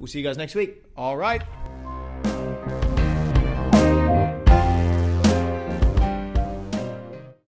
We'll 0.00 0.08
see 0.08 0.18
you 0.18 0.24
guys 0.24 0.36
next 0.36 0.54
week. 0.56 0.82
All 0.96 1.16
right. 1.16 2.01